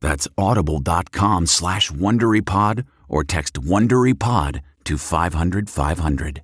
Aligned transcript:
That's 0.00 0.28
audible.com 0.36 1.46
slash 1.46 1.90
WonderyPod 1.90 2.84
or 3.08 3.24
text 3.24 3.54
WonderyPod 3.54 4.60
to 4.84 4.98
500 4.98 5.70
500. 5.70 6.42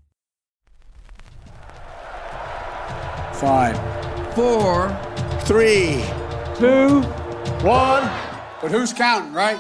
Five, 3.35 4.35
four, 4.35 4.97
three, 5.41 6.05
two, 6.57 7.03
one. 7.63 8.09
But 8.61 8.71
who's 8.71 8.93
counting, 8.93 9.33
right? 9.33 9.59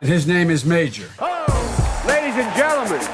His 0.00 0.28
name 0.28 0.50
is 0.50 0.64
Major. 0.64 1.08
Oh, 1.18 2.04
ladies 2.06 2.36
and 2.36 2.56
gentlemen, 2.56 3.04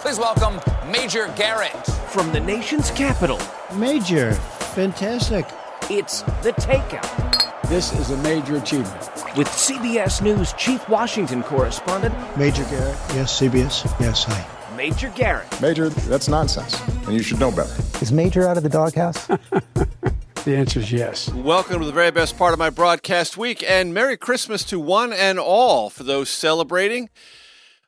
please 0.00 0.18
welcome 0.18 0.60
Major 0.90 1.32
Garrett. 1.36 1.86
From 2.10 2.30
the 2.32 2.40
nation's 2.40 2.90
capital. 2.90 3.40
Major, 3.74 4.32
fantastic. 4.74 5.46
It's 5.90 6.20
The 6.42 6.52
Takeout. 6.52 7.43
This 7.68 7.94
is 7.94 8.10
a 8.10 8.16
major 8.18 8.56
achievement. 8.56 9.00
With 9.38 9.48
CBS 9.48 10.20
News 10.20 10.52
Chief 10.52 10.86
Washington 10.86 11.42
Correspondent 11.42 12.14
Major 12.36 12.62
Garrett, 12.64 12.98
yes, 13.14 13.40
CBS, 13.40 13.84
yes, 13.98 14.24
hi. 14.24 14.76
Major 14.76 15.08
Garrett. 15.16 15.60
Major, 15.62 15.88
that's 15.88 16.28
nonsense, 16.28 16.78
and 17.06 17.14
you 17.14 17.22
should 17.22 17.40
know 17.40 17.50
better. 17.50 17.74
Is 18.02 18.12
Major 18.12 18.46
out 18.46 18.58
of 18.58 18.64
the 18.64 18.68
doghouse? 18.68 19.26
the 20.44 20.54
answer 20.54 20.80
is 20.80 20.92
yes. 20.92 21.32
Welcome 21.32 21.80
to 21.80 21.86
the 21.86 21.92
very 21.92 22.10
best 22.10 22.36
part 22.36 22.52
of 22.52 22.58
my 22.58 22.68
broadcast 22.68 23.38
week, 23.38 23.64
and 23.66 23.94
Merry 23.94 24.18
Christmas 24.18 24.62
to 24.64 24.78
one 24.78 25.14
and 25.14 25.38
all 25.38 25.88
for 25.88 26.02
those 26.02 26.28
celebrating. 26.28 27.08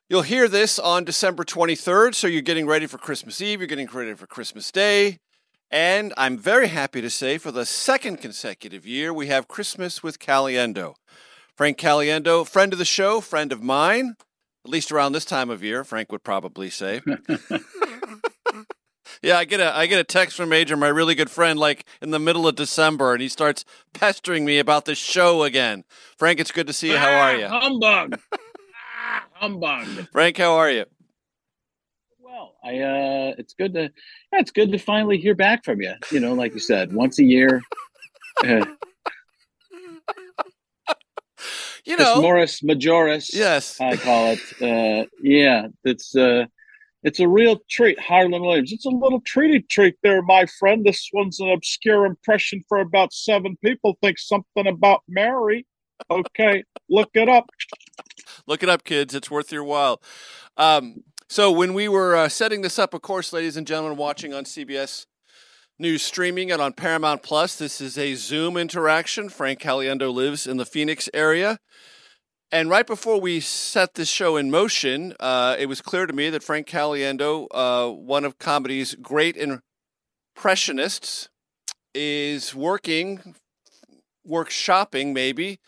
You'll 0.09 0.22
hear 0.22 0.48
this 0.48 0.78
on 0.78 1.04
December 1.04 1.44
23rd, 1.44 2.15
so 2.15 2.26
you're 2.26 2.41
getting 2.41 2.66
ready 2.66 2.86
for 2.86 2.97
Christmas 2.97 3.42
Eve, 3.42 3.60
you're 3.60 3.66
getting 3.66 3.88
ready 3.88 4.15
for 4.15 4.26
Christmas 4.26 4.72
Day. 4.72 5.19
And 5.71 6.15
I'm 6.16 6.38
very 6.38 6.69
happy 6.69 7.00
to 7.00 7.10
say 7.10 7.38
for 7.38 7.50
the 7.50 7.66
second 7.66 8.19
consecutive 8.19 8.87
year, 8.87 9.12
we 9.12 9.27
have 9.27 9.49
Christmas 9.49 10.03
with 10.03 10.19
Caliendo. 10.19 10.94
Frank 11.56 11.78
Caliendo, 11.78 12.47
friend 12.47 12.72
of 12.72 12.78
the 12.78 12.84
show, 12.84 13.21
friend 13.21 13.50
of 13.50 13.62
mine, 13.62 14.15
at 14.65 14.71
least 14.71 14.93
around 14.93 15.12
this 15.12 15.25
time 15.25 15.50
of 15.50 15.65
year, 15.65 15.84
Frank 15.84 16.12
would 16.12 16.22
probably 16.22 16.71
say. 16.71 17.00
yeah, 19.22 19.38
I 19.38 19.44
get 19.44 19.60
a 19.60 19.75
I 19.75 19.87
get 19.87 19.99
a 19.99 20.04
text 20.04 20.37
from 20.37 20.50
Major, 20.50 20.77
my 20.77 20.88
really 20.88 21.15
good 21.15 21.31
friend, 21.31 21.59
like 21.59 21.87
in 22.03 22.10
the 22.10 22.19
middle 22.19 22.47
of 22.47 22.56
December, 22.56 23.12
and 23.12 23.22
he 23.22 23.28
starts 23.28 23.65
pestering 23.93 24.44
me 24.44 24.59
about 24.59 24.84
the 24.84 24.94
show 24.94 25.44
again. 25.44 25.84
Frank, 26.16 26.41
it's 26.41 26.53
good 26.53 26.66
to 26.66 26.72
see 26.72 26.91
you. 26.91 26.98
How 26.98 27.12
are 27.12 27.37
you? 27.37 27.47
Humbug. 27.47 28.21
ah, 28.33 29.25
humbug. 29.34 29.87
Frank, 30.12 30.37
how 30.37 30.53
are 30.54 30.71
you? 30.71 30.84
Well, 32.36 32.54
I 32.62 32.80
uh 32.80 33.34
it's 33.38 33.54
good 33.54 33.72
to 33.74 33.82
yeah, 33.82 34.41
it's 34.41 34.50
good 34.50 34.70
to 34.72 34.78
finally 34.78 35.16
hear 35.16 35.34
back 35.34 35.64
from 35.64 35.80
you. 35.80 35.94
You 36.10 36.20
know, 36.20 36.34
like 36.34 36.52
you 36.52 36.60
said, 36.60 36.92
once 36.92 37.19
a 37.19 37.24
year. 37.24 37.62
You 41.88 41.97
know, 41.97 42.20
Morris 42.20 42.62
Majoris. 42.62 43.32
Yes, 43.32 43.80
I 43.80 43.97
call 43.97 44.32
it. 44.36 44.41
Uh, 44.60 45.06
yeah, 45.22 45.69
it's 45.84 46.16
uh, 46.16 46.47
it's 47.04 47.20
a 47.20 47.28
real 47.28 47.60
treat. 47.70 47.97
Harland 48.00 48.42
Williams. 48.42 48.72
It's 48.72 48.86
a 48.86 48.91
little 48.91 49.20
treaty 49.20 49.60
treat 49.60 49.94
there, 50.03 50.20
my 50.20 50.47
friend. 50.58 50.84
This 50.84 51.08
one's 51.12 51.38
an 51.38 51.48
obscure 51.48 52.04
impression 52.04 52.64
for 52.68 52.80
about 52.80 53.12
seven 53.12 53.56
people. 53.64 53.97
Think 54.03 54.18
something 54.18 54.66
about 54.66 55.03
Mary. 55.06 55.64
Okay, 56.10 56.64
look 56.91 57.10
it 57.14 57.28
up. 57.28 57.48
Look 58.48 58.64
it 58.64 58.68
up, 58.68 58.82
kids. 58.82 59.14
It's 59.14 59.30
worth 59.30 59.53
your 59.53 59.62
while. 59.62 60.03
Um, 60.56 61.04
so 61.28 61.50
when 61.50 61.75
we 61.75 61.88
were 61.88 62.14
uh, 62.14 62.28
setting 62.28 62.62
this 62.62 62.78
up, 62.78 62.94
of 62.94 63.03
course, 63.03 63.32
ladies 63.32 63.56
and 63.56 63.66
gentlemen, 63.66 63.97
watching 63.97 64.32
on 64.32 64.44
CBS 64.44 65.06
News 65.78 66.03
streaming 66.03 66.50
and 66.50 66.62
on 66.62 66.72
Paramount 66.72 67.22
Plus, 67.22 67.56
this 67.56 67.81
is 67.81 67.98
a 67.98 68.14
Zoom 68.14 68.56
interaction. 68.56 69.28
Frank 69.28 69.60
Caliendo 69.60 70.12
lives 70.12 70.47
in 70.47 70.56
the 70.56 70.65
Phoenix 70.65 71.10
area. 71.12 71.59
And 72.53 72.70
right 72.70 72.86
before 72.86 73.20
we 73.20 73.41
set 73.41 73.94
this 73.94 74.09
show 74.09 74.36
in 74.36 74.50
motion, 74.50 75.15
uh, 75.19 75.56
it 75.59 75.66
was 75.66 75.82
clear 75.82 76.06
to 76.06 76.12
me 76.12 76.31
that 76.31 76.44
Frank 76.44 76.69
Caliendo, 76.69 77.48
uh, 77.50 77.91
one 77.91 78.25
of 78.25 78.38
comedy's 78.38 78.94
great 78.94 79.36
impressionists, 79.36 81.28
is 81.92 82.54
working, 82.54 83.34
workshopping 84.26 85.12
maybe, 85.12 85.59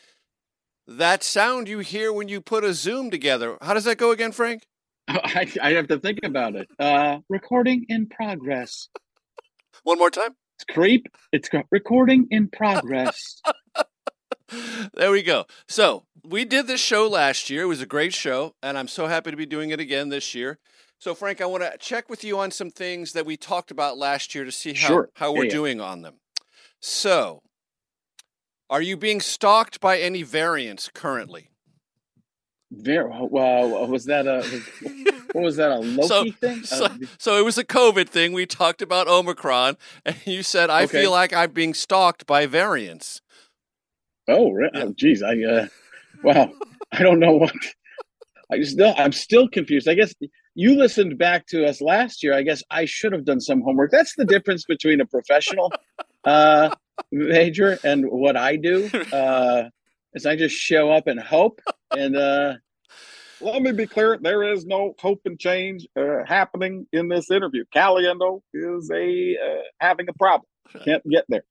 that 0.87 1.23
sound 1.23 1.69
you 1.69 1.81
hear 1.81 2.13
when 2.13 2.29
you 2.29 2.41
put 2.41 2.65
a 2.65 2.73
Zoom 2.73 3.11
together. 3.11 3.59
How 3.61 3.75
does 3.75 3.85
that 3.85 3.99
go 3.99 4.13
again, 4.13 4.33
Frank? 4.33 4.63
I, 5.09 5.51
I 5.63 5.71
have 5.73 5.89
to 5.89 5.99
think 5.99 6.21
about 6.23 6.55
it. 6.55 6.69
Uh, 6.79 7.19
recording 7.29 7.87
in 7.89 8.09
progress. 8.09 8.89
One 9.83 9.99
more 9.99 10.11
time. 10.11 10.37
It's 10.57 10.75
creep. 10.75 11.07
It's 11.33 11.49
recording 11.71 12.27
in 12.31 12.49
progress. 12.49 13.41
there 14.95 15.11
we 15.11 15.23
go. 15.23 15.47
So 15.67 16.05
we 16.25 16.45
did 16.45 16.67
this 16.67 16.81
show 16.81 17.09
last 17.09 17.49
year. 17.49 17.63
It 17.63 17.67
was 17.67 17.81
a 17.81 17.87
great 17.87 18.13
show, 18.13 18.55
and 18.63 18.77
I'm 18.77 18.89
so 18.89 19.07
happy 19.07 19.31
to 19.31 19.37
be 19.37 19.47
doing 19.47 19.71
it 19.71 19.81
again 19.81 20.09
this 20.09 20.35
year. 20.35 20.59
So, 21.01 21.15
Frank, 21.15 21.41
I 21.41 21.47
want 21.47 21.63
to 21.63 21.79
check 21.79 22.11
with 22.11 22.25
you 22.25 22.39
on 22.41 22.51
some 22.51 22.71
things 22.71 23.13
that 23.13 23.25
we 23.25 23.37
talked 23.37 23.71
about 23.71 23.97
last 23.97 24.35
year 24.35 24.45
to 24.45 24.51
see 24.51 24.75
how, 24.75 24.89
sure. 24.89 25.11
how 25.15 25.33
we're 25.33 25.45
yeah, 25.45 25.51
yeah. 25.51 25.51
doing 25.51 25.81
on 25.81 26.03
them. 26.03 26.15
So, 26.81 27.43
are 28.69 28.83
you 28.83 28.97
being 28.97 29.21
stalked 29.21 29.81
by 29.81 29.99
any 29.99 30.25
variants 30.25 30.91
currently? 30.93 31.51
Very 32.71 33.11
well. 33.31 33.87
Was 33.87 34.05
that 34.07 34.27
a 34.27 34.43
what 35.33 35.43
was 35.43 35.57
that 35.57 35.71
a 35.71 35.77
Loki 35.79 36.07
so, 36.07 36.31
thing? 36.33 36.63
So, 36.65 36.85
uh, 36.85 36.97
so, 37.19 37.39
it 37.39 37.45
was 37.45 37.57
a 37.57 37.65
COVID 37.65 38.09
thing. 38.09 38.33
We 38.33 38.45
talked 38.45 38.83
about 38.83 39.09
Omicron, 39.09 39.79
and 40.05 40.17
you 40.27 40.43
said 40.43 40.69
I 40.69 40.85
okay. 40.85 41.01
feel 41.01 41.11
like 41.11 41.33
I'm 41.33 41.53
being 41.53 41.73
stalked 41.73 42.27
by 42.27 42.45
variants. 42.47 43.23
Oh, 44.29 44.51
really? 44.51 44.71
Yeah. 44.75 44.85
Oh, 44.85 44.93
geez, 44.95 45.23
I 45.23 45.41
uh, 45.43 45.67
wow, 46.23 46.53
I 46.93 47.03
don't 47.03 47.21
know 47.21 47.33
what. 47.33 47.53
I 48.51 48.63
still, 48.63 48.95
I'm 48.97 49.13
still 49.13 49.49
confused. 49.49 49.89
I 49.89 49.95
guess 49.95 50.15
you 50.55 50.75
listened 50.75 51.19
back 51.19 51.47
to 51.49 51.67
us 51.67 51.81
last 51.81 52.23
year. 52.23 52.35
I 52.35 52.43
guess 52.43 52.63
I 52.71 52.85
should 52.85 53.13
have 53.13 53.25
done 53.25 53.41
some 53.41 53.61
homework. 53.61 53.91
That's 53.91 54.15
the 54.17 54.25
difference 54.25 54.65
between 54.65 55.01
a 55.01 55.07
professional 55.07 55.73
uh, 56.25 56.75
major 57.13 57.79
and 57.85 58.11
what 58.11 58.37
I 58.37 58.57
do. 58.57 58.91
Uh, 59.13 59.69
is 60.19 60.27
I 60.27 60.37
just 60.37 60.55
show 60.57 60.91
up 60.91 61.07
and 61.07 61.21
hope 61.21 61.61
and 61.97 62.17
uh, 62.17 62.55
let 63.41 63.63
me 63.63 63.73
be 63.73 63.87
clear 63.87 64.19
there 64.21 64.43
is 64.43 64.67
no 64.67 64.95
hope 64.99 65.21
and 65.25 65.39
change 65.39 65.87
uh, 65.97 66.25
happening 66.27 66.87
in 66.93 67.09
this 67.09 67.31
interview 67.31 67.65
caliendo 67.75 68.41
is 68.53 68.91
a 68.91 69.37
uh, 69.37 69.63
having 69.81 70.09
a 70.09 70.13
problem 70.13 70.49
Can't 70.85 71.09
get 71.09 71.25
there. 71.29 71.45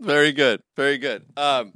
Very 0.00 0.32
good. 0.32 0.62
Very 0.76 0.98
good. 0.98 1.24
Um, 1.36 1.74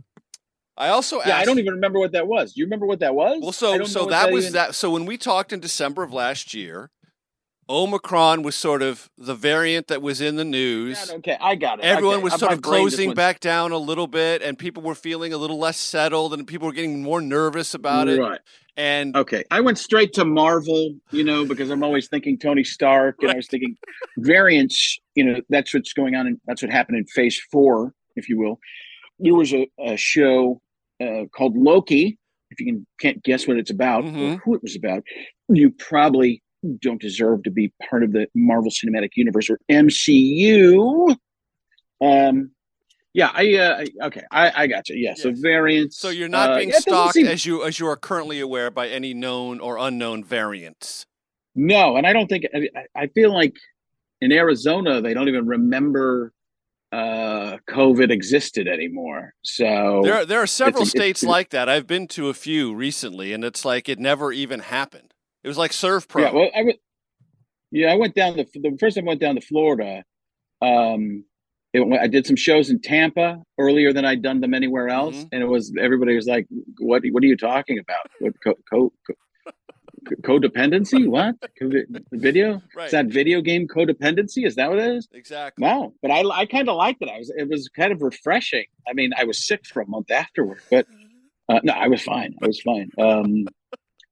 I 0.76 0.88
also 0.88 1.18
asked, 1.18 1.28
yeah, 1.28 1.38
I 1.38 1.44
don't 1.44 1.58
even 1.58 1.74
remember 1.74 1.98
what 1.98 2.12
that 2.12 2.26
was. 2.26 2.54
Do 2.54 2.60
you 2.60 2.66
remember 2.66 2.86
what 2.86 3.00
that 3.00 3.14
was? 3.14 3.40
Well, 3.42 3.52
so 3.52 3.84
so 3.84 4.06
that, 4.06 4.26
that 4.26 4.32
was 4.32 4.44
even... 4.44 4.54
that. 4.54 4.74
So 4.74 4.90
when 4.90 5.06
we 5.06 5.18
talked 5.18 5.52
in 5.52 5.60
December 5.60 6.02
of 6.02 6.12
last 6.12 6.54
year, 6.54 6.90
Omicron 7.72 8.42
was 8.42 8.54
sort 8.54 8.82
of 8.82 9.10
the 9.16 9.34
variant 9.34 9.88
that 9.88 10.02
was 10.02 10.20
in 10.20 10.36
the 10.36 10.44
news. 10.44 11.06
Yeah, 11.08 11.16
okay, 11.16 11.38
I 11.40 11.54
got 11.54 11.78
it. 11.78 11.86
Everyone 11.86 12.16
okay. 12.16 12.24
was 12.24 12.34
sort 12.34 12.52
of 12.52 12.60
closing 12.60 13.14
back 13.14 13.40
down 13.40 13.72
a 13.72 13.78
little 13.78 14.06
bit, 14.06 14.42
and 14.42 14.58
people 14.58 14.82
were 14.82 14.94
feeling 14.94 15.32
a 15.32 15.38
little 15.38 15.58
less 15.58 15.78
settled, 15.78 16.34
and 16.34 16.46
people 16.46 16.66
were 16.66 16.74
getting 16.74 17.02
more 17.02 17.22
nervous 17.22 17.72
about 17.72 18.08
it. 18.08 18.20
Right. 18.20 18.40
And 18.76 19.16
okay, 19.16 19.44
I 19.50 19.62
went 19.62 19.78
straight 19.78 20.12
to 20.14 20.24
Marvel, 20.26 20.94
you 21.12 21.24
know, 21.24 21.46
because 21.46 21.70
I'm 21.70 21.82
always 21.82 22.08
thinking 22.08 22.38
Tony 22.38 22.62
Stark, 22.62 23.16
and 23.20 23.28
right. 23.28 23.36
I 23.36 23.38
was 23.38 23.48
thinking 23.48 23.76
variants. 24.18 24.98
You 25.14 25.24
know, 25.24 25.40
that's 25.48 25.72
what's 25.72 25.94
going 25.94 26.14
on, 26.14 26.26
and 26.26 26.38
that's 26.46 26.62
what 26.62 26.70
happened 26.70 26.98
in 26.98 27.06
Phase 27.06 27.40
Four, 27.50 27.94
if 28.16 28.28
you 28.28 28.38
will. 28.38 28.58
There 29.18 29.34
was 29.34 29.54
a, 29.54 29.66
a 29.82 29.96
show 29.96 30.60
uh, 31.02 31.24
called 31.34 31.56
Loki. 31.56 32.18
If 32.50 32.60
you 32.60 32.66
can, 32.66 32.86
can't 33.00 33.22
guess 33.22 33.48
what 33.48 33.56
it's 33.56 33.70
about 33.70 34.04
mm-hmm. 34.04 34.34
or 34.34 34.36
who 34.44 34.54
it 34.54 34.62
was 34.62 34.76
about, 34.76 35.04
you 35.48 35.70
probably 35.70 36.42
don't 36.80 37.00
deserve 37.00 37.42
to 37.44 37.50
be 37.50 37.72
part 37.88 38.02
of 38.02 38.12
the 38.12 38.26
Marvel 38.34 38.70
Cinematic 38.70 39.10
Universe 39.16 39.50
or 39.50 39.58
MCU. 39.70 41.16
Um, 42.00 42.50
yeah, 43.14 43.30
I 43.34 43.54
uh, 43.56 44.06
okay, 44.06 44.22
I, 44.30 44.62
I 44.62 44.66
got 44.66 44.88
you. 44.88 44.96
Yeah, 44.96 45.10
yes. 45.10 45.22
so 45.22 45.32
variants. 45.34 45.98
So 45.98 46.08
you're 46.08 46.28
not 46.28 46.50
uh, 46.50 46.56
being 46.56 46.70
yeah, 46.70 46.78
stalked 46.78 47.14
seem... 47.14 47.26
as 47.26 47.44
you 47.44 47.62
as 47.64 47.78
you 47.78 47.86
are 47.86 47.96
currently 47.96 48.40
aware 48.40 48.70
by 48.70 48.88
any 48.88 49.12
known 49.12 49.60
or 49.60 49.76
unknown 49.76 50.24
variants. 50.24 51.06
No, 51.54 51.96
and 51.96 52.06
I 52.06 52.14
don't 52.14 52.28
think 52.28 52.46
I, 52.54 52.68
I 52.96 53.06
feel 53.08 53.32
like 53.32 53.54
in 54.22 54.32
Arizona 54.32 55.02
they 55.02 55.12
don't 55.12 55.28
even 55.28 55.46
remember 55.46 56.32
uh, 56.90 57.58
COVID 57.68 58.10
existed 58.10 58.66
anymore. 58.66 59.34
So 59.42 60.00
there 60.04 60.24
there 60.24 60.40
are 60.40 60.46
several 60.46 60.86
states 60.86 61.22
like 61.22 61.50
that. 61.50 61.68
I've 61.68 61.86
been 61.86 62.08
to 62.08 62.30
a 62.30 62.34
few 62.34 62.74
recently, 62.74 63.34
and 63.34 63.44
it's 63.44 63.64
like 63.64 63.90
it 63.90 63.98
never 63.98 64.32
even 64.32 64.60
happened. 64.60 65.11
It 65.44 65.48
was 65.48 65.58
like 65.58 65.72
Surf 65.72 66.08
Pro. 66.08 66.22
Yeah, 66.22 66.32
well, 66.32 66.50
I 66.54 66.62
went. 66.62 66.78
Yeah, 67.70 67.92
I 67.92 67.96
went 67.96 68.14
down 68.14 68.36
the 68.36 68.46
the 68.54 68.76
first 68.78 68.96
time 68.96 69.04
I 69.04 69.08
went 69.08 69.20
down 69.20 69.34
to 69.34 69.40
Florida. 69.40 70.04
Um, 70.60 71.24
it, 71.72 72.00
I 72.00 72.06
did 72.06 72.26
some 72.26 72.36
shows 72.36 72.70
in 72.70 72.80
Tampa 72.80 73.42
earlier 73.58 73.92
than 73.92 74.04
I'd 74.04 74.22
done 74.22 74.40
them 74.40 74.54
anywhere 74.54 74.88
else, 74.88 75.16
mm-hmm. 75.16 75.28
and 75.32 75.42
it 75.42 75.46
was 75.46 75.72
everybody 75.80 76.14
was 76.14 76.26
like, 76.26 76.46
"What? 76.78 77.02
What 77.10 77.22
are 77.22 77.26
you 77.26 77.36
talking 77.36 77.78
about? 77.78 78.06
What 78.20 78.34
co- 78.44 78.58
co- 78.70 78.92
co- 79.06 80.16
codependency? 80.22 81.08
What 81.08 81.36
video? 82.12 82.60
Right. 82.76 82.86
Is 82.86 82.92
that 82.92 83.06
video 83.06 83.40
game 83.40 83.66
codependency? 83.66 84.46
Is 84.46 84.56
that 84.56 84.68
what 84.68 84.78
it 84.78 84.96
is? 84.96 85.08
Exactly. 85.12 85.64
Wow, 85.64 85.94
but 86.02 86.10
I 86.10 86.22
I 86.28 86.46
kind 86.46 86.68
of 86.68 86.76
liked 86.76 87.00
it. 87.00 87.08
I 87.08 87.18
was 87.18 87.32
it 87.34 87.48
was 87.48 87.68
kind 87.74 87.90
of 87.90 88.02
refreshing. 88.02 88.66
I 88.86 88.92
mean, 88.92 89.12
I 89.16 89.24
was 89.24 89.44
sick 89.44 89.66
for 89.66 89.80
a 89.80 89.86
month 89.86 90.10
afterward, 90.10 90.60
but 90.70 90.86
uh, 91.48 91.60
no, 91.62 91.72
I 91.72 91.88
was 91.88 92.02
fine. 92.02 92.34
I 92.42 92.46
was 92.46 92.60
fine. 92.60 92.90
Um, 92.98 93.46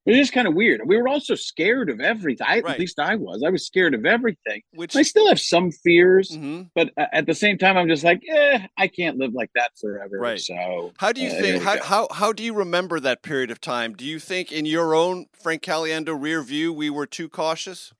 it 0.05 0.11
was 0.11 0.17
just 0.17 0.33
kind 0.33 0.47
of 0.47 0.55
weird. 0.55 0.81
We 0.85 0.97
were 0.97 1.07
also 1.07 1.35
scared 1.35 1.89
of 1.89 1.99
everything. 2.01 2.45
I, 2.49 2.61
Right. 2.61 2.73
At 2.73 2.79
least 2.79 2.99
I 2.99 3.15
was. 3.15 3.43
I 3.45 3.49
was 3.49 3.65
scared 3.67 3.93
of 3.93 4.05
everything. 4.05 4.61
Which 4.73 4.95
I 4.95 5.03
still 5.03 5.27
have 5.27 5.39
some 5.39 5.71
fears, 5.71 6.31
Mhm. 6.31 6.69
but 6.73 6.89
uh, 6.97 7.05
at 7.13 7.25
the 7.27 7.35
same 7.35 7.57
time, 7.57 7.77
I'm 7.77 7.87
just 7.87 8.03
like, 8.03 8.21
eh, 8.27 8.65
I 8.77 8.87
can't 8.87 9.17
live 9.17 9.33
like 9.33 9.51
that 9.55 9.71
forever. 9.79 10.17
Right. 10.19 10.39
So, 10.39 10.91
How 10.97 11.11
do 11.11 11.21
you 11.21 11.29
uh, 11.29 11.41
think? 11.41 11.63
How, 11.63 11.81
how 11.83 12.07
how 12.11 12.33
do 12.33 12.43
you 12.43 12.53
remember 12.53 12.99
that 12.99 13.21
period 13.21 13.51
of 13.51 13.61
time? 13.61 13.93
Do 13.93 14.05
you 14.05 14.17
think, 14.19 14.51
in 14.51 14.65
your 14.65 14.95
own 14.95 15.27
Frank 15.39 15.61
Caliendo 15.61 16.19
rear 16.19 16.41
view, 16.41 16.73
we 16.73 16.89
were 16.89 17.05
too 17.05 17.29
cautious? 17.29 17.93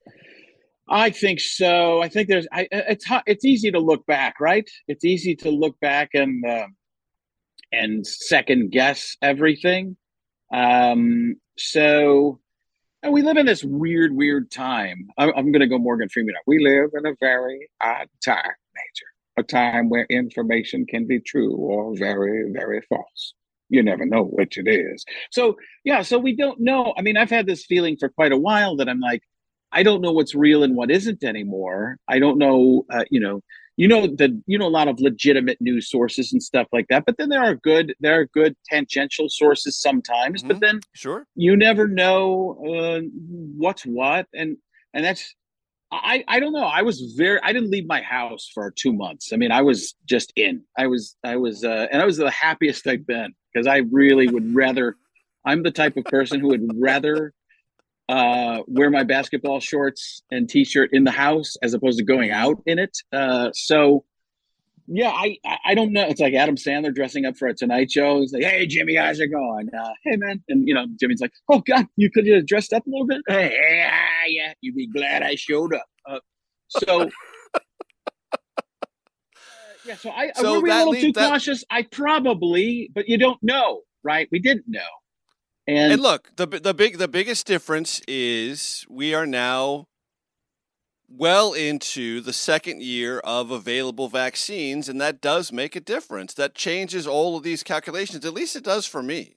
I 0.88 1.10
think 1.10 1.38
so. 1.40 2.02
I 2.02 2.08
think 2.08 2.28
there's. 2.28 2.46
I, 2.52 2.66
it's 2.72 3.06
hu- 3.06 3.22
it's 3.26 3.44
easy 3.44 3.70
to 3.70 3.78
look 3.78 4.04
back, 4.06 4.40
right? 4.40 4.68
It's 4.88 5.04
easy 5.04 5.34
to 5.36 5.50
look 5.50 5.78
back 5.80 6.10
and 6.14 6.44
um 6.44 6.76
and 7.72 8.06
second 8.06 8.72
guess 8.72 9.16
everything. 9.22 9.96
Um, 10.52 11.36
so 11.56 12.40
and 13.02 13.12
we 13.12 13.22
live 13.22 13.36
in 13.36 13.46
this 13.46 13.64
weird, 13.64 14.14
weird 14.14 14.50
time. 14.50 15.08
I'm, 15.18 15.30
I'm 15.30 15.52
going 15.52 15.60
to 15.60 15.66
go 15.66 15.78
Morgan 15.78 16.08
Freeman. 16.08 16.34
We 16.46 16.64
live 16.64 16.90
in 16.94 17.04
a 17.04 17.16
very 17.18 17.68
odd 17.80 18.08
time, 18.24 18.36
Major. 18.36 19.06
A 19.38 19.42
time 19.42 19.88
where 19.88 20.06
information 20.08 20.86
can 20.86 21.06
be 21.06 21.18
true 21.18 21.56
or 21.56 21.96
very, 21.96 22.52
very 22.52 22.80
false. 22.82 23.34
You 23.70 23.82
never 23.82 24.04
know 24.04 24.24
which 24.24 24.56
it 24.58 24.68
is. 24.68 25.04
So 25.32 25.56
yeah, 25.84 26.02
so 26.02 26.18
we 26.18 26.36
don't 26.36 26.60
know. 26.60 26.94
I 26.96 27.02
mean, 27.02 27.16
I've 27.16 27.30
had 27.30 27.46
this 27.46 27.64
feeling 27.64 27.96
for 27.96 28.08
quite 28.08 28.32
a 28.32 28.36
while 28.36 28.76
that 28.76 28.88
I'm 28.88 29.00
like, 29.00 29.22
I 29.72 29.82
don't 29.82 30.02
know 30.02 30.12
what's 30.12 30.34
real 30.34 30.62
and 30.62 30.76
what 30.76 30.90
isn't 30.90 31.24
anymore. 31.24 31.96
I 32.06 32.18
don't 32.18 32.38
know, 32.38 32.84
uh, 32.90 33.04
you 33.10 33.20
know, 33.20 33.40
you 33.76 33.88
know 33.88 34.06
that 34.06 34.30
you 34.46 34.58
know 34.58 34.66
a 34.66 34.68
lot 34.68 34.88
of 34.88 35.00
legitimate 35.00 35.58
news 35.60 35.90
sources 35.90 36.32
and 36.32 36.42
stuff 36.42 36.66
like 36.72 36.86
that. 36.88 37.04
But 37.06 37.16
then 37.16 37.28
there 37.28 37.42
are 37.42 37.54
good, 37.54 37.94
there 38.00 38.20
are 38.20 38.26
good 38.26 38.54
tangential 38.68 39.28
sources 39.28 39.78
sometimes. 39.80 40.42
But 40.42 40.60
then 40.60 40.80
Sure. 40.94 41.26
you 41.34 41.56
never 41.56 41.88
know 41.88 42.58
uh, 42.68 43.00
what's 43.56 43.84
what, 43.84 44.26
and 44.34 44.56
and 44.94 45.04
that's 45.04 45.34
I 45.90 46.24
I 46.28 46.40
don't 46.40 46.52
know. 46.52 46.64
I 46.64 46.82
was 46.82 47.14
very 47.16 47.40
I 47.42 47.52
didn't 47.52 47.70
leave 47.70 47.86
my 47.86 48.00
house 48.00 48.50
for 48.52 48.70
two 48.70 48.92
months. 48.92 49.32
I 49.32 49.36
mean, 49.36 49.52
I 49.52 49.62
was 49.62 49.94
just 50.06 50.32
in. 50.36 50.62
I 50.78 50.86
was 50.86 51.16
I 51.24 51.36
was 51.36 51.64
uh, 51.64 51.86
and 51.90 52.00
I 52.00 52.06
was 52.06 52.16
the 52.16 52.30
happiest 52.30 52.86
I've 52.86 53.06
been 53.06 53.34
because 53.52 53.66
I 53.66 53.78
really 53.90 54.28
would 54.28 54.54
rather. 54.54 54.96
I'm 55.44 55.64
the 55.64 55.72
type 55.72 55.96
of 55.96 56.04
person 56.04 56.38
who 56.40 56.48
would 56.48 56.70
rather 56.76 57.34
uh, 58.12 58.62
wear 58.66 58.90
my 58.90 59.04
basketball 59.04 59.60
shorts 59.60 60.22
and 60.30 60.48
t-shirt 60.48 60.90
in 60.92 61.04
the 61.04 61.10
house 61.10 61.50
as 61.62 61.72
opposed 61.74 61.98
to 61.98 62.04
going 62.04 62.30
out 62.30 62.58
in 62.66 62.78
it. 62.78 62.94
Uh, 63.12 63.50
so 63.54 64.04
yeah, 64.88 65.10
I, 65.10 65.38
I 65.64 65.74
don't 65.74 65.92
know. 65.92 66.04
It's 66.08 66.20
like 66.20 66.34
Adam 66.34 66.56
Sandler 66.56 66.92
dressing 66.94 67.24
up 67.24 67.36
for 67.36 67.46
a 67.48 67.54
Tonight 67.54 67.90
Show. 67.90 68.20
He's 68.20 68.32
like, 68.32 68.42
"Hey 68.42 68.66
Jimmy, 68.66 68.96
how's 68.96 69.20
it 69.20 69.28
going? 69.28 69.68
Uh, 69.72 69.92
hey 70.04 70.16
man," 70.16 70.42
and 70.48 70.66
you 70.68 70.74
know 70.74 70.84
Jimmy's 71.00 71.20
like, 71.20 71.32
"Oh 71.48 71.60
God, 71.60 71.86
you 71.96 72.10
could 72.10 72.26
have 72.26 72.46
dressed 72.46 72.72
up 72.72 72.84
a 72.86 72.90
little 72.90 73.06
bit." 73.06 73.22
Hey, 73.28 73.52
yeah, 73.78 73.98
yeah, 74.28 74.52
you'd 74.60 74.74
be 74.74 74.88
glad 74.88 75.22
I 75.22 75.36
showed 75.36 75.72
up. 75.74 75.86
Uh, 76.04 76.18
so. 76.68 77.08
uh, 77.54 77.58
Yeah, 79.86 79.96
so 79.96 80.10
I 80.10 80.32
So 80.34 80.54
were 80.54 80.60
we 80.62 80.70
a 80.70 80.74
little 80.74 80.92
lead- 80.92 81.00
too 81.00 81.12
that- 81.12 81.30
cautious? 81.30 81.64
I 81.70 81.82
probably, 81.84 82.90
but 82.94 83.08
you 83.08 83.18
don't 83.18 83.42
know, 83.42 83.82
right? 84.04 84.28
We 84.30 84.38
didn't 84.40 84.64
know, 84.68 84.80
and, 85.66 85.92
And 85.92 86.02
look, 86.02 86.30
the 86.36 86.46
the 86.46 86.74
big 86.74 86.98
the 86.98 87.08
biggest 87.08 87.46
difference 87.46 88.00
is 88.08 88.84
we 88.88 89.14
are 89.14 89.26
now 89.26 89.86
well 91.08 91.52
into 91.52 92.20
the 92.20 92.32
second 92.32 92.82
year 92.82 93.18
of 93.20 93.50
available 93.50 94.08
vaccines, 94.08 94.88
and 94.88 95.00
that 95.00 95.20
does 95.20 95.52
make 95.52 95.76
a 95.76 95.80
difference. 95.80 96.34
That 96.34 96.54
changes 96.54 97.06
all 97.06 97.36
of 97.36 97.42
these 97.42 97.62
calculations. 97.62 98.24
At 98.24 98.34
least 98.34 98.56
it 98.56 98.64
does 98.64 98.86
for 98.86 99.02
me. 99.02 99.36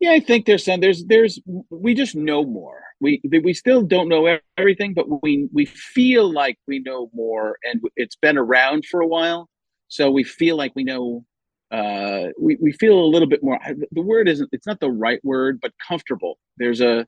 Yeah, 0.00 0.12
I 0.12 0.20
think 0.20 0.46
there's 0.46 0.64
some. 0.64 0.80
There's 0.80 1.04
there's 1.06 1.40
we 1.70 1.94
just 1.94 2.14
know 2.14 2.44
more. 2.44 2.82
We 3.00 3.20
we 3.42 3.52
still 3.54 3.82
don't 3.82 4.08
know 4.08 4.38
everything, 4.56 4.94
but 4.94 5.22
we 5.22 5.48
we 5.52 5.66
feel 5.66 6.32
like 6.32 6.58
we 6.66 6.80
know 6.80 7.10
more, 7.12 7.58
and 7.64 7.80
it's 7.96 8.16
been 8.16 8.38
around 8.38 8.84
for 8.86 9.00
a 9.00 9.06
while, 9.06 9.48
so 9.88 10.10
we 10.10 10.24
feel 10.24 10.56
like 10.56 10.72
we 10.76 10.84
know. 10.84 11.24
Uh, 11.70 12.28
we 12.40 12.56
we 12.60 12.72
feel 12.72 12.98
a 12.98 13.04
little 13.06 13.28
bit 13.28 13.42
more. 13.42 13.58
The 13.92 14.02
word 14.02 14.28
isn't. 14.28 14.48
It's 14.52 14.66
not 14.66 14.80
the 14.80 14.90
right 14.90 15.20
word, 15.24 15.60
but 15.60 15.72
comfortable. 15.86 16.38
There's 16.56 16.80
a 16.80 17.06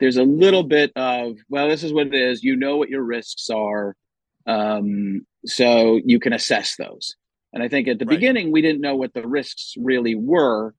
there's 0.00 0.16
a 0.16 0.22
little 0.24 0.62
bit 0.62 0.92
of 0.96 1.36
well, 1.48 1.68
this 1.68 1.82
is 1.82 1.92
what 1.92 2.06
it 2.08 2.14
is. 2.14 2.42
You 2.42 2.56
know 2.56 2.76
what 2.76 2.88
your 2.88 3.02
risks 3.02 3.50
are, 3.50 3.94
um, 4.46 5.26
so 5.44 6.00
you 6.04 6.18
can 6.20 6.32
assess 6.32 6.76
those. 6.76 7.14
And 7.52 7.62
I 7.62 7.68
think 7.68 7.88
at 7.88 7.98
the 7.98 8.06
Right. 8.06 8.14
beginning 8.16 8.52
we 8.52 8.62
didn't 8.62 8.80
know 8.80 8.96
what 8.96 9.12
the 9.14 9.26
risks 9.26 9.74
really 9.78 10.14
were. 10.14 10.74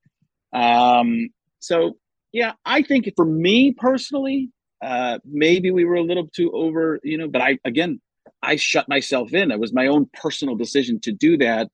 Um, 0.53 1.29
so 1.59 1.97
yeah, 2.31 2.53
I 2.65 2.81
think 2.83 3.11
for 3.15 3.25
me 3.25 3.73
personally, 3.73 4.49
uh, 4.81 5.19
maybe 5.25 5.71
we 5.71 5.85
were 5.85 5.95
a 5.95 6.03
little 6.03 6.27
too 6.27 6.51
over, 6.51 6.99
you 7.03 7.17
know, 7.17 7.27
but 7.27 7.41
I, 7.41 7.57
again, 7.65 7.99
I 8.41 8.55
shut 8.55 8.87
myself 8.87 9.33
in. 9.33 9.51
It 9.51 9.59
was 9.59 9.73
my 9.73 9.87
own 9.87 10.09
personal 10.13 10.55
decision 10.55 10.99
to 11.01 11.11
do 11.11 11.37
that. 11.37 11.69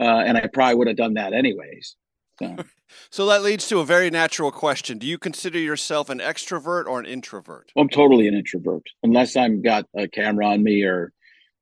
Uh, 0.00 0.22
and 0.26 0.38
I 0.38 0.46
probably 0.52 0.76
would 0.76 0.88
have 0.88 0.96
done 0.96 1.14
that 1.14 1.32
anyways. 1.32 1.96
So 2.38 2.56
So 3.10 3.26
that 3.26 3.42
leads 3.42 3.68
to 3.68 3.78
a 3.78 3.84
very 3.84 4.10
natural 4.10 4.50
question: 4.50 4.98
Do 4.98 5.06
you 5.06 5.18
consider 5.18 5.58
yourself 5.58 6.10
an 6.10 6.18
extrovert 6.18 6.86
or 6.86 6.98
an 6.98 7.06
introvert? 7.06 7.72
I'm 7.76 7.88
totally 7.88 8.26
an 8.28 8.34
introvert 8.34 8.82
unless 9.02 9.36
I'm 9.36 9.62
got 9.62 9.86
a 9.96 10.08
camera 10.08 10.48
on 10.48 10.62
me 10.62 10.82
or 10.82 11.12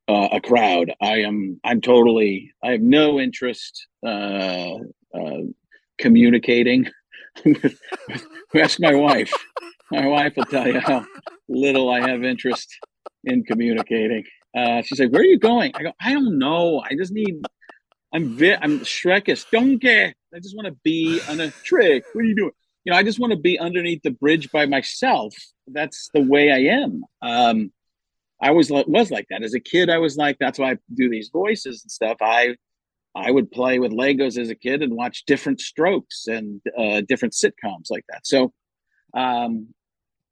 uh, 0.08 0.28
a 0.32 0.40
crowd. 0.40 0.92
I 1.00 1.18
am, 1.18 1.60
I'm 1.64 1.80
totally, 1.80 2.52
I 2.62 2.72
have 2.72 2.80
no 2.80 3.20
interest, 3.20 3.86
uh, 4.04 4.76
uh, 5.14 5.40
communicating. 5.98 6.88
Ask 8.54 8.80
my 8.80 8.94
wife. 8.94 9.32
My 9.90 10.06
wife 10.06 10.34
will 10.36 10.44
tell 10.44 10.66
you 10.66 10.80
how 10.80 11.04
little 11.48 11.90
I 11.90 12.00
have 12.08 12.24
interest 12.24 12.74
in 13.24 13.44
communicating. 13.44 14.24
Uh, 14.56 14.82
she's 14.82 14.98
like, 14.98 15.10
"Where 15.10 15.22
are 15.22 15.24
you 15.24 15.38
going?" 15.38 15.72
I 15.74 15.82
go, 15.82 15.92
"I 16.00 16.12
don't 16.12 16.38
know. 16.38 16.80
I 16.80 16.94
just 16.94 17.12
need. 17.12 17.42
I'm 18.12 18.36
vi- 18.36 18.58
I'm 18.60 18.80
Shrekus 18.80 19.46
donkey. 19.50 20.14
I 20.34 20.38
just 20.40 20.56
want 20.56 20.66
to 20.66 20.76
be 20.82 21.20
on 21.28 21.40
a 21.40 21.50
trick. 21.50 22.04
What 22.12 22.22
are 22.24 22.28
you 22.28 22.34
doing? 22.34 22.52
You 22.84 22.92
know, 22.92 22.98
I 22.98 23.02
just 23.02 23.18
want 23.18 23.32
to 23.32 23.38
be 23.38 23.58
underneath 23.58 24.02
the 24.02 24.10
bridge 24.10 24.50
by 24.50 24.66
myself. 24.66 25.34
That's 25.66 26.08
the 26.14 26.22
way 26.22 26.50
I 26.50 26.74
am. 26.74 27.04
Um, 27.20 27.72
I 28.40 28.52
was 28.52 28.70
was 28.70 29.10
like 29.10 29.26
that 29.30 29.42
as 29.42 29.54
a 29.54 29.60
kid. 29.60 29.90
I 29.90 29.98
was 29.98 30.16
like 30.16 30.36
that's 30.38 30.58
why 30.58 30.72
I 30.72 30.78
do 30.94 31.10
these 31.10 31.30
voices 31.30 31.82
and 31.82 31.90
stuff. 31.90 32.18
I 32.20 32.56
I 33.14 33.30
would 33.30 33.50
play 33.50 33.78
with 33.78 33.92
Legos 33.92 34.38
as 34.38 34.48
a 34.48 34.54
kid 34.54 34.82
and 34.82 34.94
watch 34.94 35.24
Diff'rent 35.26 35.60
Strokes 35.60 36.28
and 36.28 36.60
uh, 36.78 37.02
different 37.06 37.34
sitcoms 37.34 37.90
like 37.90 38.04
that. 38.08 38.26
So, 38.26 38.52
um, 39.14 39.74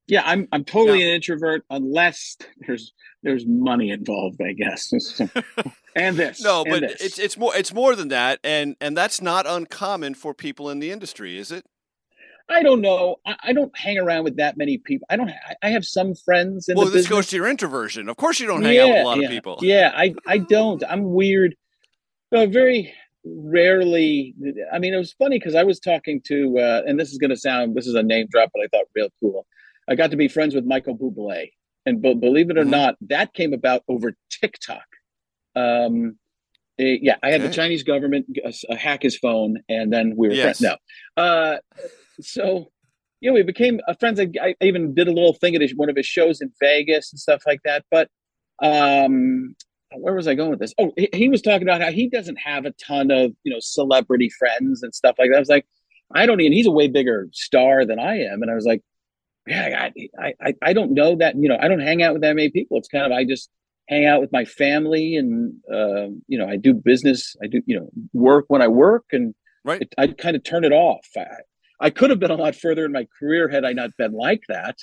yeah, 0.08 0.22
I'm 0.24 0.48
I'm 0.52 0.64
totally 0.64 1.02
an 1.02 1.08
introvert 1.08 1.64
unless 1.70 2.36
there's 2.66 2.92
there's 3.22 3.44
money 3.46 3.90
involved, 3.90 4.40
I 4.40 4.52
guess. 4.52 4.92
and 5.96 6.16
this. 6.16 6.42
No, 6.42 6.62
and 6.62 6.70
but 6.70 6.80
this. 6.82 7.00
it's 7.00 7.18
it's 7.18 7.36
more 7.36 7.56
it's 7.56 7.74
more 7.74 7.96
than 7.96 8.08
that, 8.08 8.38
and 8.44 8.76
and 8.80 8.96
that's 8.96 9.20
not 9.20 9.46
uncommon 9.46 10.14
for 10.14 10.32
people 10.32 10.70
in 10.70 10.78
the 10.78 10.92
industry, 10.92 11.36
is 11.38 11.50
it? 11.50 11.66
I 12.48 12.62
don't 12.62 12.80
know. 12.80 13.16
I, 13.26 13.36
I 13.44 13.52
don't 13.52 13.76
hang 13.76 13.98
around 13.98 14.22
with 14.22 14.36
that 14.36 14.56
many 14.56 14.78
people. 14.78 15.06
I 15.10 15.16
don't. 15.16 15.30
I 15.62 15.70
have 15.70 15.84
some 15.84 16.14
friends. 16.14 16.68
In 16.68 16.76
well, 16.76 16.86
this 16.86 16.94
business. 16.94 17.10
goes 17.10 17.26
to 17.28 17.36
your 17.36 17.48
introversion. 17.48 18.08
Of 18.08 18.16
course, 18.16 18.38
you 18.38 18.46
don't 18.46 18.62
hang 18.62 18.76
yeah, 18.76 18.82
out 18.82 18.88
with 18.88 18.98
a 18.98 19.04
lot 19.04 19.18
yeah, 19.18 19.24
of 19.24 19.30
people. 19.30 19.58
Yeah, 19.62 19.92
I 19.94 20.14
I 20.26 20.38
don't. 20.38 20.82
I'm 20.88 21.12
weird. 21.12 21.56
So 22.32 22.46
very 22.46 22.92
rarely. 23.24 24.34
I 24.72 24.78
mean, 24.78 24.94
it 24.94 24.98
was 24.98 25.12
funny 25.12 25.40
because 25.40 25.56
I 25.56 25.64
was 25.64 25.80
talking 25.80 26.20
to, 26.26 26.58
uh, 26.58 26.82
and 26.86 26.98
this 26.98 27.10
is 27.10 27.18
going 27.18 27.30
to 27.30 27.36
sound. 27.36 27.74
This 27.74 27.88
is 27.88 27.94
a 27.94 28.02
name 28.02 28.28
drop, 28.30 28.50
but 28.54 28.62
I 28.62 28.68
thought 28.68 28.86
real 28.94 29.08
cool. 29.20 29.46
I 29.88 29.94
got 29.94 30.10
to 30.10 30.16
be 30.16 30.28
friends 30.28 30.54
with 30.54 30.64
Michael 30.64 30.96
Bublé, 30.96 31.50
and 31.84 32.02
b- 32.02 32.14
believe 32.14 32.50
it 32.50 32.58
or 32.58 32.62
mm-hmm. 32.62 32.70
not, 32.70 32.96
that 33.02 33.32
came 33.34 33.52
about 33.52 33.82
over 33.88 34.16
TikTok. 34.30 34.84
Um, 35.54 36.18
it, 36.78 37.00
yeah, 37.02 37.16
I 37.22 37.30
had 37.30 37.40
okay. 37.40 37.48
the 37.48 37.54
Chinese 37.54 37.82
government 37.82 38.26
uh, 38.44 38.76
hack 38.76 39.02
his 39.02 39.16
phone, 39.16 39.58
and 39.68 39.92
then 39.92 40.14
we 40.16 40.28
were 40.28 40.34
yes. 40.34 40.58
friends. 40.58 40.76
No, 41.16 41.22
uh, 41.22 41.58
so 42.20 42.70
you 43.20 43.30
know, 43.30 43.34
we 43.34 43.42
became 43.42 43.80
uh, 43.88 43.94
friends. 43.94 44.20
I, 44.20 44.28
I, 44.40 44.54
even 44.60 44.94
did 44.94 45.08
a 45.08 45.12
little 45.12 45.32
thing 45.32 45.54
at 45.54 45.62
his, 45.62 45.74
one 45.74 45.88
of 45.88 45.96
his 45.96 46.06
shows 46.06 46.40
in 46.40 46.52
Vegas 46.60 47.12
and 47.12 47.18
stuff 47.18 47.42
like 47.46 47.60
that. 47.64 47.84
But 47.90 48.10
um, 48.62 49.56
where 49.92 50.14
was 50.14 50.28
I 50.28 50.34
going 50.34 50.50
with 50.50 50.58
this? 50.58 50.74
Oh, 50.78 50.92
he, 50.96 51.08
he, 51.12 51.28
was 51.28 51.40
talking 51.40 51.62
about 51.62 51.80
how 51.80 51.90
he 51.90 52.08
doesn't 52.08 52.36
have 52.36 52.66
a 52.66 52.72
ton 52.72 53.10
of 53.10 53.32
you 53.42 53.52
know 53.52 53.60
celebrity 53.60 54.30
friends 54.38 54.82
and 54.82 54.94
stuff 54.94 55.16
like 55.18 55.30
that. 55.30 55.36
I 55.36 55.40
was 55.40 55.48
like, 55.48 55.66
I 56.14 56.26
don't 56.26 56.40
even. 56.40 56.52
He's 56.52 56.66
a 56.66 56.70
way 56.70 56.88
bigger 56.88 57.28
star 57.32 57.86
than 57.86 57.98
I 57.98 58.18
am, 58.20 58.42
and 58.42 58.50
I 58.50 58.54
was 58.54 58.66
like, 58.66 58.82
yeah, 59.46 59.90
I, 60.18 60.34
I, 60.40 60.54
I 60.62 60.72
don't 60.72 60.92
know 60.92 61.16
that. 61.16 61.36
You 61.36 61.48
know, 61.48 61.58
I 61.60 61.68
don't 61.68 61.80
hang 61.80 62.02
out 62.02 62.14
with 62.14 62.22
that 62.22 62.34
many 62.34 62.50
people. 62.50 62.78
It's 62.78 62.88
kind 62.88 63.04
of 63.04 63.12
I 63.12 63.24
just 63.24 63.48
hang 63.88 64.04
out 64.04 64.20
with 64.20 64.32
my 64.32 64.44
family, 64.44 65.16
and 65.16 65.54
uh, 65.72 66.08
you 66.26 66.38
know, 66.38 66.48
I 66.48 66.56
do 66.56 66.74
business. 66.74 67.36
I 67.42 67.46
do 67.46 67.62
you 67.66 67.78
know 67.78 67.90
work 68.12 68.46
when 68.48 68.62
I 68.62 68.68
work, 68.68 69.04
and 69.12 69.34
right. 69.64 69.82
It, 69.82 69.94
I 69.96 70.08
kind 70.08 70.36
of 70.36 70.44
turn 70.44 70.64
it 70.64 70.72
off. 70.72 71.06
I, 71.16 71.26
I 71.78 71.90
could 71.90 72.10
have 72.10 72.18
been 72.18 72.30
a 72.30 72.36
lot 72.36 72.56
further 72.56 72.84
in 72.84 72.92
my 72.92 73.06
career 73.18 73.48
had 73.48 73.64
I 73.64 73.72
not 73.72 73.90
been 73.96 74.12
like 74.12 74.42
that. 74.48 74.76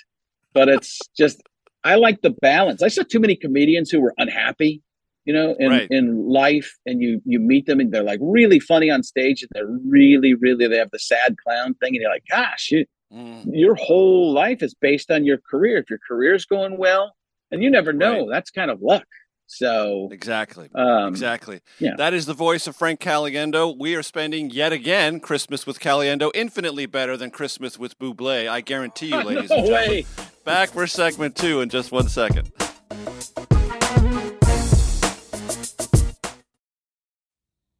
But 0.54 0.70
it's 0.70 1.00
just 1.18 1.42
I 1.84 1.96
like 1.96 2.22
the 2.22 2.32
balance. 2.42 2.82
I 2.82 2.88
saw 2.88 3.04
too 3.04 3.20
many 3.20 3.36
comedians 3.36 3.92
who 3.92 4.00
were 4.00 4.14
unhappy, 4.18 4.82
you 5.26 5.34
know, 5.34 5.56
in, 5.60 5.70
right. 5.70 5.88
in 5.90 6.30
life, 6.30 6.78
and 6.86 7.02
you 7.02 7.22
you 7.26 7.40
meet 7.40 7.66
them 7.66 7.80
and 7.80 7.92
they're 7.92 8.04
like 8.04 8.20
really 8.22 8.60
funny 8.60 8.90
on 8.90 9.04
stage, 9.04 9.42
and 9.42 9.50
they're 9.54 9.78
really 9.86 10.34
really 10.36 10.68
they 10.68 10.78
have 10.78 10.92
the 10.92 11.00
sad 11.00 11.36
clown 11.38 11.74
thing, 11.76 11.96
and 11.96 12.02
you're 12.02 12.12
like, 12.12 12.26
gosh, 12.30 12.72
you, 12.72 12.86
mm. 13.14 13.44
your 13.46 13.76
whole 13.76 14.34
life 14.34 14.64
is 14.64 14.74
based 14.74 15.12
on 15.12 15.26
your 15.26 15.38
career. 15.38 15.78
If 15.78 15.90
your 15.90 16.00
career's 16.08 16.46
going 16.46 16.78
well, 16.78 17.14
and 17.52 17.62
you 17.62 17.70
never 17.70 17.94
know, 17.94 18.22
right. 18.22 18.30
that's 18.30 18.50
kind 18.50 18.72
of 18.72 18.82
luck. 18.82 19.06
So 19.46 20.10
exactly, 20.12 20.70
um, 20.74 21.10
exactly. 21.10 21.62
Yeah. 21.78 21.96
That 21.98 22.14
is 22.14 22.26
the 22.26 22.34
voice 22.34 22.66
of 22.66 22.76
Frank 22.76 23.00
Caliendo. 23.00 23.78
We 23.78 23.96
are 23.96 24.02
spending 24.02 24.50
yet 24.50 24.74
again 24.74 25.20
Christmas 25.20 25.68
with 25.68 25.80
Caliendo, 25.80 26.32
infinitely 26.34 26.88
better 26.88 27.16
than 27.16 27.30
Christmas 27.30 27.78
with 27.78 28.00
Bublé. 28.00 28.50
I 28.50 28.62
guarantee 28.62 29.08
you, 29.08 29.18
ladies 29.24 29.50
no 29.50 29.58
and 29.58 29.68
gentlemen. 29.68 29.90
Way. 29.90 30.06
Back 30.44 30.70
for 30.70 30.88
segment 30.88 31.36
two 31.36 31.62
in 31.62 31.70
just 31.70 31.92
one 31.92 32.10
second. 32.10 32.52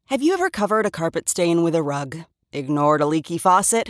Have 0.08 0.22
you 0.22 0.34
ever 0.34 0.52
covered 0.52 0.86
a 0.86 0.92
carpet 0.92 1.28
stain 1.28 1.64
with 1.64 1.74
a 1.74 1.82
rug? 1.82 2.18
Ignored 2.52 3.02
a 3.02 3.08
leaky 3.08 3.40
faucet? 3.40 3.90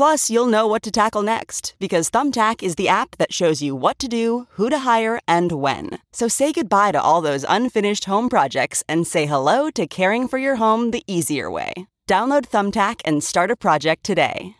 Plus, 0.00 0.30
you'll 0.30 0.46
know 0.46 0.66
what 0.66 0.82
to 0.82 0.90
tackle 0.90 1.20
next 1.20 1.74
because 1.78 2.08
Thumbtack 2.08 2.62
is 2.62 2.76
the 2.76 2.88
app 2.88 3.18
that 3.18 3.34
shows 3.34 3.60
you 3.60 3.74
what 3.74 3.98
to 3.98 4.08
do, 4.08 4.46
who 4.52 4.70
to 4.70 4.78
hire, 4.78 5.20
and 5.28 5.52
when. 5.52 5.90
So 6.10 6.26
say 6.26 6.52
goodbye 6.52 6.92
to 6.92 7.02
all 7.02 7.20
those 7.20 7.44
unfinished 7.46 8.06
home 8.06 8.30
projects 8.30 8.82
and 8.88 9.06
say 9.06 9.26
hello 9.26 9.68
to 9.72 9.86
caring 9.86 10.26
for 10.26 10.38
your 10.38 10.56
home 10.56 10.90
the 10.90 11.02
easier 11.06 11.50
way. 11.50 11.74
Download 12.08 12.48
Thumbtack 12.48 13.02
and 13.04 13.22
start 13.22 13.50
a 13.50 13.56
project 13.56 14.02
today. 14.02 14.56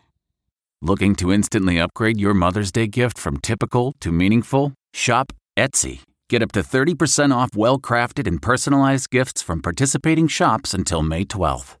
Looking 0.79 1.15
to 1.15 1.33
instantly 1.33 1.79
upgrade 1.79 2.19
your 2.19 2.35
Mother's 2.35 2.71
Day 2.71 2.85
gift 2.85 3.17
from 3.17 3.37
typical 3.37 3.95
to 3.99 4.11
meaningful? 4.11 4.73
Shop 4.93 5.33
Etsy. 5.57 6.01
Get 6.29 6.43
up 6.43 6.51
to 6.51 6.59
30% 6.59 7.33
off 7.33 7.55
well 7.55 7.79
crafted 7.79 8.27
and 8.27 8.39
personalized 8.39 9.09
gifts 9.09 9.41
from 9.41 9.63
participating 9.63 10.27
shops 10.27 10.75
until 10.75 11.01
May 11.01 11.25
12th. 11.25 11.80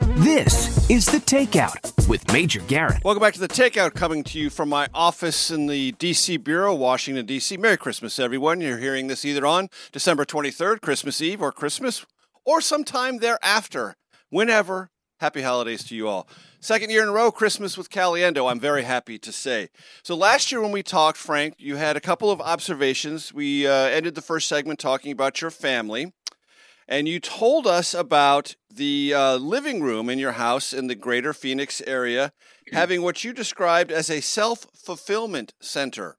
This 0.00 0.88
is 0.90 1.06
The 1.06 1.18
Takeout 1.18 2.08
with 2.08 2.32
Major 2.32 2.60
Garrett. 2.60 3.04
Welcome 3.04 3.20
back 3.20 3.34
to 3.34 3.40
The 3.40 3.48
Takeout, 3.48 3.94
coming 3.94 4.24
to 4.24 4.38
you 4.38 4.50
from 4.50 4.68
my 4.68 4.88
office 4.94 5.50
in 5.50 5.66
the 5.66 5.92
D.C. 5.92 6.38
Bureau, 6.38 6.74
Washington, 6.74 7.26
D.C. 7.26 7.56
Merry 7.56 7.76
Christmas, 7.76 8.18
everyone. 8.18 8.60
You're 8.60 8.78
hearing 8.78 9.06
this 9.06 9.24
either 9.24 9.46
on 9.46 9.68
December 9.92 10.24
23rd, 10.24 10.80
Christmas 10.80 11.20
Eve, 11.20 11.42
or 11.42 11.52
Christmas, 11.52 12.04
or 12.44 12.60
sometime 12.60 13.18
thereafter. 13.18 13.96
Whenever. 14.30 14.90
Happy 15.20 15.42
holidays 15.42 15.84
to 15.84 15.94
you 15.94 16.08
all. 16.08 16.26
Second 16.60 16.88
year 16.90 17.02
in 17.02 17.10
a 17.10 17.12
row, 17.12 17.30
Christmas 17.30 17.76
with 17.76 17.90
Caliendo, 17.90 18.50
I'm 18.50 18.58
very 18.58 18.84
happy 18.84 19.18
to 19.18 19.32
say. 19.32 19.68
So 20.02 20.14
last 20.16 20.50
year 20.50 20.62
when 20.62 20.72
we 20.72 20.82
talked, 20.82 21.18
Frank, 21.18 21.56
you 21.58 21.76
had 21.76 21.94
a 21.96 22.00
couple 22.00 22.30
of 22.30 22.40
observations. 22.40 23.32
We 23.32 23.66
uh, 23.66 23.72
ended 23.72 24.14
the 24.14 24.22
first 24.22 24.48
segment 24.48 24.78
talking 24.78 25.12
about 25.12 25.42
your 25.42 25.50
family 25.50 26.14
and 26.90 27.08
you 27.08 27.20
told 27.20 27.66
us 27.66 27.94
about 27.94 28.56
the 28.68 29.14
uh, 29.14 29.36
living 29.36 29.80
room 29.82 30.10
in 30.10 30.18
your 30.18 30.32
house 30.32 30.72
in 30.72 30.88
the 30.88 30.94
greater 30.94 31.32
Phoenix 31.32 31.80
area 31.86 32.32
having 32.72 33.02
what 33.02 33.24
you 33.24 33.32
described 33.32 33.90
as 33.90 34.10
a 34.10 34.20
self 34.20 34.66
fulfillment 34.74 35.54
center. 35.60 36.18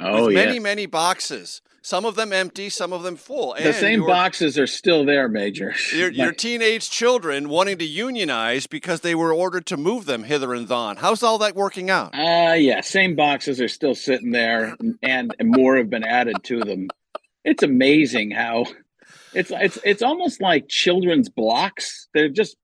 Oh, 0.00 0.26
with 0.26 0.34
many, 0.34 0.54
yes. 0.54 0.62
many 0.62 0.86
boxes. 0.86 1.60
Some 1.82 2.04
of 2.04 2.16
them 2.16 2.32
empty, 2.32 2.68
some 2.68 2.92
of 2.92 3.02
them 3.02 3.16
full. 3.16 3.54
The 3.54 3.66
And 3.68 3.74
same 3.74 4.00
your- 4.00 4.08
boxes 4.08 4.58
are 4.58 4.66
still 4.66 5.04
there, 5.06 5.28
Major. 5.28 5.74
Your, 5.94 6.10
your 6.10 6.32
teenage 6.32 6.90
children 6.90 7.48
wanting 7.48 7.78
to 7.78 7.84
unionize 7.84 8.66
because 8.66 9.00
they 9.00 9.14
were 9.14 9.32
ordered 9.32 9.64
to 9.66 9.76
move 9.76 10.04
them 10.04 10.24
hither 10.24 10.52
and 10.54 10.68
thon. 10.68 10.96
How's 10.98 11.22
all 11.22 11.38
that 11.38 11.54
working 11.56 11.88
out? 11.88 12.14
Uh 12.14 12.54
yeah, 12.54 12.80
same 12.82 13.16
boxes 13.16 13.60
are 13.60 13.68
still 13.68 13.94
sitting 13.94 14.32
there, 14.32 14.76
and, 15.02 15.34
and 15.38 15.50
more 15.50 15.76
have 15.76 15.88
been 15.88 16.04
added 16.04 16.36
to 16.44 16.60
them. 16.60 16.88
It's 17.44 17.62
amazing 17.62 18.32
how 18.32 18.66
it's 19.38 19.52
it's 19.54 19.78
it's 19.84 20.02
almost 20.02 20.40
like 20.42 20.68
children's 20.68 21.28
blocks. 21.28 22.08
They're 22.12 22.28
just 22.28 22.56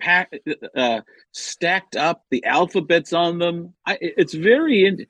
packed, 0.00 0.36
uh, 0.76 1.02
stacked 1.32 1.94
up. 1.94 2.22
The 2.30 2.44
alphabets 2.44 3.12
on 3.12 3.38
them. 3.38 3.74
I, 3.86 3.96
it's 4.00 4.34
very. 4.34 4.86
In, 4.86 5.06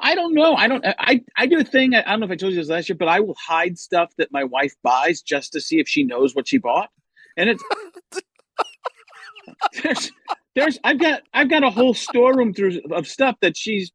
I 0.00 0.14
don't 0.14 0.32
know. 0.32 0.54
I 0.54 0.68
don't. 0.68 0.84
I 0.86 1.22
I 1.36 1.46
do 1.46 1.58
a 1.58 1.64
thing. 1.64 1.94
I 1.94 2.02
don't 2.02 2.20
know 2.20 2.26
if 2.26 2.32
I 2.32 2.36
told 2.36 2.52
you 2.52 2.60
this 2.60 2.68
last 2.68 2.88
year, 2.88 2.96
but 2.96 3.08
I 3.08 3.18
will 3.18 3.34
hide 3.34 3.78
stuff 3.78 4.12
that 4.18 4.30
my 4.30 4.44
wife 4.44 4.74
buys 4.84 5.22
just 5.22 5.52
to 5.54 5.60
see 5.60 5.80
if 5.80 5.88
she 5.88 6.04
knows 6.04 6.36
what 6.36 6.46
she 6.46 6.58
bought, 6.58 6.90
and 7.36 7.50
it's. 7.50 7.64
there's 9.82 10.12
there's 10.54 10.78
I've 10.84 11.00
got 11.00 11.22
I've 11.34 11.50
got 11.50 11.64
a 11.64 11.70
whole 11.70 11.94
storeroom 11.94 12.54
through 12.54 12.80
of 12.92 13.08
stuff 13.08 13.36
that 13.42 13.56
she's 13.56 13.90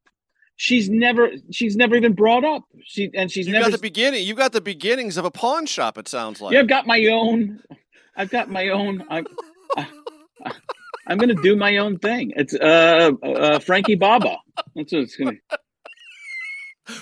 she's 0.56 0.88
never 0.90 1.30
she's 1.50 1.76
never 1.76 1.94
even 1.96 2.14
brought 2.14 2.44
up. 2.44 2.64
She 2.84 3.10
and 3.14 3.30
she's 3.30 3.46
You 3.46 3.52
never 3.52 3.66
got 3.66 3.72
the 3.72 3.78
beginning. 3.82 4.26
You 4.26 4.34
got 4.34 4.52
the 4.52 4.60
beginnings 4.60 5.16
of 5.16 5.24
a 5.24 5.30
pawn 5.30 5.66
shop. 5.66 5.98
It 5.98 6.08
sounds 6.08 6.40
like. 6.40 6.52
yeah, 6.54 6.60
I've 6.60 6.68
got 6.68 6.86
my 6.86 7.06
own. 7.06 7.60
I've 8.16 8.30
got 8.30 8.50
my 8.50 8.68
own. 8.70 9.04
I'm, 9.10 9.26
I, 9.76 9.86
I'm 11.06 11.18
going 11.18 11.28
to 11.28 11.34
do 11.34 11.56
my 11.56 11.76
own 11.78 11.98
thing. 11.98 12.32
It's 12.36 12.54
uh, 12.54 13.12
uh, 13.22 13.58
Frankie 13.60 13.94
Baba. 13.94 14.38
That's 14.74 14.92
what 14.92 15.02
it's 15.02 15.16
going 15.16 15.36
to. 15.36 15.38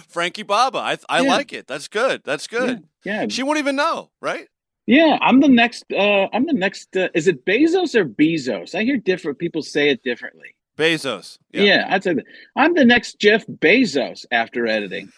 Frankie 0.08 0.42
Baba. 0.42 0.78
I 0.78 0.99
I 1.08 1.20
Yeah. 1.23 1.28
like 1.30 1.52
it. 1.52 1.66
That's 1.66 1.88
good. 1.88 2.23
That's 2.25 2.46
good. 2.46 2.84
Yeah, 3.04 3.26
She 3.28 3.42
won't 3.42 3.58
even 3.58 3.76
know, 3.76 4.11
right? 4.20 4.49
Yeah, 4.87 5.18
I'm 5.20 5.40
the 5.40 5.49
next. 5.49 5.84
Uh, 5.92 6.26
I'm 6.32 6.46
the 6.46 6.52
next. 6.52 6.96
Uh, 6.96 7.08
is 7.14 7.28
it 7.28 7.44
Bezos 7.46 7.94
or 7.94 8.04
Bezos? 8.04 8.75
I 8.75 8.82
hear 8.82 8.96
different 8.99 9.38
people 9.38 9.62
say 9.62 9.88
it 9.90 10.02
differently. 10.02 10.54
Bezos. 10.76 11.38
Yeah, 11.52 11.62
yeah 11.62 11.87
I'd 11.90 12.04
say 12.04 12.14
that. 12.14 12.25
I'm 12.57 12.75
the 12.75 12.85
next 12.85 13.19
Jeff 13.19 13.47
Bezos 13.47 14.25
after 14.31 14.66
editing. 14.66 15.12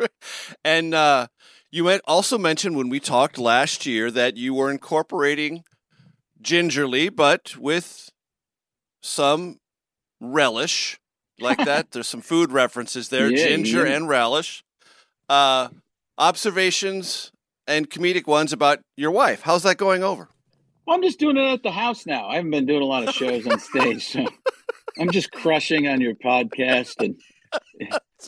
and 0.64 0.94
uh, 0.94 1.28
you 1.70 1.88
also 2.06 2.38
mentioned 2.38 2.76
when 2.76 2.88
we 2.88 3.00
talked 3.00 3.38
last 3.38 3.86
year 3.86 4.10
that 4.10 4.36
you 4.36 4.54
were 4.54 4.70
incorporating 4.70 5.64
gingerly, 6.40 7.08
but 7.08 7.56
with 7.56 8.10
some 9.02 9.58
relish 10.20 10.98
like 11.40 11.58
that. 11.64 11.90
There's 11.92 12.08
some 12.08 12.20
food 12.20 12.52
references 12.52 13.08
there, 13.08 13.30
yeah, 13.30 13.46
ginger 13.48 13.86
yeah. 13.86 13.94
and 13.94 14.08
relish. 14.08 14.62
Uh, 15.28 15.68
observations 16.18 17.32
and 17.66 17.88
comedic 17.88 18.26
ones 18.26 18.52
about 18.52 18.80
your 18.96 19.10
wife. 19.10 19.42
How's 19.42 19.62
that 19.62 19.76
going 19.76 20.02
over? 20.02 20.28
Well, 20.86 20.96
I'm 20.96 21.02
just 21.02 21.18
doing 21.18 21.36
it 21.36 21.52
at 21.52 21.62
the 21.62 21.70
house 21.70 22.06
now. 22.06 22.28
I 22.28 22.36
haven't 22.36 22.50
been 22.50 22.66
doing 22.66 22.82
a 22.82 22.86
lot 22.86 23.08
of 23.08 23.14
shows 23.14 23.46
on 23.46 23.58
stage, 23.58 24.06
so 24.06 24.26
I'm 25.00 25.10
just 25.10 25.32
crushing 25.32 25.88
on 25.88 26.00
your 26.00 26.14
podcast 26.14 26.96
and 27.00 27.20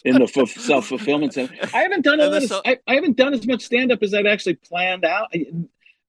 in 0.04 0.14
the 0.18 0.30
f- 0.34 0.48
self 0.48 0.86
fulfillment 0.86 1.34
center. 1.34 1.54
I 1.74 1.82
haven't 1.82 2.02
done 2.02 2.20
a 2.20 2.28
lot 2.28 2.42
of, 2.42 2.52
I, 2.64 2.78
I, 2.86 2.94
haven't 2.94 3.16
done 3.16 3.34
as 3.34 3.46
much 3.46 3.62
stand 3.62 3.92
up 3.92 4.02
as 4.02 4.14
I've 4.14 4.26
actually 4.26 4.54
planned 4.54 5.04
out. 5.04 5.28
I, 5.34 5.46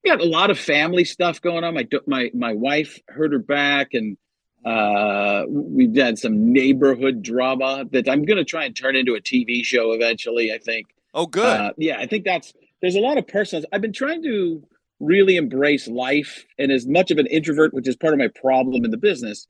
got 0.06 0.20
a 0.20 0.24
lot 0.24 0.50
of 0.50 0.58
family 0.58 1.04
stuff 1.04 1.40
going 1.40 1.64
on. 1.64 1.74
My 1.74 1.86
my 2.06 2.30
my 2.34 2.52
wife 2.54 2.98
hurt 3.08 3.32
her 3.32 3.38
back, 3.38 3.94
and 3.94 4.16
uh, 4.64 5.44
we've 5.48 5.94
had 5.94 6.18
some 6.18 6.52
neighborhood 6.52 7.22
drama 7.22 7.84
that 7.92 8.08
I'm 8.08 8.24
going 8.24 8.38
to 8.38 8.44
try 8.44 8.64
and 8.64 8.74
turn 8.74 8.96
into 8.96 9.14
a 9.14 9.20
TV 9.20 9.64
show 9.64 9.92
eventually. 9.92 10.52
I 10.52 10.58
think. 10.58 10.86
Oh, 11.14 11.26
good. 11.26 11.44
Uh, 11.44 11.72
yeah, 11.76 11.98
I 11.98 12.06
think 12.06 12.24
that's 12.24 12.52
there's 12.80 12.96
a 12.96 13.00
lot 13.00 13.18
of 13.18 13.26
personal. 13.26 13.64
I've 13.72 13.82
been 13.82 13.92
trying 13.92 14.22
to 14.22 14.62
really 15.00 15.36
embrace 15.36 15.88
life, 15.88 16.44
and 16.58 16.72
as 16.72 16.86
much 16.86 17.10
of 17.10 17.18
an 17.18 17.26
introvert, 17.26 17.74
which 17.74 17.88
is 17.88 17.96
part 17.96 18.14
of 18.14 18.18
my 18.18 18.28
problem 18.28 18.84
in 18.84 18.90
the 18.90 18.96
business, 18.96 19.46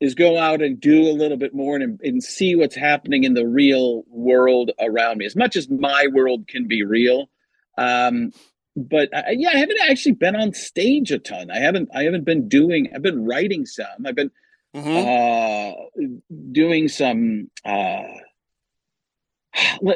is 0.00 0.14
go 0.14 0.38
out 0.38 0.62
and 0.62 0.80
do 0.80 1.02
a 1.02 1.12
little 1.12 1.36
bit 1.36 1.54
more 1.54 1.76
and, 1.76 2.00
and 2.02 2.22
see 2.22 2.54
what's 2.54 2.76
happening 2.76 3.24
in 3.24 3.34
the 3.34 3.46
real 3.46 4.04
world 4.08 4.70
around 4.80 5.18
me. 5.18 5.26
As 5.26 5.34
much 5.36 5.56
as 5.56 5.68
my 5.68 6.06
world 6.12 6.46
can 6.46 6.68
be 6.68 6.84
real, 6.84 7.28
um, 7.76 8.32
but 8.76 9.12
uh, 9.12 9.22
yeah, 9.32 9.50
I 9.52 9.58
haven't 9.58 9.78
actually 9.88 10.12
been 10.12 10.36
on 10.36 10.52
stage 10.52 11.10
a 11.10 11.18
ton. 11.18 11.50
I 11.50 11.58
haven't. 11.58 11.88
I 11.94 12.04
haven't 12.04 12.24
been 12.24 12.48
doing. 12.48 12.88
I've 12.94 13.02
been 13.02 13.24
writing 13.24 13.66
some. 13.66 14.06
I've 14.06 14.14
been 14.14 14.30
mm-hmm. 14.74 16.04
uh, 16.04 16.06
doing 16.52 16.88
some. 16.88 17.50
Uh, 17.64 18.04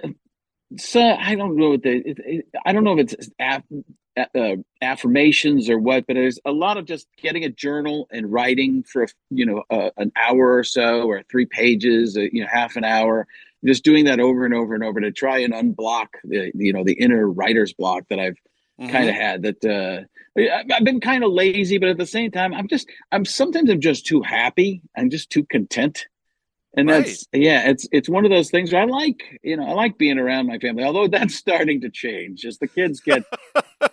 so 0.79 1.01
I 1.01 1.37
don't 1.37 1.57
know 1.57 1.71
what 1.71 1.83
the. 1.83 1.91
It, 1.91 2.19
it, 2.25 2.47
I 2.65 2.73
don't 2.73 2.83
know 2.85 2.99
if 2.99 3.13
it's 3.13 3.31
uh, 4.17 4.57
affirmations 4.81 5.69
or 5.71 5.79
what, 5.79 6.07
but 6.07 6.15
there's 6.15 6.39
a 6.45 6.53
lot 6.53 6.77
of 6.77 6.85
just 6.85 7.07
getting 7.21 7.45
a 7.45 7.49
journal 7.49 8.09
and 8.11 8.31
writing 8.33 8.83
for 8.83 9.07
you 9.31 9.47
know 9.47 9.63
an 9.97 10.13
hour 10.17 10.57
or 10.57 10.65
so, 10.65 11.09
or 11.09 11.23
three 11.31 11.47
pages, 11.47 12.17
uh, 12.17 12.23
you 12.33 12.43
know, 12.43 12.49
half 12.51 12.77
an 12.77 12.85
hour. 12.85 13.27
Just 13.65 13.85
doing 13.85 14.07
that 14.07 14.19
over 14.19 14.45
and 14.45 14.55
over 14.55 14.75
and 14.75 14.83
over 14.83 15.01
to 15.01 15.13
try 15.13 15.39
and 15.39 15.55
unblock 15.55 16.09
the 16.25 16.51
you 16.55 16.73
know 16.73 16.85
the 16.85 16.95
inner 16.95 17.29
writer's 17.29 17.73
block 17.73 18.05
that 18.11 18.19
I've 18.19 18.37
mm-hmm. 18.81 18.91
kind 18.91 19.09
of 19.09 19.15
had 19.15 19.43
that 19.43 19.65
uh, 19.65 20.05
I've 20.37 20.85
been 20.85 21.01
kind 21.01 21.25
of 21.25 21.33
lazy, 21.33 21.79
but 21.79 21.91
at 21.91 21.99
the 21.99 22.07
same 22.07 22.31
time, 22.31 22.55
I'm 22.55 22.69
just 22.69 22.89
I'm 23.13 23.25
sometimes 23.25 23.71
I'm 23.71 23.81
just 23.81 24.07
too 24.07 24.23
happy. 24.23 24.83
I'm 24.97 25.11
just 25.11 25.31
too 25.31 25.45
content. 25.45 26.07
And 26.75 26.89
right. 26.89 27.05
that's 27.05 27.27
yeah, 27.33 27.69
it's 27.69 27.87
it's 27.93 28.09
one 28.09 28.25
of 28.25 28.31
those 28.31 28.51
things 28.51 28.73
where 28.73 28.83
I 28.83 28.87
like, 28.87 29.39
you 29.43 29.57
know, 29.57 29.67
I 29.67 29.73
like 29.73 29.99
being 29.99 30.19
around 30.19 30.47
my 30.47 30.59
family, 30.59 30.85
although 30.85 31.07
that's 31.09 31.35
starting 31.35 31.83
to 31.83 31.91
change 31.91 32.45
as 32.47 32.59
the 32.59 32.69
kids 32.69 33.01
get 33.01 33.25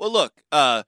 Well, 0.00 0.10
look, 0.10 0.32
uh 0.50 0.84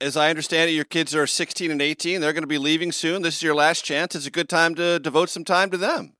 as 0.00 0.16
I 0.16 0.30
understand 0.30 0.70
it, 0.70 0.72
your 0.72 0.86
kids 0.86 1.14
are 1.14 1.26
16 1.26 1.70
and 1.70 1.80
18. 1.80 2.20
They're 2.20 2.32
going 2.32 2.42
to 2.42 2.48
be 2.48 2.58
leaving 2.58 2.90
soon. 2.90 3.22
This 3.22 3.36
is 3.36 3.42
your 3.42 3.54
last 3.54 3.84
chance. 3.84 4.16
It's 4.16 4.26
a 4.26 4.30
good 4.30 4.48
time 4.48 4.74
to 4.74 4.98
devote 4.98 5.28
some 5.28 5.44
time 5.44 5.70
to 5.70 5.76
them. 5.76 6.14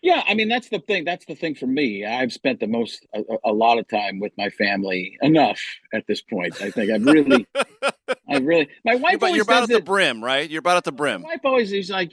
Yeah, 0.00 0.22
I 0.28 0.34
mean 0.34 0.48
that's 0.48 0.68
the 0.68 0.78
thing. 0.78 1.04
That's 1.04 1.26
the 1.26 1.34
thing 1.34 1.56
for 1.56 1.66
me. 1.66 2.06
I've 2.06 2.32
spent 2.32 2.60
the 2.60 2.68
most 2.68 3.04
a, 3.12 3.22
a, 3.44 3.52
lot 3.52 3.78
of 3.78 3.88
time 3.88 4.20
with 4.20 4.32
my 4.38 4.50
family. 4.50 5.18
Enough 5.20 5.60
at 5.92 6.06
this 6.06 6.22
point. 6.22 6.62
I 6.62 6.70
think 6.70 6.92
I've 6.92 7.04
really, 7.04 7.44
I 8.28 8.38
really. 8.38 8.68
My 8.84 8.94
wife. 8.94 9.14
You're, 9.14 9.16
about, 9.16 9.34
you're 9.34 9.42
about 9.42 9.62
at 9.64 9.68
the 9.70 9.80
brim, 9.80 10.22
right? 10.22 10.48
You're 10.48 10.60
about 10.60 10.76
at 10.76 10.84
the 10.84 10.92
brim. 10.92 11.22
My 11.22 11.30
wife 11.30 11.40
always 11.42 11.72
is 11.72 11.90
like, 11.90 12.12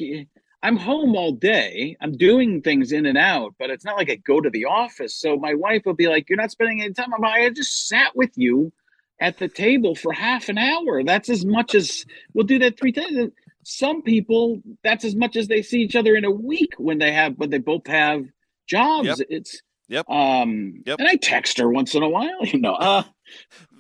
I'm 0.64 0.78
home 0.78 1.16
all 1.16 1.32
day. 1.32 1.96
I'm 2.02 2.18
doing 2.18 2.64
things 2.64 2.92
in 2.92 3.06
and 3.06 3.20
out, 3.20 3.54
but 3.60 3.70
it's 3.70 3.86
not 3.86 3.98
like 3.98 4.10
I 4.10 4.16
go 4.16 4.42
to 4.42 4.50
the 4.50 4.66
office. 4.66 5.16
So 5.16 5.38
my 5.38 5.54
wife 5.54 5.84
will 5.86 5.94
be 5.94 6.08
like, 6.08 6.28
"You're 6.28 6.38
not 6.38 6.50
spending 6.50 6.82
any 6.82 6.94
time." 6.94 7.14
I'm 7.14 7.22
like, 7.22 7.42
"I 7.42 7.50
just 7.52 7.88
sat 7.88 8.16
with 8.16 8.32
you 8.36 8.74
at 9.20 9.38
the 9.38 9.48
table 9.48 9.96
for 9.96 10.12
half 10.12 10.50
an 10.50 10.58
hour. 10.58 11.04
That's 11.04 11.30
as 11.30 11.46
much 11.46 11.76
as 11.76 12.06
we'll 12.34 12.46
do 12.46 12.60
that 12.60 12.80
three 12.80 12.92
times." 12.92 13.32
some 13.66 14.04
people 14.04 14.62
that's 14.84 15.04
as 15.04 15.16
much 15.16 15.36
as 15.36 15.48
they 15.48 15.62
see 15.64 15.80
each 15.80 15.96
other 15.96 16.16
in 16.16 16.24
a 16.24 16.32
week 16.32 16.74
when 16.78 17.00
they 17.00 17.12
have 17.12 17.34
when 17.38 17.50
they 17.50 17.58
both 17.58 17.88
have 17.88 18.26
jobs. 18.68 19.08
Yep. 19.08 19.18
it's 19.30 19.62
yep. 19.88 20.08
um 20.08 20.84
yep. 20.86 21.00
and 21.00 21.08
i 21.08 21.16
text 21.16 21.58
her 21.58 21.68
once 21.68 21.96
in 21.96 22.04
a 22.04 22.10
while 22.10 22.46
you 22.46 22.60
know 22.60 22.76
uh. 22.76 23.04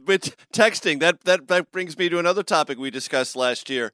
But 0.06 0.36
texting 0.54 1.00
that 1.00 1.24
that 1.24 1.48
that 1.48 1.71
brings 1.71 1.98
me 1.98 2.10
to 2.10 2.19
another 2.19 2.43
topic 2.43 2.78
we 2.78 2.91
discussed 2.91 3.36
last 3.36 3.71
year. 3.71 3.91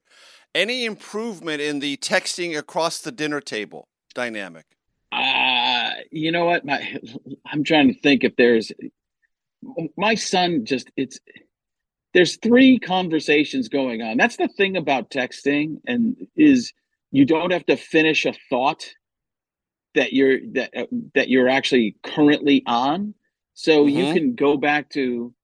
Any 0.54 0.84
improvement 0.84 1.62
in 1.62 1.78
the 1.78 1.96
texting 1.96 2.54
across 2.58 3.00
the 3.00 3.10
dinner 3.10 3.40
table 3.40 3.88
dynamic? 4.14 4.66
Uh 5.10 5.90
you 6.10 6.30
know 6.30 6.44
what? 6.44 6.66
My 6.66 6.98
i'm 7.46 7.64
trying 7.64 7.88
to 7.88 7.98
think 8.00 8.24
if 8.24 8.36
there's 8.36 8.72
my 9.96 10.14
son 10.14 10.64
just 10.64 10.90
it's 10.96 11.18
there's 12.14 12.36
three 12.36 12.78
conversations 12.78 13.68
going 13.68 14.02
on. 14.02 14.16
That's 14.16 14.36
the 14.36 14.48
thing 14.48 14.76
about 14.76 15.10
texting, 15.10 15.80
and 15.86 16.16
is 16.36 16.72
you 17.10 17.24
don't 17.24 17.52
have 17.52 17.66
to 17.66 17.76
finish 17.76 18.26
a 18.26 18.34
thought 18.50 18.84
that 19.94 20.12
you're 20.12 20.38
that 20.54 20.76
uh, 20.76 20.86
that 21.14 21.28
you're 21.28 21.48
actually 21.48 21.96
currently 22.02 22.62
on. 22.66 23.14
So 23.54 23.84
mm-hmm. 23.84 23.96
you 23.96 24.14
can 24.14 24.34
go 24.34 24.56
back 24.56 24.90
to 24.90 25.34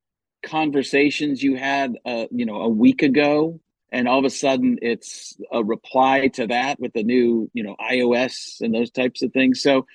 conversations 0.42 1.42
you 1.42 1.56
had, 1.56 1.98
uh, 2.04 2.26
you 2.30 2.46
know, 2.46 2.62
a 2.62 2.68
week 2.68 3.02
ago, 3.02 3.60
and 3.90 4.08
all 4.08 4.18
of 4.18 4.24
a 4.24 4.30
sudden 4.30 4.78
it's 4.82 5.36
a 5.52 5.62
reply 5.64 6.28
to 6.28 6.46
that 6.46 6.80
with 6.80 6.92
the 6.92 7.02
new, 7.02 7.50
you 7.54 7.62
know, 7.62 7.76
iOS 7.80 8.60
and 8.60 8.74
those 8.74 8.90
types 8.90 9.22
of 9.22 9.32
things. 9.32 9.62
So 9.62 9.86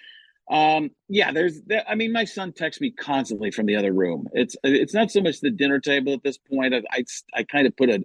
um, 0.50 0.92
yeah, 1.08 1.32
there's. 1.32 1.62
There, 1.62 1.84
I 1.88 1.96
mean, 1.96 2.12
my 2.12 2.26
son 2.26 2.52
texts 2.52 2.82
me 2.82 2.92
constantly 2.92 3.52
from 3.52 3.66
the 3.66 3.76
other 3.76 3.94
room. 3.94 4.28
It's 4.34 4.56
it's 4.64 4.94
not 4.94 5.12
so 5.12 5.22
much 5.22 5.40
the 5.40 5.50
dinner 5.50 5.80
table 5.80 6.14
at 6.14 6.24
this 6.24 6.38
point. 6.38 6.74
I 6.74 6.82
I, 6.92 7.04
I 7.34 7.44
kind 7.44 7.66
of 7.66 7.76
put 7.76 7.90
an 7.90 8.04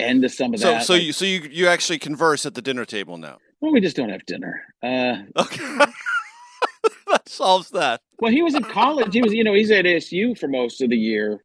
end 0.00 0.22
to 0.22 0.28
some 0.28 0.54
of 0.54 0.60
so, 0.60 0.70
that. 0.70 0.84
So 0.84 0.94
you 0.94 1.12
so 1.12 1.24
you 1.24 1.40
you 1.50 1.68
actually 1.68 1.98
converse 1.98 2.46
at 2.46 2.54
the 2.54 2.62
dinner 2.62 2.84
table 2.84 3.18
now. 3.18 3.38
Well, 3.60 3.72
we 3.72 3.80
just 3.80 3.96
don't 3.96 4.10
have 4.10 4.24
dinner. 4.26 4.62
Uh, 4.82 5.16
okay. 5.36 5.64
that 7.06 7.28
solves 7.28 7.70
that. 7.70 8.00
Well, 8.18 8.32
he 8.32 8.42
was 8.42 8.54
in 8.54 8.64
college. 8.64 9.14
He 9.14 9.22
was, 9.22 9.32
you 9.32 9.44
know, 9.44 9.54
he's 9.54 9.70
at 9.70 9.84
ASU 9.84 10.38
for 10.38 10.48
most 10.48 10.82
of 10.82 10.90
the 10.90 10.96
year. 10.96 11.42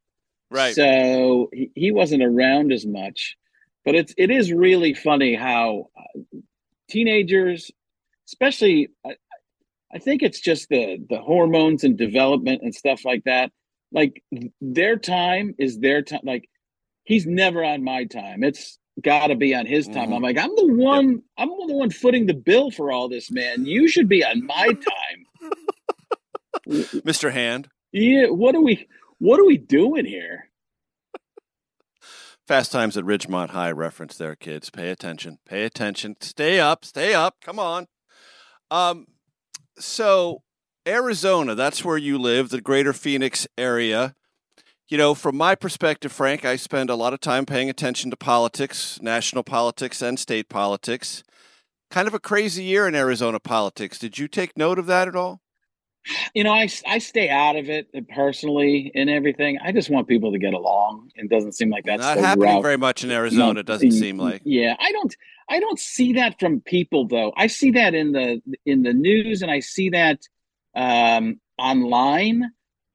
Right. 0.51 0.75
So 0.75 1.49
he, 1.53 1.71
he 1.75 1.91
wasn't 1.91 2.23
around 2.23 2.71
as 2.73 2.85
much. 2.85 3.37
But 3.85 3.95
it's 3.95 4.13
it 4.17 4.31
is 4.31 4.51
really 4.51 4.93
funny 4.93 5.35
how 5.35 5.89
uh, 5.97 6.39
teenagers, 6.89 7.71
especially 8.27 8.89
I 9.93 9.99
think 9.99 10.21
it's 10.21 10.39
just 10.39 10.69
the 10.69 10.97
the 11.09 11.19
hormones 11.19 11.83
and 11.83 11.97
development 11.97 12.61
and 12.61 12.73
stuff 12.73 13.05
like 13.05 13.23
that. 13.25 13.51
Like 13.91 14.23
their 14.61 14.97
time 14.97 15.55
is 15.57 15.79
their 15.79 16.01
time. 16.01 16.21
Like 16.23 16.49
he's 17.03 17.25
never 17.25 17.63
on 17.63 17.83
my 17.83 18.05
time. 18.05 18.43
It's 18.43 18.77
got 19.01 19.27
to 19.27 19.35
be 19.35 19.55
on 19.55 19.65
his 19.65 19.87
time. 19.87 20.05
Mm-hmm. 20.05 20.13
I'm 20.13 20.21
like, 20.21 20.37
I'm 20.37 20.55
the 20.55 20.73
one. 20.73 21.21
I'm 21.37 21.49
the 21.49 21.73
one 21.73 21.89
footing 21.89 22.27
the 22.27 22.33
bill 22.33 22.71
for 22.71 22.91
all 22.91 23.09
this, 23.09 23.31
man. 23.31 23.65
You 23.65 23.87
should 23.87 24.07
be 24.07 24.23
on 24.23 24.45
my 24.45 24.67
time, 24.67 25.51
Mister 27.03 27.31
Hand. 27.31 27.69
Yeah. 27.91 28.27
What 28.27 28.55
are 28.55 28.61
we? 28.61 28.87
What 29.17 29.39
are 29.39 29.45
we 29.45 29.57
doing 29.57 30.05
here? 30.05 30.49
Fast 32.47 32.71
Times 32.71 32.97
at 32.97 33.03
Ridgemont 33.03 33.51
High 33.51 33.71
reference 33.71 34.17
there, 34.17 34.35
kids. 34.35 34.69
Pay 34.69 34.89
attention. 34.89 35.37
Pay 35.45 35.65
attention. 35.65 36.15
Stay 36.19 36.59
up. 36.59 36.83
Stay 36.83 37.13
up. 37.13 37.35
Come 37.41 37.59
on. 37.59 37.87
Um, 38.71 39.05
so 39.79 40.43
Arizona, 40.87 41.55
that's 41.55 41.83
where 41.83 41.97
you 41.97 42.17
live, 42.17 42.49
the 42.49 42.61
greater 42.61 42.93
Phoenix 42.93 43.47
area. 43.57 44.15
You 44.87 44.97
know, 44.97 45.13
from 45.13 45.37
my 45.37 45.53
perspective, 45.53 46.11
Frank, 46.11 46.43
I 46.43 46.55
spend 46.55 46.89
a 46.89 46.95
lot 46.95 47.13
of 47.13 47.19
time 47.19 47.45
paying 47.45 47.69
attention 47.69 48.09
to 48.09 48.17
politics, 48.17 48.99
national 49.01 49.43
politics 49.43 50.01
and 50.01 50.17
state 50.17 50.49
politics. 50.49 51.23
Kind 51.91 52.07
of 52.07 52.13
a 52.13 52.19
crazy 52.19 52.63
year 52.63 52.87
in 52.87 52.95
Arizona 52.95 53.39
politics. 53.39 53.99
Did 53.99 54.17
you 54.17 54.27
take 54.27 54.57
note 54.57 54.79
of 54.79 54.87
that 54.87 55.07
at 55.07 55.15
all? 55.15 55.41
You 56.33 56.43
know, 56.43 56.53
I, 56.53 56.69
I 56.87 56.97
stay 56.97 57.29
out 57.29 57.55
of 57.55 57.69
it 57.69 57.87
personally 58.09 58.91
and 58.95 59.09
everything. 59.09 59.59
I 59.63 59.71
just 59.71 59.89
want 59.89 60.07
people 60.07 60.31
to 60.31 60.39
get 60.39 60.53
along. 60.53 61.11
It 61.15 61.29
doesn't 61.29 61.53
seem 61.53 61.69
like 61.69 61.85
that's 61.85 62.01
not 62.01 62.17
happening 62.17 62.55
route. 62.55 62.63
very 62.63 62.77
much 62.77 63.03
in 63.03 63.11
Arizona. 63.11 63.55
No, 63.55 63.61
doesn't 63.61 63.91
seem 63.91 64.17
like. 64.17 64.41
Yeah, 64.43 64.75
I 64.79 64.91
don't. 64.91 65.15
I 65.49 65.59
don't 65.59 65.79
see 65.79 66.13
that 66.13 66.39
from 66.39 66.61
people 66.61 67.07
though. 67.07 67.33
I 67.35 67.47
see 67.47 67.71
that 67.71 67.93
in 67.93 68.11
the 68.11 68.41
in 68.65 68.83
the 68.83 68.93
news 68.93 69.41
and 69.41 69.51
I 69.51 69.59
see 69.59 69.89
that 69.89 70.21
um, 70.75 71.39
online. 71.57 72.51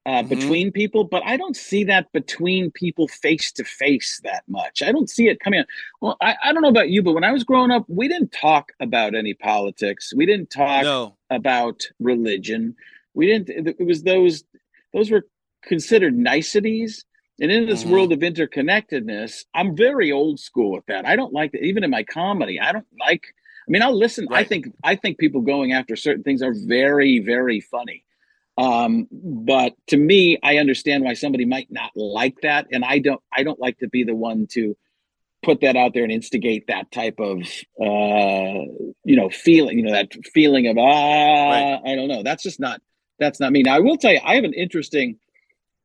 Uh, 0.06 0.10
Mm-hmm. 0.20 0.28
between 0.28 0.72
people, 0.72 1.04
but 1.04 1.22
I 1.24 1.36
don't 1.36 1.56
see 1.56 1.82
that 1.84 2.12
between 2.12 2.70
people 2.70 3.08
face 3.08 3.50
to 3.52 3.64
face 3.64 4.20
that 4.24 4.42
much. 4.48 4.82
I 4.82 4.92
don't 4.92 5.08
see 5.08 5.28
it 5.28 5.40
coming 5.40 5.60
out. 5.60 5.66
Well, 6.00 6.16
I, 6.20 6.36
I 6.44 6.52
don't 6.52 6.62
know 6.62 6.68
about 6.68 6.90
you, 6.90 7.02
but 7.02 7.14
when 7.14 7.24
I 7.24 7.32
was 7.32 7.42
growing 7.44 7.70
up, 7.70 7.84
we 7.88 8.06
didn't 8.08 8.32
talk 8.32 8.72
about 8.80 9.14
any 9.14 9.32
politics. 9.34 10.12
We 10.14 10.26
didn't 10.26 10.50
talk 10.50 10.82
No. 10.84 11.16
about 11.30 11.82
religion. 12.00 12.76
We 13.14 13.26
didn't. 13.28 13.76
It 13.80 13.86
was 13.86 14.02
those. 14.02 14.44
Those 14.92 15.10
were 15.10 15.26
considered 15.62 16.14
niceties. 16.16 17.04
And 17.40 17.50
in 17.50 17.66
this 17.66 17.82
Mhm. 17.84 17.90
world 17.90 18.12
of 18.12 18.20
interconnectedness, 18.20 19.44
I'm 19.54 19.76
very 19.76 20.12
old 20.12 20.38
school 20.38 20.72
with 20.72 20.86
that. 20.86 21.06
I 21.06 21.16
don't 21.16 21.32
like 21.32 21.52
that. 21.52 21.62
Even 21.64 21.82
in 21.84 21.90
my 21.90 22.02
comedy, 22.04 22.60
I 22.60 22.72
don't 22.72 22.86
like. 23.00 23.22
I 23.66 23.70
mean, 23.70 23.82
I'll 23.82 23.96
listen. 23.96 24.28
I 24.30 24.44
think 24.44 24.66
I 24.84 24.94
think 24.96 25.18
people 25.18 25.40
going 25.40 25.72
after 25.72 25.96
certain 25.96 26.22
things 26.22 26.42
are 26.42 26.54
very, 26.54 27.18
very 27.20 27.60
funny. 27.60 28.04
Um, 28.56 29.08
but 29.10 29.74
to 29.88 29.96
me, 29.96 30.38
I 30.42 30.58
understand 30.58 31.02
why 31.04 31.14
somebody 31.14 31.44
might 31.44 31.70
not 31.70 31.90
like 31.96 32.36
that, 32.42 32.66
and 32.70 32.84
I 32.84 32.98
don't. 33.00 33.20
I 33.32 33.42
don't 33.42 33.58
like 33.58 33.78
to 33.78 33.88
be 33.88 34.04
the 34.04 34.14
one 34.14 34.46
to 34.52 34.76
put 35.42 35.60
that 35.60 35.76
out 35.76 35.92
there 35.92 36.04
and 36.04 36.12
instigate 36.12 36.66
that 36.68 36.90
type 36.90 37.20
of 37.20 37.36
uh 37.78 38.64
you 39.04 39.14
know 39.14 39.28
feeling 39.28 39.78
you 39.78 39.84
know 39.84 39.92
that 39.92 40.10
feeling 40.32 40.66
of 40.68 40.78
ah 40.78 41.80
i 41.84 41.94
don't 41.94 42.08
know 42.08 42.22
that's 42.22 42.42
just 42.42 42.58
not 42.58 42.80
that's 43.18 43.40
not 43.40 43.52
me 43.52 43.62
now 43.62 43.74
i 43.76 43.78
will 43.78 43.98
tell 43.98 44.10
you 44.10 44.20
i 44.24 44.36
have 44.36 44.44
an 44.44 44.54
interesting 44.54 45.18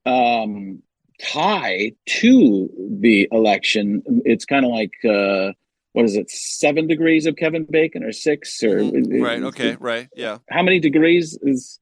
um 0.06 0.82
tie 1.22 1.92
to 2.08 2.70
the 3.02 3.28
election 3.34 4.02
it's 4.24 4.46
kind 4.46 4.64
of 4.64 4.72
like 4.72 4.94
uh 5.04 5.52
what 5.92 6.06
is 6.06 6.16
it 6.16 6.30
seven 6.30 6.88
degrees 6.88 7.26
of 7.26 7.36
kevin 7.36 7.66
bacon 7.70 8.02
or 8.02 8.14
six 8.14 8.64
or 8.64 8.80
Mhm. 8.80 9.22
Right. 9.22 9.44
Okay. 9.44 9.76
Right. 9.78 10.08
Yeah. 10.16 10.38
how 10.50 10.64
many 10.64 10.80
degrees 10.80 11.38
is 11.42 11.80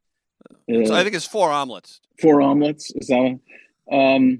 uh, 0.71 0.93
I 0.93 1.03
think 1.03 1.15
it's 1.15 1.25
four 1.25 1.51
omelets. 1.51 2.01
four 2.21 2.41
omelets 2.41 2.91
is 2.95 3.07
that 3.07 3.17
one? 3.19 3.39
um 3.91 4.39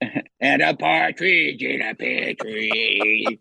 and 0.40 0.62
a 0.62 0.74
partridge 0.76 1.62
in 1.62 1.80
a 1.82 1.94
pear 1.94 2.34
tree 2.34 3.40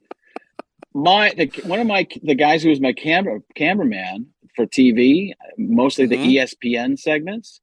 my 0.94 1.32
the, 1.38 1.52
one 1.64 1.80
of 1.80 1.88
my 1.88 2.08
the 2.24 2.36
guys 2.36 2.64
who 2.64 2.70
was 2.70 2.82
my 2.82 2.94
camera 2.94 3.40
cameraman 3.56 4.28
for 4.56 4.66
tv 4.66 5.32
mostly 5.58 6.06
the 6.06 6.18
Mhm. 6.18 6.36
espn 6.36 7.00
segments 7.00 7.62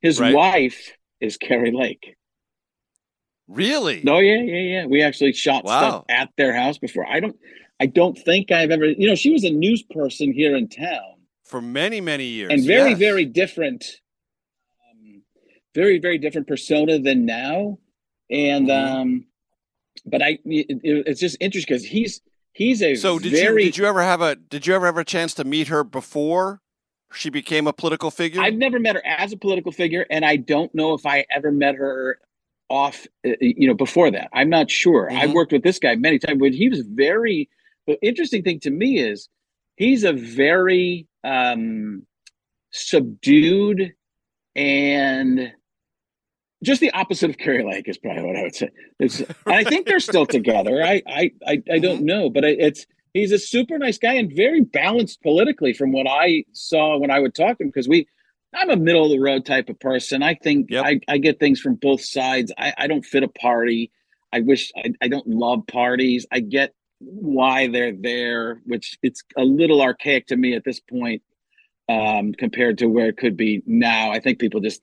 his 0.00 0.18
Right. 0.18 0.34
wife 0.34 0.92
is 1.20 1.36
Kari 1.36 1.70
Lake 1.72 2.16
Really? 3.48 4.00
no 4.04 4.18
yeah 4.18 4.40
yeah 4.42 4.58
yeah 4.74 4.86
we 4.86 5.02
actually 5.02 5.32
shot 5.32 5.64
Wow. 5.64 5.78
stuff 5.78 6.04
at 6.08 6.28
their 6.36 6.54
house 6.54 6.78
before 6.78 7.06
i 7.06 7.20
don't 7.20 7.36
i 7.80 7.86
don't 7.86 8.16
think 8.18 8.50
i've 8.50 8.70
ever 8.70 8.86
you 8.86 9.06
know 9.08 9.14
she 9.14 9.30
was 9.30 9.44
a 9.44 9.50
news 9.50 9.82
person 9.82 10.32
here 10.32 10.56
in 10.56 10.68
town 10.68 11.19
For 11.50 11.60
many, 11.60 12.00
many 12.00 12.26
years. 12.26 12.52
and 12.52 12.64
very 12.64 12.90
yes. 12.90 12.98
very 13.00 13.24
different 13.24 13.84
um, 14.88 15.22
very 15.74 15.98
very 15.98 16.16
different 16.16 16.46
persona 16.46 17.00
than 17.00 17.26
now 17.26 17.76
and 18.30 18.68
Mhm. 18.68 19.00
um 19.00 19.26
but 20.06 20.22
i 20.22 20.38
it, 20.44 20.66
it- 20.84 21.06
it's 21.08 21.18
just 21.20 21.36
interesting 21.40 21.74
because 21.74 21.84
he's 21.84 22.20
he's 22.52 22.80
a 22.82 22.94
So 22.94 23.18
did 23.18 23.32
very 23.32 23.64
you 23.64 23.68
did 23.70 23.78
you 23.78 23.84
ever 23.86 24.00
have 24.02 24.20
a 24.20 24.36
did 24.36 24.64
you 24.68 24.74
ever 24.76 24.86
have 24.86 24.96
a 24.96 25.04
chance 25.04 25.34
to 25.34 25.44
meet 25.44 25.66
her 25.66 25.82
before 25.82 26.60
she 27.12 27.30
became 27.30 27.66
a 27.66 27.72
political 27.72 28.12
figure? 28.12 28.40
i've 28.40 28.54
never 28.54 28.78
met 28.78 28.94
her 28.94 29.02
as 29.04 29.32
a 29.32 29.36
political 29.36 29.72
figure 29.72 30.06
and 30.08 30.24
i 30.24 30.36
don't 30.36 30.72
know 30.72 30.94
if 30.94 31.04
i 31.04 31.26
ever 31.32 31.50
met 31.50 31.74
her 31.74 32.20
off 32.68 33.08
uh, 33.26 33.30
you 33.40 33.66
know 33.66 33.74
before 33.74 34.08
that 34.12 34.28
i'm 34.32 34.48
not 34.50 34.70
sure 34.70 35.10
i've 35.10 35.30
Mhm. 35.30 35.34
worked 35.34 35.50
with 35.50 35.64
this 35.64 35.80
guy 35.80 35.96
many 35.96 36.20
times 36.20 36.38
but 36.38 36.52
he 36.54 36.68
was 36.68 36.82
very 36.82 37.48
the 37.88 38.00
interesting 38.02 38.44
thing 38.44 38.60
to 38.60 38.70
me 38.70 39.00
is 39.00 39.28
he's 39.80 40.04
a 40.04 40.12
very 40.12 41.08
um 41.24 42.06
subdued 42.70 43.92
and 44.54 45.52
just 46.62 46.82
the 46.82 46.90
opposite 46.90 47.30
of 47.30 47.38
Kari 47.38 47.64
Lake 47.64 47.88
is 47.88 47.96
probably 47.96 48.22
what 48.22 48.36
I 48.36 48.42
would 48.42 48.54
say. 48.54 48.68
It's, 48.98 49.20
and 49.20 49.34
I 49.46 49.64
think 49.64 49.86
they're 49.86 49.98
still 49.98 50.26
together. 50.26 50.82
I 50.82 51.02
I 51.08 51.30
I, 51.46 51.62
I 51.72 51.78
don't 51.78 52.02
know, 52.04 52.28
but 52.28 52.44
it's 52.44 52.86
he's 53.14 53.32
a 53.32 53.38
super 53.38 53.78
nice 53.78 53.96
guy 53.96 54.14
and 54.14 54.30
very 54.30 54.60
balanced 54.60 55.22
politically 55.22 55.72
from 55.72 55.92
what 55.92 56.06
I 56.06 56.44
saw 56.52 56.98
when 56.98 57.10
I 57.10 57.18
would 57.18 57.34
talk 57.34 57.56
to 57.58 57.64
him 57.64 57.70
because 57.70 57.88
we 57.88 58.06
I'm 58.54 58.68
a 58.68 58.76
middle 58.76 59.04
of 59.04 59.10
the 59.10 59.20
road 59.20 59.46
type 59.46 59.70
of 59.70 59.80
person. 59.80 60.22
I 60.22 60.34
think 60.34 60.70
Yep. 60.70 60.84
I, 60.84 61.00
I 61.08 61.18
get 61.18 61.40
things 61.40 61.60
from 61.60 61.76
both 61.76 62.02
sides. 62.04 62.52
I, 62.58 62.74
I 62.76 62.86
don't 62.88 63.04
fit 63.04 63.22
a 63.22 63.28
party. 63.28 63.90
I 64.32 64.40
wish 64.40 64.72
I, 64.76 64.92
I 65.00 65.08
don't 65.08 65.26
love 65.26 65.66
parties. 65.66 66.26
I 66.30 66.40
get 66.40 66.74
why 67.00 67.66
they're 67.68 67.94
there, 67.96 68.60
which 68.64 68.98
it's 69.02 69.22
a 69.36 69.42
little 69.42 69.82
archaic 69.82 70.26
to 70.28 70.36
me 70.36 70.54
at 70.54 70.64
this 70.64 70.80
point 70.80 71.22
um, 71.88 72.32
compared 72.32 72.78
to 72.78 72.86
where 72.86 73.08
it 73.08 73.16
could 73.16 73.36
be 73.36 73.62
now. 73.66 74.12
I 74.12 74.20
think 74.20 74.38
people 74.38 74.60
just 74.60 74.82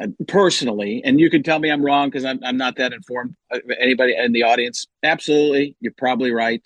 uh, 0.00 0.08
personally, 0.26 1.02
and 1.04 1.18
you 1.18 1.30
can 1.30 1.42
tell 1.42 1.58
me 1.58 1.70
I'm 1.70 1.84
wrong 1.84 2.08
because 2.08 2.24
I'm, 2.24 2.40
I'm 2.44 2.56
not 2.56 2.76
that 2.76 2.92
informed. 2.92 3.34
Uh, 3.50 3.58
Anybody 3.80 4.14
in 4.16 4.32
the 4.32 4.42
audience, 4.42 4.86
absolutely, 5.02 5.76
you're 5.80 5.94
probably 5.96 6.32
right. 6.32 6.62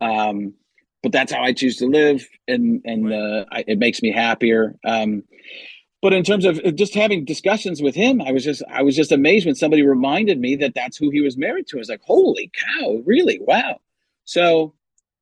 Um, 0.00 0.54
but 1.02 1.12
that's 1.12 1.32
how 1.32 1.42
I 1.42 1.52
choose 1.52 1.76
to 1.76 1.86
live, 1.86 2.26
and 2.48 2.82
and 2.84 3.12
uh, 3.12 3.44
I, 3.52 3.64
it 3.68 3.78
makes 3.78 4.02
me 4.02 4.10
happier. 4.10 4.74
Um, 4.84 5.22
but 6.02 6.12
in 6.12 6.24
terms 6.24 6.44
of 6.44 6.60
uh, 6.64 6.70
just 6.70 6.94
having 6.94 7.24
discussions 7.24 7.80
with 7.80 7.94
him, 7.94 8.20
I 8.20 8.32
was 8.32 8.44
just 8.44 8.62
I 8.68 8.82
was 8.82 8.96
just 8.96 9.12
amazed 9.12 9.46
when 9.46 9.54
somebody 9.54 9.82
reminded 9.82 10.40
me 10.40 10.56
that 10.56 10.74
that's 10.74 10.96
who 10.96 11.10
he 11.10 11.20
was 11.20 11.36
married 11.36 11.68
to. 11.68 11.76
I 11.76 11.78
was 11.78 11.88
like, 11.88 12.02
holy 12.02 12.50
cow, 12.80 13.02
really? 13.04 13.38
Wow. 13.40 13.80
So 14.26 14.74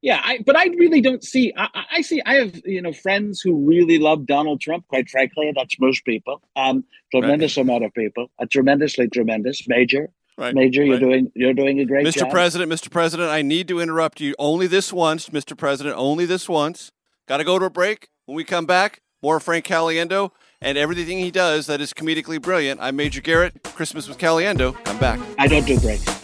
yeah, 0.03 0.21
I 0.23 0.41
but 0.45 0.57
I 0.57 0.67
really 0.67 1.01
don't 1.01 1.25
see. 1.25 1.53
I, 1.57 1.85
I- 1.91 2.03
see. 2.03 2.21
I 2.27 2.35
have 2.35 2.61
you 2.67 2.83
know 2.83 2.93
friends 2.93 3.41
who 3.41 3.65
really 3.67 3.99
love 3.99 4.27
Donald 4.27 4.61
Trump. 4.61 4.87
Quite 4.89 5.09
frankly, 5.09 5.53
that's 5.57 5.81
most 5.81 6.05
people. 6.05 6.43
Um, 6.57 6.85
tremendous 7.11 7.57
amount 7.57 7.85
of 7.85 7.95
people. 7.95 8.27
A 8.39 8.47
tremendously 8.47 9.09
tremendous 9.09 9.67
major. 9.67 10.11
Right, 10.37 10.53
Major, 10.53 10.83
you're 10.83 10.99
doing 10.99 11.31
you're 11.37 11.55
doing 11.55 11.79
a 11.79 11.85
great 11.85 12.05
Mr. 12.05 12.19
job. 12.19 12.31
President, 12.31 12.71
Mr. 12.71 12.91
President, 12.91 13.31
I 13.31 13.43
need 13.43 13.69
to 13.69 13.79
interrupt 13.79 14.21
you 14.21 14.35
only 14.37 14.67
this 14.67 14.93
once, 14.93 15.29
Mr. 15.29 15.57
President, 15.57 15.97
only 15.97 16.27
this 16.27 16.49
once. 16.49 16.91
Got 17.29 17.37
to 17.37 17.45
go 17.45 17.59
to 17.59 17.67
a 17.67 17.71
break. 17.71 18.09
When 18.27 18.35
we 18.35 18.43
come 18.43 18.67
back, 18.67 19.01
more 19.23 19.39
Frank 19.39 19.65
Caliendo 19.65 20.33
and 20.61 20.77
everything 20.77 21.19
he 21.19 21.31
does 21.31 21.67
that 21.67 21.81
is 21.81 21.93
comedically 21.93 22.43
brilliant. 22.43 22.81
I'm 22.83 22.97
Major 22.97 23.21
Garrett. 23.21 23.63
Christmas 23.63 24.09
with 24.09 24.19
Caliendo. 24.19 24.75
Come 24.85 24.99
back. 24.99 25.21
I 25.39 25.47
don't 25.47 25.67
do 25.67 25.79
breaks. 25.79 26.24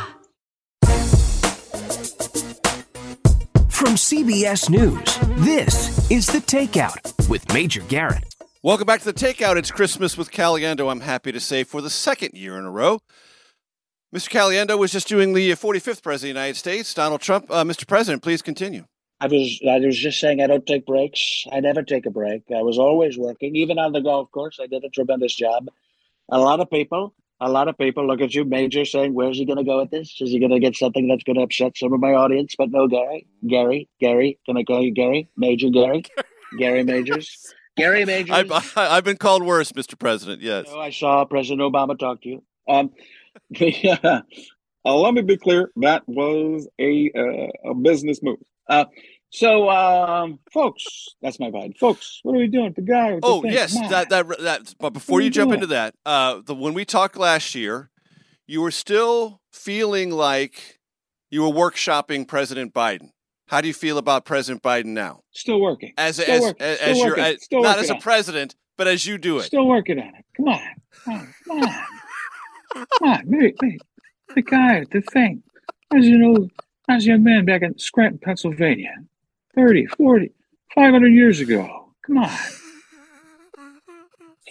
From 3.81 3.95
CBS 3.95 4.69
News, 4.69 5.17
this 5.43 6.11
is 6.11 6.27
The 6.27 6.37
Takeout 6.37 7.27
with 7.27 7.51
Major 7.51 7.81
Garrett. 7.81 8.35
Welcome 8.61 8.85
back 8.85 8.99
to 8.99 9.05
the 9.05 9.11
Takeout. 9.11 9.57
It's 9.57 9.71
Christmas 9.71 10.15
with 10.15 10.29
Caliendo. 10.29 10.91
I'm 10.91 10.99
happy 10.99 11.31
to 11.31 11.39
say 11.39 11.63
for 11.63 11.81
the 11.81 11.89
second 11.89 12.35
year 12.35 12.59
in 12.59 12.65
a 12.65 12.69
row. 12.69 12.99
Mr. 14.15 14.29
Caliendo 14.29 14.77
was 14.77 14.91
just 14.91 15.07
doing 15.07 15.33
the 15.33 15.49
45th 15.53 16.03
President 16.03 16.13
of 16.13 16.21
the 16.21 16.27
United 16.27 16.57
States, 16.57 16.93
Donald 16.93 17.21
Trump. 17.21 17.47
Uh, 17.49 17.63
Mr. 17.63 17.87
President, 17.87 18.21
please 18.21 18.43
continue. 18.43 18.85
I 19.19 19.25
was 19.25 19.59
I 19.67 19.79
was 19.79 19.97
just 19.97 20.19
saying 20.19 20.41
I 20.43 20.47
don't 20.47 20.67
take 20.67 20.85
breaks. 20.85 21.45
I 21.51 21.59
never 21.59 21.81
take 21.81 22.05
a 22.05 22.11
break. 22.11 22.43
I 22.55 22.61
was 22.61 22.77
always 22.77 23.17
working, 23.17 23.55
even 23.55 23.79
on 23.79 23.93
the 23.93 24.01
golf 24.01 24.29
course. 24.31 24.59
I 24.61 24.67
did 24.67 24.83
a 24.83 24.89
tremendous 24.89 25.33
job. 25.35 25.69
A 26.29 26.37
lot 26.37 26.59
of 26.59 26.69
people, 26.69 27.15
a 27.41 27.49
lot 27.49 27.67
of 27.67 27.77
people 27.77 28.05
look 28.05 28.21
at 28.21 28.35
you, 28.35 28.45
Major, 28.45 28.85
saying, 28.85 29.13
"Where's 29.13 29.37
he 29.37 29.45
going 29.45 29.57
to 29.57 29.63
go 29.63 29.79
with 29.79 29.89
this? 29.89 30.15
Is 30.21 30.29
he 30.29 30.39
going 30.39 30.51
to 30.51 30.59
get 30.59 30.75
something 30.75 31.07
that's 31.07 31.23
going 31.23 31.37
to 31.37 31.41
upset 31.41 31.75
some 31.75 31.91
of 31.91 31.99
my 31.99 32.13
audience?" 32.13 32.53
But 32.57 32.69
no, 32.69 32.87
Gary, 32.87 33.27
Gary, 33.45 33.89
Gary. 33.99 34.39
Can 34.45 34.57
I 34.57 34.63
call 34.63 34.81
you 34.83 34.91
Gary? 34.91 35.27
Major 35.35 35.69
Gary, 35.69 36.03
Gary 36.59 36.83
Majors. 36.83 37.53
Gary 37.75 38.05
Majors. 38.05 38.31
I've, 38.51 38.77
I've 38.77 39.03
been 39.03 39.17
called 39.17 39.43
worse, 39.43 39.71
Mr. 39.71 39.97
President. 39.97 40.41
Yes. 40.41 40.67
Oh, 40.69 40.79
I 40.79 40.91
saw 40.91 41.25
President 41.25 41.61
Obama 41.61 41.97
talk 41.97 42.21
to 42.21 42.29
you. 42.29 42.43
Um, 42.67 42.91
uh, 44.03 44.21
let 44.95 45.13
me 45.13 45.21
be 45.21 45.37
clear. 45.37 45.71
That 45.77 46.03
was 46.07 46.67
a 46.79 47.11
uh, 47.15 47.71
a 47.71 47.73
business 47.73 48.21
move. 48.21 48.37
Uh, 48.69 48.85
so, 49.31 49.69
um, 49.69 50.39
folks, 50.51 50.83
that's 51.21 51.39
my 51.39 51.49
bad. 51.49 51.77
Folks, 51.77 52.19
what 52.23 52.35
are 52.35 52.39
we 52.39 52.47
doing? 52.47 52.73
The 52.75 52.81
guy. 52.81 53.13
With 53.13 53.23
oh 53.23 53.41
the 53.41 53.49
yes, 53.51 53.73
that 53.89 54.09
that 54.09 54.27
that. 54.39 54.75
But 54.79 54.91
before 54.91 55.21
you 55.21 55.29
jump 55.29 55.53
into 55.53 55.67
that, 55.67 55.95
uh, 56.05 56.41
the 56.45 56.53
when 56.53 56.73
we 56.73 56.85
talked 56.85 57.17
last 57.17 57.55
year, 57.55 57.89
you 58.45 58.61
were 58.61 58.71
still 58.71 59.41
feeling 59.51 60.11
like 60.11 60.79
you 61.29 61.41
were 61.43 61.49
workshopping 61.49 62.27
President 62.27 62.73
Biden. 62.73 63.09
How 63.47 63.59
do 63.61 63.67
you 63.67 63.73
feel 63.73 63.97
about 63.97 64.25
President 64.25 64.61
Biden 64.63 64.87
now? 64.87 65.21
Still 65.31 65.59
working. 65.59 65.93
As 65.97 66.17
Still 66.17 66.35
as 66.35 66.41
working. 66.41 66.61
as, 66.61 66.77
Still 66.77 66.89
as 66.89 66.97
you're 66.97 67.07
working. 67.09 67.23
as, 67.23 67.47
not 67.51 67.79
as 67.79 67.89
a 67.89 67.93
on 67.93 67.97
it. 67.97 68.03
president, 68.03 68.55
but 68.77 68.87
as 68.87 69.05
you 69.05 69.17
do 69.17 69.39
it. 69.39 69.43
Still 69.43 69.67
working 69.67 69.99
on 69.99 70.07
it. 70.07 70.25
Come 70.37 70.47
on. 70.47 70.59
Come 71.05 71.13
on. 71.13 71.33
Come 71.47 71.59
on. 71.63 71.85
Come 72.99 73.09
on. 73.09 73.23
Wait, 73.27 73.55
wait. 73.61 73.81
The 74.35 74.41
guy, 74.41 74.85
the 74.91 75.01
thing. 75.01 75.43
I 75.91 75.95
was 75.97 76.07
an 76.07 76.23
old, 76.23 76.49
I 76.87 76.95
was 76.95 77.03
a 77.05 77.09
young 77.09 77.23
man 77.23 77.43
back 77.43 77.61
in 77.61 77.77
Scranton, 77.77 78.19
Pennsylvania, 78.23 78.95
30, 79.55 79.85
40, 79.87 80.31
500 80.75 81.07
years 81.09 81.39
ago. 81.39 81.93
Come 82.05 82.17
on. 82.19 82.29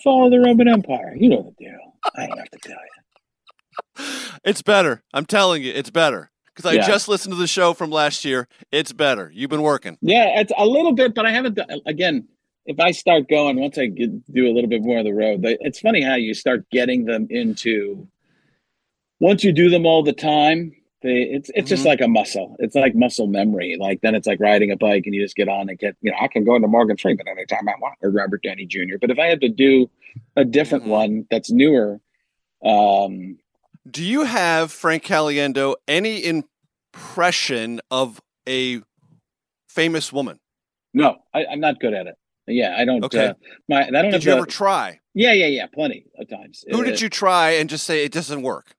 Fall 0.02 0.26
of 0.26 0.30
the 0.32 0.40
Roman 0.40 0.68
Empire. 0.68 1.14
You 1.16 1.28
know 1.28 1.42
the 1.58 1.64
deal. 1.64 1.78
I 2.16 2.26
don't 2.26 2.38
have 2.38 2.50
to 2.50 2.58
tell 2.62 2.76
you. 2.76 4.38
It's 4.44 4.62
better. 4.62 5.02
I'm 5.12 5.26
telling 5.26 5.62
you, 5.62 5.72
it's 5.74 5.90
better. 5.90 6.30
Because 6.54 6.70
I 6.70 6.74
Yeah. 6.76 6.86
just 6.86 7.08
listened 7.08 7.34
to 7.34 7.38
the 7.38 7.46
show 7.46 7.74
from 7.74 7.90
last 7.90 8.24
year. 8.24 8.48
It's 8.72 8.92
better. 8.92 9.30
You've 9.34 9.50
been 9.50 9.62
working. 9.62 9.98
Yeah, 10.00 10.40
it's 10.40 10.52
a 10.56 10.66
little 10.66 10.92
bit, 10.92 11.14
but 11.14 11.26
I 11.26 11.32
haven't 11.32 11.54
done, 11.54 11.66
again. 11.86 12.26
If 12.66 12.78
I 12.78 12.90
start 12.92 13.28
going, 13.28 13.58
once 13.58 13.78
I 13.78 13.86
get, 13.86 14.10
do 14.32 14.46
a 14.46 14.52
little 14.52 14.68
bit 14.68 14.82
more 14.82 14.98
of 14.98 15.04
the 15.04 15.12
road, 15.14 15.42
they, 15.42 15.56
it's 15.60 15.80
funny 15.80 16.02
how 16.02 16.14
you 16.14 16.34
start 16.34 16.68
getting 16.70 17.04
them 17.04 17.26
into. 17.30 18.06
Once 19.18 19.42
you 19.44 19.52
do 19.52 19.68
them 19.70 19.86
all 19.86 20.02
the 20.02 20.12
time, 20.12 20.72
they, 21.02 21.22
it's 21.22 21.50
it's 21.54 21.68
just 21.68 21.82
Mhm. 21.84 21.86
like 21.86 22.00
a 22.00 22.08
muscle. 22.08 22.56
It's 22.58 22.74
like 22.74 22.94
muscle 22.94 23.26
memory. 23.26 23.76
Like 23.80 24.00
then 24.02 24.14
it's 24.14 24.26
like 24.26 24.38
riding 24.40 24.70
a 24.70 24.76
bike, 24.76 25.04
and 25.06 25.14
you 25.14 25.22
just 25.22 25.36
get 25.36 25.48
on 25.48 25.68
and 25.68 25.78
get. 25.78 25.96
You 26.02 26.10
know, 26.10 26.16
I 26.20 26.28
can 26.28 26.44
go 26.44 26.54
into 26.56 26.68
Morgan 26.68 26.96
Freeman 26.96 27.26
anytime 27.28 27.68
I 27.68 27.74
want, 27.80 27.94
or 28.02 28.10
Robert 28.10 28.42
Downey 28.42 28.66
Jr. 28.66 28.98
But 29.00 29.10
if 29.10 29.18
I 29.18 29.26
had 29.26 29.40
to 29.40 29.48
do 29.48 29.88
a 30.36 30.44
different 30.44 30.84
one 30.84 31.26
that's 31.30 31.50
newer, 31.50 32.00
um, 32.64 33.38
Do 33.90 34.04
you 34.04 34.24
have 34.24 34.70
Frank 34.72 35.04
Caliendo 35.04 35.74
any 35.88 36.22
impression 36.94 37.80
of 37.90 38.20
a 38.48 38.80
famous 39.68 40.12
woman? 40.12 40.38
no, 40.92 41.18
I, 41.32 41.46
I'm 41.46 41.60
not 41.60 41.80
good 41.80 41.94
at 41.94 42.06
it. 42.06 42.16
Yeah, 42.46 42.74
I 42.76 42.84
don't. 42.84 43.04
Okay. 43.04 43.26
Uh, 43.28 43.34
my 43.68 43.86
I 43.86 43.90
don't 43.90 44.10
Did 44.10 44.24
you 44.24 44.32
ever 44.32 44.44
try? 44.46 44.98
Yeah, 45.14 45.32
yeah, 45.32 45.46
yeah, 45.46 45.66
plenty 45.72 46.06
of 46.18 46.28
times. 46.28 46.64
Who 46.70 46.80
Uh, 46.80 46.84
did 46.84 47.00
you 47.00 47.08
try 47.08 47.50
and 47.52 47.70
just 47.70 47.84
say 47.84 48.04
it 48.04 48.12
doesn't 48.12 48.42
work? 48.42 48.74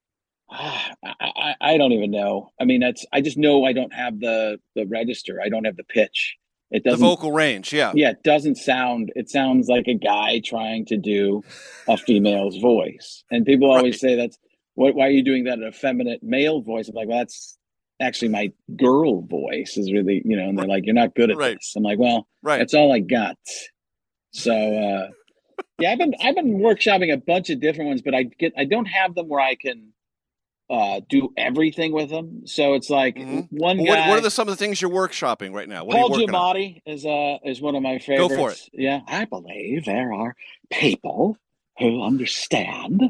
I, 0.54 0.92
I, 1.22 1.56
I 1.62 1.78
don't 1.78 1.92
even 1.94 2.12
know. 2.12 2.50
I 2.60 2.66
mean, 2.66 2.82
that's 2.82 3.06
I 3.14 3.22
just 3.22 3.38
know 3.38 3.64
I 3.64 3.74
don't 3.74 3.94
have 3.94 4.20
the 4.20 4.60
the 4.76 4.86
register. 4.86 5.40
I 5.44 5.50
don't 5.50 5.66
have 5.66 5.78
the 5.78 5.84
pitch. 5.84 6.36
It 6.72 6.84
doesn't. 6.86 7.06
vocal 7.06 7.34
range, 7.34 7.74
yeah. 7.74 7.92
Yeah, 7.94 8.12
it 8.12 8.24
doesn't 8.24 8.56
sound. 8.56 9.12
It 9.16 9.30
sounds 9.30 9.68
like 9.68 9.88
a 9.90 9.94
guy 9.94 10.40
trying 10.44 10.86
to 10.86 10.96
do 10.98 11.44
a 11.90 11.98
female's 11.98 12.58
voice, 12.58 13.24
and 13.30 13.46
people 13.46 13.72
always 13.72 14.00
say 14.00 14.16
that's 14.16 14.38
what. 14.76 14.96
Why 14.96 15.08
are 15.08 15.12
you 15.12 15.24
doing 15.24 15.46
that 15.46 15.60
an 15.60 15.68
effeminate 15.68 16.24
male 16.24 16.62
voice? 16.62 16.88
I'm 16.88 16.96
like, 16.96 17.10
well, 17.10 17.18
that's 17.20 17.58
actually 18.02 18.30
my 18.30 18.52
girl 18.78 19.22
voice. 19.22 19.76
Is 19.78 19.92
really 19.92 20.22
you 20.24 20.38
know, 20.38 20.48
and 20.50 20.58
they're 20.58 20.66
like, 20.68 20.86
you're 20.86 20.96
not 20.96 21.14
good 21.16 21.30
at 21.32 21.38
Right. 21.38 21.58
this. 21.58 21.74
I'm 21.76 21.84
like, 21.84 22.00
well, 22.00 22.28
Right. 22.42 22.58
that's 22.60 22.74
all 22.74 22.94
I 22.94 23.00
got. 23.00 23.38
So 24.32 24.54
uh 24.54 25.08
yeah, 25.80 25.92
I've 25.92 25.98
been 26.00 26.14
I've 26.22 26.36
been 26.36 26.60
workshopping 26.60 27.12
a 27.14 27.18
bunch 27.18 27.50
of 27.50 27.60
different 27.60 27.90
ones, 27.90 28.02
but 28.02 28.16
I 28.16 28.24
get 28.24 28.54
I 28.58 28.64
don't 28.66 28.86
have 28.86 29.14
them 29.16 29.28
where 29.28 29.42
I 29.42 29.56
can 29.56 29.91
uh 30.72 31.02
do 31.10 31.34
everything 31.36 31.92
with 31.92 32.10
them. 32.10 32.48
So 32.48 32.74
it's 32.74 32.90
like 32.90 33.18
one 33.18 33.26
Mm-hmm. 33.28 33.58
Well, 33.60 33.76
guy. 33.76 34.10
what, 34.10 34.18
are 34.20 34.22
the, 34.22 34.32
some 34.32 34.48
of 34.48 34.54
the 34.58 34.64
things 34.64 34.82
you're 34.82 34.90
workshopping 34.90 35.54
right 35.54 35.68
now? 35.68 35.84
What 35.84 35.98
Paul 35.98 36.12
working 36.12 36.34
on? 36.34 36.76
Is 36.86 37.06
uh 37.06 37.38
is 37.44 37.62
one 37.62 37.76
of 37.76 37.84
my 37.84 38.00
favorites. 38.00 38.30
Go 38.30 38.36
for 38.36 38.52
it. 38.52 38.70
Yeah, 38.74 39.02
I 39.08 39.26
believe 39.26 39.86
there 39.86 40.14
are 40.14 40.36
people 40.72 41.38
who 41.78 42.04
understand 42.04 43.04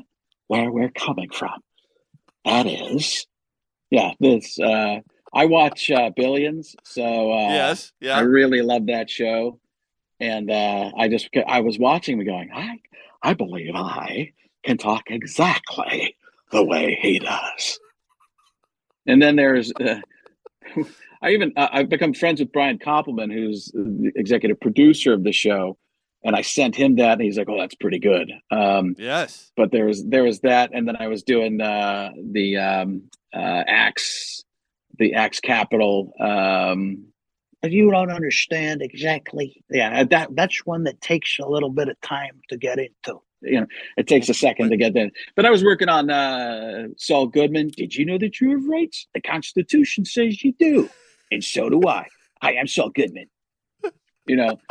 where 0.47 0.71
we're 0.71 0.89
coming 0.91 1.30
from. 1.30 1.62
That 2.43 2.65
is, 2.65 3.28
yeah. 3.91 4.13
This 4.19 4.60
uh, 4.60 5.02
I 5.34 5.45
watch 5.45 5.91
uh, 5.91 6.10
Billions, 6.15 6.76
so 6.84 7.32
uh, 7.32 7.50
Yes, 7.50 7.91
yeah. 8.02 8.17
I 8.17 8.21
really 8.21 8.62
love 8.62 8.88
that 8.88 9.10
show, 9.10 9.60
and 10.19 10.50
uh, 10.50 10.91
I 10.97 11.08
just 11.08 11.30
I 11.47 11.60
was 11.62 11.78
watching 11.78 12.17
and 12.19 12.28
going, 12.28 12.50
I 12.54 12.80
I 13.21 13.34
believe 13.36 13.76
I 13.76 14.34
can 14.63 14.78
talk 14.78 15.04
exactly 15.12 16.15
the 16.52 16.64
way 16.64 16.98
he 17.02 17.20
does. 17.20 17.80
And 19.08 19.22
then 19.22 19.36
there's, 19.36 19.72
uh, 19.80 20.00
I 21.22 21.32
even 21.32 21.54
uh, 21.56 21.68
I've 21.72 21.90
become 21.90 22.14
friends 22.14 22.40
with 22.40 22.52
Brian 22.52 22.80
Koppelman, 22.80 23.32
who's 23.34 23.66
the 23.74 24.12
executive 24.16 24.60
producer 24.60 25.14
of 25.14 25.24
the 25.24 25.32
show, 25.32 25.78
and 26.24 26.36
I 26.36 26.42
sent 26.42 26.76
him 26.76 26.96
that, 26.96 27.14
and 27.14 27.22
he's 27.22 27.38
like, 27.38 27.48
"Oh, 27.50 27.60
that's 27.60 27.76
pretty 27.76 28.00
good." 28.00 28.32
Um, 28.52 28.96
Yes. 28.98 29.52
but 29.56 29.72
there 29.72 29.86
was 29.86 30.04
there 30.06 30.24
was 30.24 30.40
that, 30.42 30.72
and 30.74 30.88
then 30.88 30.96
I 30.98 31.08
was 31.08 31.22
doing 31.24 31.62
uh, 31.62 32.10
the 32.32 32.58
um, 32.58 33.04
uh, 33.34 33.64
Axe, 33.68 34.44
the 34.98 35.14
Axe 35.14 35.40
Capital. 35.40 36.12
Um, 36.20 37.06
You 37.64 37.92
don't 37.92 38.12
understand 38.12 38.82
exactly. 38.82 39.64
yeah, 39.70 40.04
that 40.06 40.30
That's 40.36 40.66
one 40.66 40.84
that 40.86 41.02
takes 41.02 41.38
a 41.40 41.48
little 41.48 41.70
bit 41.70 41.88
of 41.88 42.00
time 42.02 42.40
to 42.50 42.58
get 42.58 42.80
into. 42.80 43.22
You 43.41 43.60
know, 43.62 43.67
it 43.97 44.08
takes 44.08 44.30
a 44.30 44.34
second 44.34 44.69
to 44.69 44.77
get 44.77 44.93
there. 44.93 45.10
But 45.36 45.45
I 45.45 45.49
was 45.49 45.63
working 45.63 45.89
on 45.89 46.10
uh, 46.10 46.88
Saul 46.97 47.27
Goodman. 47.27 47.69
Did 47.69 47.95
you 47.95 48.06
know 48.06 48.17
that 48.17 48.39
you 48.39 48.51
have 48.51 48.65
rights? 48.65 49.08
The 49.13 49.21
Constitution 49.21 50.06
says 50.06 50.43
you 50.43 50.54
do, 50.60 50.89
and 51.32 51.43
so 51.43 51.69
do 51.69 51.82
I. 51.88 52.08
I 52.41 52.54
am 52.54 52.67
Saul 52.67 52.89
Goodman. 52.89 53.27
You 54.25 54.36
know, 54.36 54.60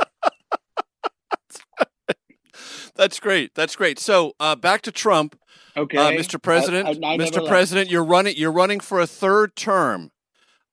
That's 2.96 3.18
great. 3.20 3.54
That's 3.54 3.76
great. 3.76 3.98
So 3.98 4.34
uh, 4.40 4.56
back 4.56 4.82
to 4.82 4.92
Trump. 4.92 5.38
Okay. 5.76 5.96
uh, 5.96 6.10
Mr. 6.10 6.42
President. 6.42 6.86
I- 6.86 7.12
I- 7.14 7.16
Mr. 7.16 7.36
left. 7.36 7.48
President, 7.48 7.90
you're 7.90 8.04
running. 8.04 8.34
You're 8.36 8.52
running 8.52 8.80
for 8.80 9.00
a 9.00 9.06
third 9.06 9.56
term. 9.56 10.10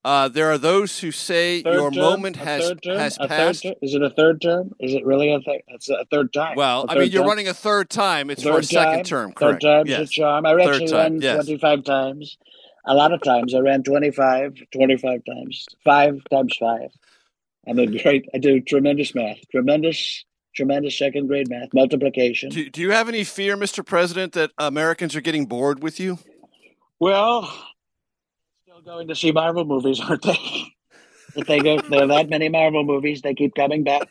Uh, 0.07 0.29
there 0.29 0.49
are 0.49 0.57
those 0.57 0.99
who 0.99 1.11
say 1.11 1.61
Third 1.61 1.73
your 1.73 1.91
term? 1.91 2.01
moment 2.01 2.37
has 2.37 2.73
term? 2.81 2.97
has 2.97 3.17
passed. 3.17 3.63
term? 3.63 3.73
Is 3.81 3.93
it 3.93 4.01
a 4.01 4.09
third 4.09 4.41
term? 4.41 4.71
Is 4.79 4.93
it 4.93 5.05
really 5.05 5.33
a 5.33 5.41
third? 5.41 5.63
It's 5.67 5.89
a 5.89 6.05
third 6.09 6.31
time. 6.31 6.55
Well, 6.55 6.85
I 6.87 6.97
mean, 6.97 7.11
you're 7.11 7.23
term? 7.23 7.29
running 7.29 7.49
a 7.49 7.53
third 7.53 7.89
time. 7.89 8.29
It's 8.29 8.41
for 8.41 8.51
a 8.51 8.53
Third 8.53 8.65
second 8.67 9.05
term. 9.05 9.33
Third 9.33 9.35
Correct. 9.35 9.63
time's 9.63 9.89
yes. 9.89 10.01
a 10.03 10.05
charm. 10.07 10.45
I 10.45 10.51
Third 10.51 10.61
actually 10.61 10.87
time, 10.87 11.13
ran 11.13 11.21
yes. 11.21 11.35
25 11.45 11.83
times. 11.83 12.37
A 12.85 12.93
lot 12.93 13.11
of 13.11 13.21
times. 13.21 13.53
I 13.53 13.59
ran 13.59 13.83
25, 13.83 14.53
25 14.71 15.25
times. 15.25 15.65
Five 15.83 16.21
times 16.31 16.55
five. 16.57 16.89
I'm 17.67 17.77
a 17.77 17.85
great. 17.85 18.29
I 18.33 18.37
do 18.37 18.61
tremendous 18.61 19.13
math. 19.13 19.39
Tremendous, 19.51 20.23
tremendous 20.55 20.97
second 20.97 21.27
grade 21.27 21.49
math. 21.49 21.73
Multiplication. 21.73 22.49
Do, 22.49 22.69
do 22.69 22.79
you 22.79 22.91
have 22.91 23.09
any 23.09 23.25
fear, 23.25 23.57
Mr. 23.57 23.85
President, 23.85 24.31
that 24.33 24.51
Americans 24.57 25.17
are 25.17 25.21
getting 25.21 25.47
bored 25.47 25.83
with 25.83 25.99
you? 25.99 26.19
Well, 26.97 27.51
going 28.87 29.07
to 29.09 29.15
see 29.15 29.31
Marvel 29.31 29.65
movies, 29.65 29.99
aren't 29.99 30.23
they? 30.23 30.39
if 31.35 31.45
they 31.47 31.59
go, 31.59 31.79
there 31.81 32.03
are 32.03 32.07
that 32.07 32.29
many 32.29 32.49
Marvel 32.49 32.83
movies. 32.83 33.21
They 33.21 33.35
keep 33.35 33.53
coming 33.55 33.83
back. 33.83 34.07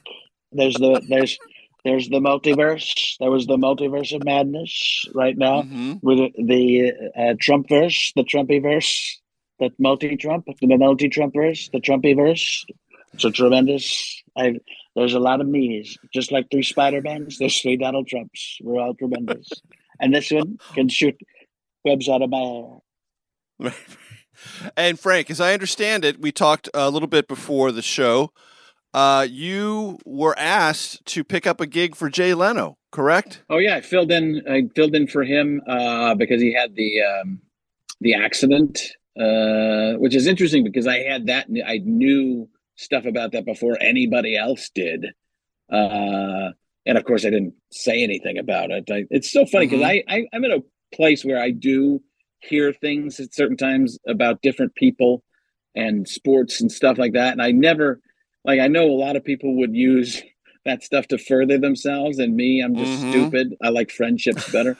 There's 0.53 0.75
the 0.75 1.03
there's 1.09 1.39
there's 1.85 2.09
the 2.09 2.21
multiverse. 2.21 3.17
There 3.21 3.31
was 3.31 3.47
the 3.47 3.57
multiverse 3.57 4.15
of 4.15 4.25
madness 4.25 5.07
right 5.15 5.37
now 5.37 5.63
Mm-hmm. 5.63 5.95
with 6.03 6.33
the 6.37 6.93
uh, 7.17 7.35
Trump 7.41 7.69
verse, 7.69 8.13
the 8.17 8.23
Trumpy 8.25 8.61
verse, 8.63 9.21
the 9.59 9.71
multi 9.79 10.17
Trump, 10.17 10.47
the 10.61 10.77
multi 10.77 11.09
Trump 11.09 11.35
verse, 11.35 11.69
the 11.73 11.81
Trumpy 11.81 12.15
verse. 12.17 12.65
It's 13.15 13.25
a 13.25 13.31
tremendous. 13.31 14.23
I 14.37 14.61
there's 14.95 15.15
a 15.15 15.21
lot 15.21 15.41
of 15.41 15.47
me's, 15.49 15.97
just 16.13 16.31
like 16.33 16.47
three 16.51 16.63
Spider 16.63 17.01
Mans. 17.03 17.39
There's 17.39 17.61
three 17.61 17.77
Donald 17.77 18.07
Trumps. 18.09 18.59
We're 18.63 18.81
all 18.81 18.95
tremendous, 18.95 19.49
and 20.01 20.15
this 20.15 20.31
one 20.31 20.59
can 20.75 20.89
shoot 20.89 21.17
webs 21.85 22.09
out 22.09 22.23
of 22.23 22.31
my 22.31 22.39
hair. 23.63 23.73
And 24.77 24.99
Frank, 24.99 25.31
as 25.31 25.41
I 25.41 25.53
understand 25.53 26.05
it, 26.05 26.21
we 26.21 26.33
talked 26.33 26.69
a 26.75 26.91
little 26.91 27.09
bit 27.09 27.29
before 27.29 27.73
the 27.73 27.83
show. 27.83 28.33
Uh, 28.95 29.27
you 29.29 29.99
were 30.07 30.35
asked 30.39 31.05
to 31.07 31.23
pick 31.23 31.47
up 31.47 31.61
a 31.61 31.67
gig 31.67 31.95
for 31.95 32.09
Jay 32.09 32.33
Leno, 32.33 32.79
correct? 32.93 33.43
Oh 33.51 33.59
yeah, 33.59 33.77
I 33.77 33.81
filled 33.83 34.11
in. 34.11 34.43
I 34.49 34.69
filled 34.75 34.95
in 34.95 35.07
for 35.07 35.23
him 35.23 35.61
uh, 35.69 36.15
because 36.15 36.41
he 36.41 36.53
had 36.55 36.75
the 36.75 37.03
um, 37.03 37.41
the 38.01 38.15
accident, 38.15 38.81
uh, 39.21 39.99
which 39.99 40.15
is 40.15 40.27
interesting 40.27 40.65
because 40.65 40.87
I 40.87 41.01
had 41.01 41.27
that. 41.27 41.47
I 41.67 41.79
knew 41.85 42.49
stuff 42.77 43.05
about 43.05 43.33
that 43.33 43.45
before 43.45 43.77
anybody 43.83 44.37
else 44.37 44.71
did, 44.75 45.07
uh, 45.71 46.51
and 46.87 46.97
of 46.97 47.05
course, 47.05 47.27
I 47.27 47.31
didn't 47.31 47.55
say 47.71 48.03
anything 48.03 48.39
about 48.39 48.71
it. 48.71 48.85
I, 48.91 49.05
it's 49.11 49.31
so 49.31 49.45
funny 49.45 49.67
because 49.67 49.81
Mhm. 49.81 49.87
I, 49.89 50.05
I 50.09 50.27
I'm 50.33 50.45
in 50.45 50.53
a 50.53 50.63
place 50.95 51.23
where 51.25 51.39
I 51.41 51.51
do 51.51 52.01
hear 52.41 52.73
things 52.73 53.19
at 53.21 53.35
certain 53.35 53.57
times 53.57 53.99
about 54.07 54.43
different 54.43 54.75
people 54.75 55.23
and 55.75 56.09
sports 56.09 56.61
and 56.61 56.71
stuff 56.73 56.99
like 56.99 57.13
that, 57.13 57.33
and 57.33 57.43
I 57.43 57.51
never 57.53 58.01
like 58.45 58.61
I 58.61 58.69
know 58.69 58.87
a 58.87 58.93
lot 59.05 59.17
of 59.17 59.25
people 59.25 59.57
would 59.57 59.75
use 59.75 60.23
that 60.65 60.83
stuff 60.83 61.07
to 61.09 61.19
further 61.19 61.59
themselves. 61.59 62.19
And 62.19 62.35
me, 62.35 62.61
I'm 62.61 62.77
just 62.77 62.93
Mhm. 63.05 63.09
stupid. 63.09 63.57
I 63.63 63.69
like 63.71 63.91
friendships 63.91 64.51
better. 64.51 64.77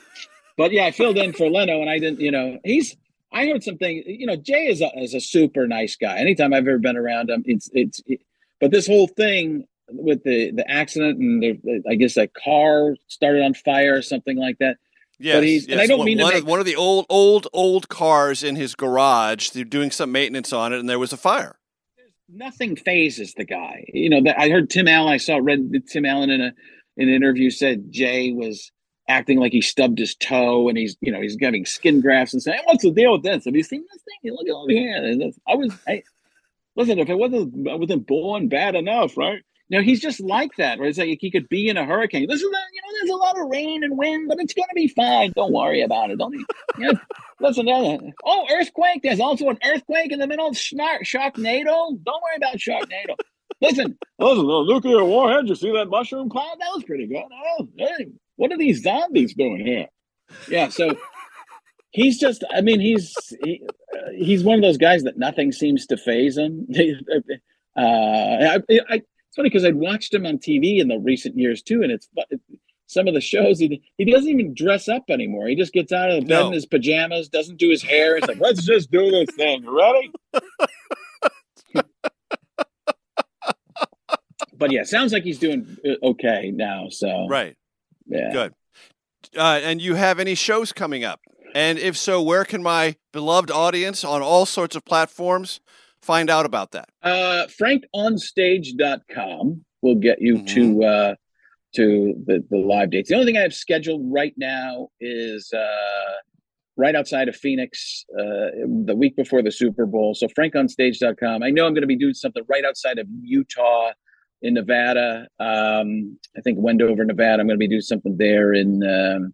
but 0.57 0.71
yeah, 0.71 0.85
I 0.85 0.91
filled 0.91 1.17
in 1.17 1.33
for 1.33 1.49
Leno, 1.49 1.81
and 1.81 1.89
I 1.89 1.99
didn't. 1.99 2.19
You 2.19 2.31
know, 2.31 2.59
he's. 2.63 2.95
I 3.31 3.45
heard 3.47 3.61
something. 3.63 4.03
You 4.07 4.25
know, 4.25 4.37
Jay 4.37 4.67
is 4.67 4.81
a 4.81 4.89
is 4.97 5.13
a 5.13 5.19
super 5.19 5.67
nice 5.67 5.95
guy. 5.95 6.17
Anytime 6.17 6.53
I've 6.53 6.67
ever 6.67 6.79
been 6.79 6.97
around 6.97 7.29
him, 7.29 7.43
it's 7.45 7.69
it's. 7.73 8.01
It, 8.07 8.21
but 8.59 8.71
this 8.71 8.87
whole 8.87 9.07
thing 9.07 9.65
with 9.89 10.23
the 10.23 10.51
the 10.51 10.69
accident 10.69 11.19
and 11.19 11.43
the, 11.43 11.83
I 11.89 11.95
guess 11.95 12.15
that 12.15 12.33
car 12.33 12.95
started 13.07 13.43
on 13.43 13.53
fire 13.53 13.95
or 13.97 14.01
something 14.01 14.37
like 14.37 14.57
that. 14.59 14.77
Yes, 15.19 15.35
but 15.35 15.43
he's, 15.43 15.67
and. 15.67 15.81
I 15.81 15.87
don't 15.87 15.99
one, 15.99 16.05
mean 16.05 16.17
to 16.19 16.23
one, 16.23 16.33
make 16.33 16.43
of, 16.43 16.47
one 16.47 16.59
of 16.59 16.65
the 16.65 16.75
old, 16.75 17.05
old, 17.09 17.47
old 17.53 17.89
cars 17.89 18.43
in 18.43 18.55
his 18.55 18.75
garage. 18.75 19.49
They're 19.49 19.63
doing 19.63 19.91
some 19.91 20.11
maintenance 20.11 20.53
on 20.53 20.73
it, 20.73 20.79
and 20.79 20.87
there 20.89 20.99
was 20.99 21.13
a 21.13 21.17
fire. 21.17 21.57
nothing 22.29 22.75
fazes 22.75 23.33
the 23.33 23.45
guy. 23.45 23.85
You 23.93 24.09
know, 24.09 24.21
that 24.23 24.39
I 24.39 24.49
heard 24.49 24.69
Tim 24.69 24.87
Allen. 24.87 25.13
I 25.13 25.17
saw 25.17 25.37
read 25.41 25.71
Tim 25.87 26.05
Allen 26.05 26.29
in 26.29 26.41
a 26.41 26.53
in 26.97 27.09
an 27.09 27.15
interview 27.15 27.49
said 27.49 27.91
Jay 27.91 28.31
was 28.31 28.71
acting 29.07 29.39
like 29.39 29.53
he 29.53 29.61
stubbed 29.61 29.99
his 29.99 30.15
toe 30.15 30.67
and 30.67 30.77
he's 30.77 30.97
you 30.99 31.11
know 31.11 31.21
he's 31.21 31.35
getting 31.37 31.65
skin 31.65 32.01
grafts 32.01 32.33
and 32.33 32.41
saying, 32.41 32.59
"What's 32.65 32.83
the 32.83 32.91
deal 32.91 33.13
with 33.13 33.23
this? 33.23 33.45
Have 33.45 33.55
you 33.55 33.63
seen 33.63 33.85
this 33.91 34.03
thing? 34.03 34.33
Look 34.33 34.47
over 34.49 34.71
here." 34.71 35.31
I 35.47 35.55
was, 35.55 35.73
I, 35.87 36.03
listen, 36.75 36.99
if 36.99 37.09
it 37.09 37.17
wasn't 37.17 37.67
I 37.67 37.75
wasn't 37.75 38.05
born 38.07 38.49
bad 38.49 38.75
enough, 38.75 39.17
right? 39.17 39.41
Know, 39.69 39.81
he's 39.81 39.99
just 39.99 40.21
like 40.21 40.51
that. 40.57 40.79
Where 40.79 40.87
it's 40.87 40.97
like 40.97 41.17
he 41.19 41.29
could 41.29 41.49
be 41.49 41.67
in 41.67 41.75
a 41.75 41.85
hurricane. 41.85 42.27
This 42.27 42.39
is 42.39 42.45
a, 42.45 42.45
you 42.45 42.51
know, 42.51 42.99
there's 42.99 43.09
a 43.09 43.15
lot 43.15 43.39
of 43.39 43.49
rain 43.49 43.83
and 43.83 43.97
wind, 43.97 44.29
but 44.29 44.39
it's 44.39 44.53
going 44.53 44.69
to 44.69 44.75
be 44.75 44.87
fine. 44.87 45.33
Don't 45.35 45.51
worry 45.51 45.81
about 45.81 46.09
it. 46.09 46.17
Don't 46.19 46.33
you 46.33 46.45
know, 46.77 46.93
listen. 47.41 47.67
Uh, 47.67 47.97
oh, 48.23 48.47
earthquake! 48.49 49.01
There's 49.03 49.19
also 49.19 49.49
an 49.49 49.57
earthquake 49.65 50.13
in 50.13 50.19
the 50.19 50.27
middle 50.27 50.47
of 50.47 50.55
Schnar- 50.55 51.03
Sharknado. 51.03 52.01
Don't 52.01 52.23
worry 52.23 52.37
about 52.37 52.55
Sharknado. 52.55 53.15
Listen, 53.59 53.97
listen, 54.19 54.49
a 54.49 54.63
nuclear 54.63 55.03
warhead. 55.03 55.49
You 55.49 55.55
see 55.55 55.71
that 55.71 55.89
mushroom 55.89 56.29
cloud? 56.29 56.57
That 56.59 56.71
was 56.73 56.83
pretty 56.85 57.07
good. 57.07 57.23
Oh, 57.59 57.67
hey, 57.77 58.07
what 58.37 58.53
are 58.53 58.57
these 58.57 58.83
zombies 58.83 59.33
doing 59.33 59.65
here? 59.65 59.87
Yeah, 60.49 60.69
so 60.69 60.95
he's 61.91 62.19
just. 62.19 62.45
I 62.53 62.61
mean, 62.61 62.79
he's 62.79 63.13
he, 63.43 63.63
uh, 63.93 64.11
he's 64.15 64.45
one 64.45 64.55
of 64.55 64.61
those 64.61 64.77
guys 64.77 65.03
that 65.03 65.17
nothing 65.17 65.51
seems 65.51 65.87
to 65.87 65.97
faze 65.97 66.37
him. 66.37 66.67
Uh, 67.79 68.57
I, 68.57 68.79
I, 68.89 69.01
funny 69.37 69.47
because 69.49 69.63
I'd 69.63 69.75
watched 69.75 70.13
him 70.13 70.25
on 70.25 70.37
TV 70.37 70.79
in 70.79 70.89
the 70.89 70.97
recent 70.99 71.37
years 71.37 71.61
too, 71.61 71.81
and 71.83 71.91
it's 71.93 72.09
some 72.87 73.07
of 73.07 73.13
the 73.13 73.21
shows 73.21 73.59
he 73.59 73.81
he 73.97 74.11
doesn't 74.11 74.29
even 74.29 74.53
dress 74.53 74.89
up 74.89 75.03
anymore. 75.09 75.47
He 75.47 75.55
just 75.55 75.71
gets 75.71 75.93
out 75.93 76.09
of 76.11 76.15
the 76.21 76.21
bed 76.27 76.39
No. 76.41 76.47
in 76.47 76.53
his 76.53 76.65
pajamas, 76.65 77.29
doesn't 77.29 77.57
do 77.57 77.69
his 77.69 77.81
hair. 77.83 78.17
It's 78.17 78.27
like, 78.27 78.39
"Let's 78.39 78.65
just 78.65 78.91
do 78.91 79.09
this 79.11 79.29
thing. 79.35 79.65
Ready?" 79.65 80.11
but 84.57 84.71
yeah, 84.71 84.83
sounds 84.83 85.13
like 85.13 85.23
he's 85.23 85.39
doing 85.39 85.77
uh, 85.85 86.05
okay 86.07 86.51
now. 86.53 86.89
So 86.89 87.27
Right. 87.27 87.55
yeah, 88.07 88.31
Good. 88.31 88.53
Uh, 89.35 89.59
and 89.63 89.81
you 89.81 89.95
have 89.95 90.19
any 90.19 90.35
shows 90.35 90.71
coming 90.71 91.03
up? 91.03 91.19
And 91.53 91.77
if 91.79 91.97
so, 91.97 92.21
where 92.21 92.45
can 92.45 92.61
my 92.63 92.95
beloved 93.11 93.51
audience 93.51 94.03
on 94.03 94.21
all 94.21 94.45
sorts 94.45 94.75
of 94.75 94.85
platforms 94.85 95.59
find 96.07 96.29
out 96.29 96.45
about 96.45 96.71
that? 96.71 96.89
Uh, 97.03 97.45
frankonstage.com 97.61 99.65
will 99.81 99.95
get 99.95 100.21
you 100.21 100.43
to 100.43 100.83
uh, 100.83 101.15
to 101.75 102.15
the, 102.25 102.43
the 102.49 102.57
live 102.57 102.91
dates. 102.91 103.09
The 103.09 103.15
only 103.15 103.27
thing 103.27 103.37
I 103.37 103.41
have 103.41 103.53
scheduled 103.53 104.01
right 104.05 104.33
now 104.37 104.87
is 104.99 105.51
uh, 105.53 106.13
right 106.77 106.95
outside 106.95 107.27
of 107.27 107.35
Phoenix 107.35 108.05
uh, 108.17 108.65
the 108.85 108.95
week 108.95 109.15
before 109.15 109.43
the 109.43 109.51
Super 109.51 109.85
Bowl. 109.85 110.15
So 110.15 110.27
frankonstage.com. 110.27 111.43
I 111.43 111.49
know 111.49 111.67
I'm 111.67 111.73
going 111.73 111.81
to 111.81 111.87
be 111.87 111.97
doing 111.97 112.13
something 112.13 112.43
right 112.49 112.65
outside 112.65 112.99
of 112.99 113.07
Utah 113.21 113.91
in 114.41 114.53
Nevada. 114.53 115.27
Um, 115.39 116.17
I 116.37 116.41
think 116.41 116.59
Wendover, 116.59 117.03
Nevada. 117.03 117.41
I'm 117.41 117.47
going 117.47 117.57
to 117.57 117.57
be 117.57 117.67
doing 117.67 117.81
something 117.81 118.15
there 118.17 118.53
in 118.53 118.83
um, 118.83 119.33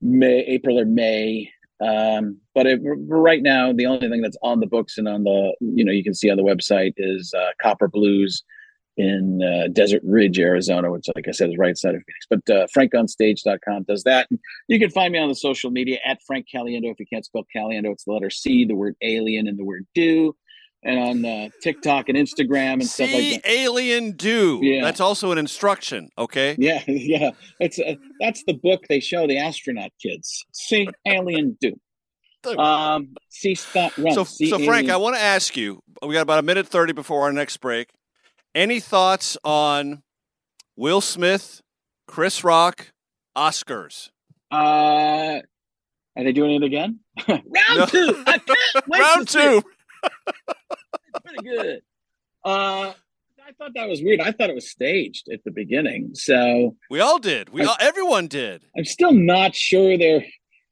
May, 0.00 0.44
April 0.46 0.78
or 0.78 0.84
May. 0.84 1.50
Um, 1.80 2.38
but 2.54 2.66
it, 2.66 2.80
right 2.82 3.42
now, 3.42 3.72
the 3.72 3.86
only 3.86 4.08
thing 4.08 4.22
that's 4.22 4.38
on 4.42 4.60
the 4.60 4.66
books 4.66 4.98
and 4.98 5.06
on 5.06 5.24
the, 5.24 5.54
you 5.60 5.84
know, 5.84 5.92
you 5.92 6.02
can 6.02 6.14
see 6.14 6.30
on 6.30 6.36
the 6.36 6.42
website 6.42 6.94
is 6.96 7.34
uh, 7.34 7.50
Copper 7.60 7.88
Blues 7.88 8.42
in 8.96 9.42
uh, 9.42 9.68
Desert 9.68 10.02
Ridge, 10.04 10.38
Arizona, 10.38 10.90
which, 10.90 11.06
like 11.14 11.28
I 11.28 11.32
said, 11.32 11.50
is 11.50 11.58
right 11.58 11.70
outside 11.70 11.94
of 11.94 12.02
Phoenix. 12.02 12.26
But 12.30 12.54
uh, 12.54 12.66
frankonstage.com 12.74 13.84
does 13.84 14.04
that. 14.04 14.28
You 14.68 14.78
can 14.78 14.90
find 14.90 15.12
me 15.12 15.18
on 15.18 15.28
the 15.28 15.34
social 15.34 15.70
media 15.70 15.98
at 16.04 16.22
Frank 16.26 16.46
Caliendo. 16.52 16.90
If 16.90 16.98
you 16.98 17.06
can't 17.06 17.24
spell 17.24 17.44
Caliendo, 17.54 17.92
it's 17.92 18.04
the 18.04 18.12
letter 18.12 18.30
C, 18.30 18.64
the 18.64 18.74
word 18.74 18.96
alien, 19.02 19.48
and 19.48 19.58
the 19.58 19.64
word 19.64 19.86
do. 19.94 20.34
And 20.88 20.98
on 21.00 21.24
uh, 21.24 21.48
TikTok 21.62 22.08
and 22.08 22.16
Instagram 22.16 22.74
and 22.74 22.86
stuff 22.86 23.08
like 23.12 23.18
See 23.20 23.34
that. 23.38 23.50
Alien 23.50 24.12
Do. 24.12 24.60
Yeah. 24.62 24.84
That's 24.84 25.00
also 25.00 25.32
an 25.32 25.38
instruction, 25.38 26.10
okay? 26.16 26.54
Yeah, 26.60 26.80
yeah. 26.86 27.30
It's 27.58 27.80
uh, 27.80 27.96
that's 28.20 28.44
the 28.46 28.52
book 28.54 28.84
they 28.88 29.00
show 29.00 29.26
the 29.26 29.36
astronaut 29.36 29.90
kids. 30.00 30.44
See, 30.52 30.86
alien 31.04 31.58
do. 31.60 31.74
Um, 32.56 33.16
see, 33.30 33.56
stop, 33.56 33.98
run. 33.98 34.14
So, 34.14 34.22
See, 34.22 34.48
so 34.48 34.58
Frank, 34.58 34.84
alien- 34.84 34.90
I 34.90 34.96
want 34.98 35.16
to 35.16 35.20
ask 35.22 35.56
you. 35.56 35.82
We 36.06 36.14
got 36.14 36.22
about 36.22 36.38
a 36.38 36.42
minute 36.42 36.68
thirty 36.68 36.92
before 36.92 37.22
our 37.22 37.32
next 37.32 37.56
break. 37.56 37.88
Any 38.54 38.78
thoughts 38.78 39.36
on 39.42 40.04
Will 40.76 41.00
Smith, 41.00 41.62
Chris 42.06 42.44
Rock, 42.44 42.92
Oscars? 43.36 44.10
Uh, 44.52 45.40
are 46.16 46.22
they 46.24 46.30
doing 46.32 46.52
it 46.52 46.62
again? 46.62 47.00
Round 47.28 47.42
No. 47.74 47.86
two. 47.86 48.22
I 48.24 48.38
can't 48.38 48.86
wait 48.88 49.00
Round 49.00 49.26
to 49.26 49.32
see 49.32 49.40
it. 49.40 49.62
two. 49.64 49.68
It's 50.48 51.20
pretty 51.24 51.42
good. 51.48 51.80
Uh, 52.44 52.92
I 53.46 53.52
thought 53.58 53.72
that 53.74 53.88
was 53.88 54.02
weird. 54.02 54.20
I 54.20 54.32
thought 54.32 54.50
it 54.50 54.54
was 54.54 54.70
staged 54.70 55.28
at 55.32 55.44
the 55.44 55.50
beginning. 55.50 56.10
So 56.14 56.76
We 56.90 57.00
all 57.00 57.18
did. 57.18 57.48
We 57.50 57.62
I- 57.62 57.66
all, 57.66 57.76
everyone 57.80 58.26
did. 58.26 58.64
I'm 58.76 58.84
still 58.84 59.12
not 59.12 59.54
sure 59.54 59.96
there 59.96 60.24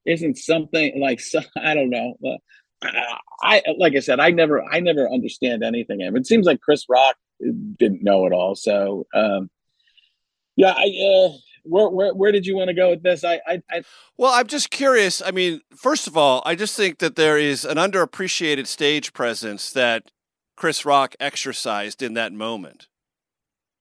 isn't 0.06 0.38
something 0.38 1.00
like 1.00 1.20
so, 1.20 1.40
I 1.56 1.74
don't 1.74 1.90
know. 1.90 2.16
I, 2.82 3.16
I 3.42 3.62
like 3.78 3.94
I 3.96 4.00
said, 4.00 4.20
I 4.20 4.30
never 4.30 4.62
I 4.62 4.80
never 4.80 5.08
understand 5.10 5.62
anything. 5.64 6.00
It 6.00 6.26
seems 6.26 6.46
like 6.46 6.60
Chris 6.60 6.84
Rock 6.88 7.16
didn't 7.78 8.02
know 8.02 8.26
it 8.26 8.32
all. 8.32 8.54
So 8.54 9.06
um, 9.14 9.48
yeah, 10.56 10.74
I 10.76 10.82
uh, 10.84 11.37
where 11.64 11.88
where 11.88 12.14
where 12.14 12.33
did 12.33 12.46
you 12.46 12.57
want 12.57 12.68
to 12.68 12.74
go 12.74 12.90
with 12.90 13.03
this? 13.03 13.24
I 13.24 13.40
I, 13.46 13.62
I 13.70 13.83
Well, 14.16 14.33
I'm 14.33 14.46
just 14.46 14.70
curious. 14.70 15.22
I 15.22 15.31
mean, 15.31 15.61
first 15.74 16.07
of 16.07 16.16
all, 16.16 16.42
I 16.44 16.55
just 16.55 16.77
think 16.77 16.98
that 16.98 17.16
there 17.16 17.38
is 17.38 17.64
an 17.64 17.77
underappreciated 17.77 18.66
stage 18.66 19.12
presence 19.12 19.72
that 19.72 20.11
Chris 20.57 20.85
Rock 20.85 21.14
exercised 21.18 22.03
in 22.03 22.14
that 22.14 22.33
moment. 22.33 22.88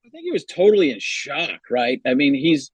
I 0.06 0.10
think 0.10 0.24
he 0.24 0.32
was 0.32 0.46
totally 0.46 0.92
in 0.92 1.00
shock, 1.00 1.62
right? 1.70 2.02
I 2.06 2.14
mean, 2.14 2.34
he's 2.34 2.72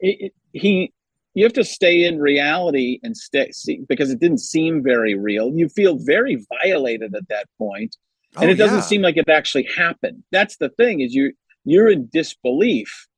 he, 0.00 0.32
he 0.52 0.92
you 1.34 1.44
have 1.44 1.52
to 1.54 1.64
stay 1.64 2.04
in 2.04 2.20
reality 2.20 3.00
and 3.02 3.16
stay 3.16 3.50
see, 3.50 3.80
because 3.88 4.10
it 4.10 4.20
didn't 4.20 4.38
seem 4.38 4.82
very 4.82 5.14
real. 5.14 5.52
You 5.52 5.68
feel 5.68 5.98
very 5.98 6.44
violated 6.62 7.14
at 7.14 7.28
that 7.28 7.46
point, 7.58 7.96
and 8.36 8.50
Oh, 8.50 8.52
it 8.52 8.56
doesn't 8.56 8.78
yeah. 8.78 8.82
seem 8.82 9.02
like 9.02 9.16
it 9.16 9.28
actually 9.28 9.68
happened. 9.76 10.22
That's 10.30 10.56
the 10.56 10.68
thing 10.70 11.00
is 11.00 11.14
you 11.14 11.32
you're 11.64 11.88
in 11.88 12.08
disbelief 12.12 13.08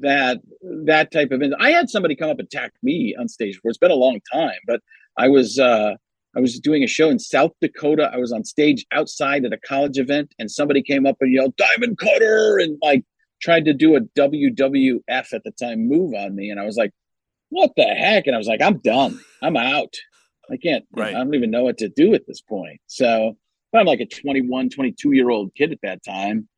that 0.00 0.38
that 0.62 1.10
type 1.12 1.30
of. 1.32 1.42
I 1.58 1.70
had 1.70 1.88
somebody 1.88 2.16
come 2.16 2.30
up 2.30 2.38
and 2.38 2.46
attack 2.46 2.72
me 2.82 3.14
on 3.18 3.28
stage 3.28 3.56
before. 3.56 3.70
It's 3.70 3.78
been 3.78 3.90
a 3.90 3.94
long 3.94 4.20
time, 4.32 4.58
but 4.66 4.80
I 5.16 5.28
was. 5.28 5.58
uh 5.58 5.94
I 6.36 6.40
was 6.40 6.60
doing 6.60 6.84
a 6.84 6.86
show 6.86 7.08
in 7.08 7.18
South 7.18 7.52
Dakota. 7.60 8.10
I 8.12 8.18
was 8.18 8.32
on 8.32 8.44
stage 8.44 8.86
outside 8.92 9.44
at 9.44 9.52
a 9.52 9.58
college 9.58 9.98
event, 9.98 10.34
and 10.38 10.50
somebody 10.50 10.82
came 10.82 11.06
up 11.06 11.16
and 11.20 11.32
yelled 11.32 11.56
"Diamond 11.56 11.98
Cutter" 11.98 12.58
and 12.58 12.78
like 12.82 13.04
tried 13.40 13.64
to 13.64 13.72
do 13.72 13.96
a 13.96 14.00
WWF 14.00 15.32
at 15.32 15.42
the 15.44 15.50
time 15.60 15.88
move 15.88 16.14
on 16.14 16.36
me, 16.36 16.50
and 16.50 16.60
I 16.60 16.64
was 16.64 16.76
like, 16.76 16.92
"What 17.48 17.72
the 17.76 17.84
heck?" 17.84 18.26
And 18.26 18.36
I 18.36 18.38
was 18.38 18.46
like, 18.46 18.60
"I'm 18.62 18.78
done. 18.78 19.18
I'm 19.42 19.56
out. 19.56 19.94
I 20.50 20.58
can't. 20.58 20.84
Right. 20.92 21.14
I 21.14 21.18
don't 21.18 21.34
even 21.34 21.50
know 21.50 21.64
what 21.64 21.78
to 21.78 21.88
do 21.88 22.14
at 22.14 22.26
this 22.26 22.40
point." 22.42 22.80
So 22.86 23.36
I'm 23.74 23.86
like 23.86 24.00
a 24.00 24.06
21, 24.06 24.70
22 24.70 25.12
year 25.12 25.30
old 25.30 25.54
kid 25.54 25.72
at 25.72 25.80
that 25.82 26.04
time. 26.04 26.48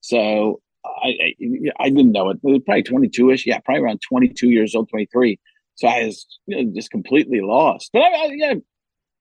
So 0.00 0.60
I 0.84 1.08
I, 1.08 1.34
I 1.78 1.88
didn't 1.90 2.12
know 2.12 2.30
it. 2.30 2.38
It 2.42 2.46
was 2.46 2.62
probably 2.64 2.82
22 2.82 3.30
ish. 3.30 3.46
Yeah, 3.46 3.58
probably 3.60 3.82
around 3.82 4.00
22 4.00 4.50
years 4.50 4.74
old, 4.74 4.88
23. 4.90 5.38
So 5.74 5.88
I 5.88 6.04
was 6.04 6.26
you 6.46 6.64
know, 6.64 6.72
just 6.74 6.90
completely 6.90 7.40
lost. 7.40 7.90
But 7.92 8.02
I, 8.02 8.06
I, 8.06 8.30
yeah, 8.34 8.54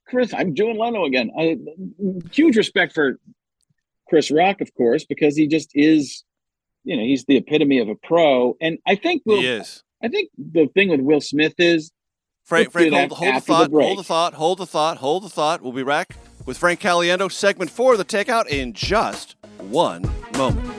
Chris, 0.07 0.33
I'm 0.33 0.53
doing 0.53 0.77
Leno 0.77 1.05
again. 1.05 1.31
I, 1.37 1.57
huge 2.31 2.57
respect 2.57 2.93
for 2.93 3.19
Chris 4.09 4.31
Rock, 4.31 4.59
of 4.61 4.73
course, 4.75 5.05
because 5.05 5.37
he 5.37 5.47
just 5.47 5.71
is, 5.73 6.23
you 6.83 6.97
know, 6.97 7.03
he's 7.03 7.25
the 7.25 7.37
epitome 7.37 7.79
of 7.79 7.87
a 7.87 7.95
pro. 7.95 8.57
And 8.59 8.79
I 8.87 8.95
think 8.95 9.21
Will, 9.25 9.39
He 9.39 9.47
is. 9.47 9.83
I 10.03 10.07
think 10.07 10.29
the 10.37 10.67
thing 10.73 10.89
with 10.89 11.01
Will 11.01 11.21
Smith 11.21 11.53
is 11.57 11.91
Frank, 12.43 12.71
Frank, 12.71 12.91
hold, 12.93 13.11
hold 13.11 13.29
the 13.29 13.35
after 13.35 13.53
the 13.53 13.69
thought, 13.69 13.71
hold 13.71 13.99
the 13.99 14.03
thought, 14.03 14.33
hold 14.33 14.57
the 14.57 14.65
thought, 14.65 14.97
hold 14.97 15.23
the 15.23 15.29
thought. 15.29 15.61
We'll 15.61 15.71
be 15.71 15.83
back 15.83 16.15
with 16.45 16.57
Frank 16.57 16.79
Caliendo, 16.79 17.31
segment 17.31 17.69
four 17.69 17.91
of 17.91 17.99
the 17.99 18.05
Takeout 18.05 18.47
in 18.47 18.73
just 18.73 19.35
one 19.59 20.09
moment. 20.35 20.78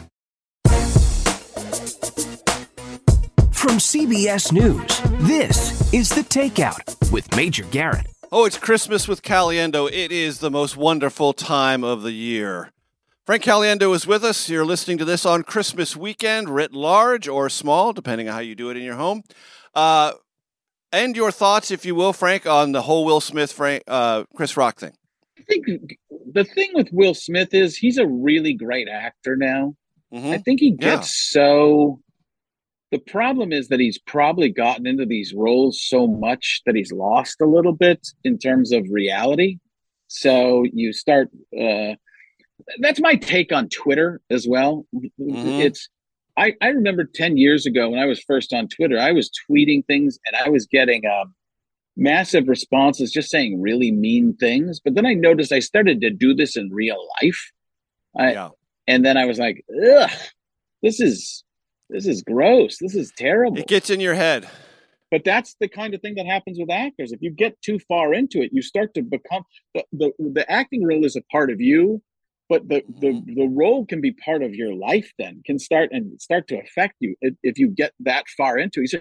From 3.71 3.79
CBS 3.79 4.51
News, 4.51 5.01
this 5.25 5.93
is 5.93 6.09
The 6.09 6.23
Takeout 6.23 7.09
with 7.09 7.33
Major 7.37 7.63
Garrett. 7.63 8.05
Oh, 8.29 8.43
it's 8.43 8.57
Christmas 8.57 9.07
with 9.07 9.21
Caliendo. 9.21 9.89
It 9.89 10.11
is 10.11 10.39
the 10.39 10.51
most 10.51 10.75
wonderful 10.75 11.31
time 11.31 11.81
of 11.81 12.03
the 12.03 12.11
year. 12.11 12.73
Frank 13.25 13.43
Caliendo 13.43 13.95
is 13.95 14.05
with 14.05 14.25
us. 14.25 14.49
You're 14.49 14.65
listening 14.65 14.97
to 14.97 15.05
this 15.05 15.25
on 15.25 15.43
Christmas 15.43 15.95
weekend, 15.95 16.49
writ 16.49 16.73
large 16.73 17.29
or 17.29 17.47
small, 17.47 17.93
depending 17.93 18.27
on 18.27 18.33
how 18.33 18.41
you 18.41 18.55
do 18.55 18.69
it 18.71 18.75
in 18.75 18.83
your 18.83 18.97
home. 18.97 19.23
Uh, 19.73 20.15
and 20.91 21.15
your 21.15 21.31
thoughts, 21.31 21.71
if 21.71 21.85
you 21.85 21.95
will, 21.95 22.11
Frank, 22.11 22.45
on 22.45 22.73
the 22.73 22.81
whole 22.81 23.05
Will 23.05 23.21
Smith, 23.21 23.53
Frank, 23.53 23.83
uh, 23.87 24.25
Chris 24.35 24.57
Rock 24.57 24.81
thing. 24.81 24.97
I 25.39 25.43
think 25.43 25.65
the 26.33 26.43
thing 26.43 26.71
with 26.73 26.89
Will 26.91 27.13
Smith 27.13 27.53
is 27.53 27.77
he's 27.77 27.97
a 27.97 28.05
really 28.05 28.53
great 28.53 28.89
actor 28.89 29.37
now. 29.37 29.77
Mm-hmm. 30.13 30.31
I 30.31 30.39
think 30.39 30.59
he 30.59 30.71
gets 30.71 31.33
yeah. 31.33 31.41
so. 31.41 32.01
The 32.91 32.99
problem 32.99 33.53
is 33.53 33.69
that 33.69 33.79
he's 33.79 33.97
probably 33.97 34.49
gotten 34.49 34.85
into 34.85 35.05
these 35.05 35.33
roles 35.33 35.81
so 35.81 36.07
much 36.07 36.61
that 36.65 36.75
he's 36.75 36.91
lost 36.91 37.39
a 37.41 37.45
little 37.45 37.73
bit 37.73 38.05
in 38.23 38.37
terms 38.37 38.71
of 38.73 38.85
reality. 38.89 39.59
So 40.07 40.65
you 40.73 40.91
start. 40.91 41.29
Uh, 41.57 41.95
that's 42.79 42.99
my 42.99 43.15
take 43.15 43.51
on 43.51 43.69
Twitter 43.69 44.21
as 44.29 44.45
well. 44.47 44.85
Mm-hmm. 44.93 45.61
It's 45.61 45.89
I, 46.37 46.53
I 46.61 46.69
remember 46.69 47.03
10 47.05 47.37
years 47.37 47.65
ago 47.65 47.89
when 47.89 47.99
I 47.99 48.05
was 48.05 48.21
first 48.21 48.53
on 48.53 48.67
Twitter, 48.67 48.99
I 48.99 49.11
was 49.11 49.29
tweeting 49.49 49.85
things 49.85 50.19
and 50.25 50.35
I 50.35 50.49
was 50.49 50.65
getting 50.65 51.05
um, 51.05 51.33
massive 51.97 52.47
responses 52.47 53.11
just 53.11 53.29
saying 53.29 53.61
really 53.61 53.91
mean 53.91 54.35
things. 54.37 54.79
But 54.83 54.95
then 54.95 55.05
I 55.05 55.13
noticed 55.13 55.51
I 55.51 55.59
started 55.59 56.01
to 56.01 56.09
do 56.09 56.33
this 56.33 56.55
in 56.55 56.69
real 56.71 57.05
life. 57.21 57.51
I, 58.17 58.31
yeah. 58.33 58.49
And 58.87 59.05
then 59.05 59.17
I 59.17 59.25
was 59.25 59.39
like, 59.39 59.63
ugh, 59.85 60.09
this 60.81 60.99
is 60.99 61.43
this 61.91 62.07
is 62.07 62.23
gross. 62.23 62.77
This 62.79 62.95
is 62.95 63.11
terrible. 63.17 63.57
It 63.57 63.67
gets 63.67 63.89
in 63.89 63.99
your 63.99 64.15
head. 64.15 64.49
But 65.11 65.25
that's 65.25 65.55
the 65.59 65.67
kind 65.67 65.93
of 65.93 66.01
thing 66.01 66.15
that 66.15 66.25
happens 66.25 66.57
with 66.57 66.71
actors. 66.71 67.11
If 67.11 67.21
you 67.21 67.31
get 67.31 67.61
too 67.61 67.79
far 67.79 68.13
into 68.13 68.41
it, 68.41 68.51
you 68.53 68.61
start 68.61 68.93
to 68.93 69.01
become 69.01 69.43
the, 69.75 69.83
the, 69.91 70.11
the 70.19 70.49
acting 70.49 70.85
role 70.85 71.03
is 71.05 71.17
a 71.17 71.21
part 71.23 71.51
of 71.51 71.59
you 71.59 72.01
but 72.51 72.67
the, 72.67 72.83
the 72.99 73.07
mm-hmm. 73.07 73.33
the 73.33 73.47
role 73.47 73.85
can 73.85 74.01
be 74.01 74.11
part 74.11 74.43
of 74.43 74.53
your 74.53 74.75
life 74.75 75.09
then 75.17 75.41
can 75.45 75.57
start 75.57 75.89
and 75.93 76.21
start 76.21 76.47
to 76.49 76.59
affect 76.59 76.95
you 76.99 77.15
if, 77.21 77.33
if 77.41 77.57
you 77.57 77.69
get 77.69 77.93
that 78.01 78.25
far 78.37 78.57
into 78.57 78.81
it 78.81 78.89
so 78.89 78.99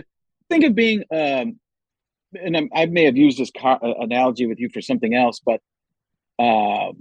think 0.48 0.64
of 0.64 0.74
being 0.74 1.00
um 1.12 1.58
and 2.34 2.56
I'm, 2.56 2.68
i 2.72 2.86
may 2.86 3.04
have 3.04 3.16
used 3.16 3.38
this 3.38 3.50
car, 3.50 3.78
uh, 3.82 3.94
analogy 3.98 4.46
with 4.46 4.60
you 4.60 4.70
for 4.72 4.80
something 4.80 5.14
else 5.14 5.40
but 5.44 5.60
uh 6.38 6.92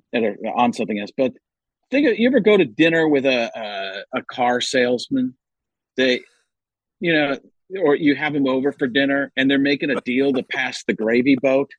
on 0.55 0.73
something 0.73 0.99
else 0.99 1.11
but 1.15 1.33
think 1.91 2.07
of, 2.07 2.17
you 2.17 2.27
ever 2.27 2.39
go 2.39 2.57
to 2.57 2.65
dinner 2.65 3.07
with 3.07 3.25
a, 3.27 3.51
a 3.55 4.19
a 4.19 4.23
car 4.23 4.59
salesman 4.59 5.35
they 5.97 6.21
you 6.99 7.13
know 7.13 7.37
or 7.81 7.95
you 7.95 8.15
have 8.15 8.33
them 8.33 8.47
over 8.47 8.71
for 8.71 8.87
dinner 8.87 9.31
and 9.35 9.49
they're 9.49 9.59
making 9.59 9.91
a 9.91 10.01
deal 10.01 10.33
to 10.33 10.43
pass 10.43 10.83
the 10.85 10.93
gravy 10.93 11.35
boat 11.35 11.69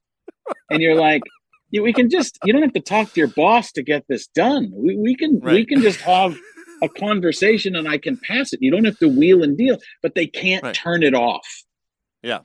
and 0.71 0.81
you're 0.81 0.95
like 0.95 1.23
you, 1.71 1.83
we 1.83 1.93
can 1.93 2.11
just 2.11 2.39
you 2.45 2.53
don't 2.53 2.63
have 2.63 2.73
to 2.73 2.81
talk 2.81 3.13
to 3.13 3.21
your 3.21 3.29
boss 3.29 3.73
to 3.73 3.83
get 3.83 4.05
this 4.09 4.27
done. 4.29 4.71
We, 4.75 4.97
we 4.97 5.17
can 5.17 5.41
right. 5.41 5.55
we 5.55 5.67
can 5.67 5.81
just 5.81 6.01
have 6.01 6.37
a 6.83 6.89
conversation 6.89 7.77
and 7.77 7.89
I 7.89 7.99
can 7.99 8.17
pass 8.17 8.53
it. 8.53 8.61
You 8.63 8.71
don't 8.71 8.85
have 8.85 8.99
to 8.99 9.09
wheel 9.09 9.43
and 9.43 9.57
deal, 9.57 9.79
but 10.03 10.15
they 10.15 10.27
can't 10.27 10.65
right. 10.65 10.75
turn 10.75 11.03
it 11.03 11.15
off. 11.15 11.47
Yeah. 12.23 12.41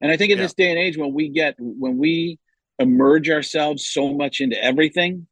And 0.00 0.10
I 0.10 0.16
think 0.16 0.30
in 0.30 0.38
yeah. 0.38 0.44
this 0.44 0.54
day 0.54 0.70
and 0.70 0.78
age 0.78 0.96
when 0.96 1.12
we 1.12 1.28
get 1.28 1.54
when 1.58 1.98
we 1.98 2.38
emerge 2.78 3.28
ourselves 3.28 3.86
so 3.86 4.14
much 4.14 4.40
into 4.40 4.62
everything, 4.62 5.26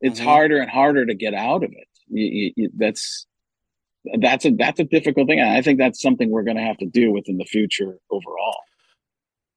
it's 0.00 0.18
mm-hmm. 0.18 0.28
harder 0.28 0.58
and 0.58 0.70
harder 0.70 1.04
to 1.04 1.14
get 1.14 1.34
out 1.34 1.64
of 1.64 1.70
it. 1.72 1.88
You, 2.08 2.52
you, 2.56 2.70
that's 2.76 3.26
that's 4.20 4.44
a 4.44 4.50
that's 4.50 4.80
a 4.80 4.84
difficult 4.84 5.28
thing. 5.28 5.40
I 5.40 5.62
think 5.62 5.78
that's 5.78 6.00
something 6.00 6.30
we're 6.30 6.44
going 6.44 6.56
to 6.56 6.62
have 6.62 6.78
to 6.78 6.86
deal 6.86 7.12
with 7.12 7.28
in 7.28 7.38
the 7.38 7.44
future 7.44 7.98
overall. 8.10 8.56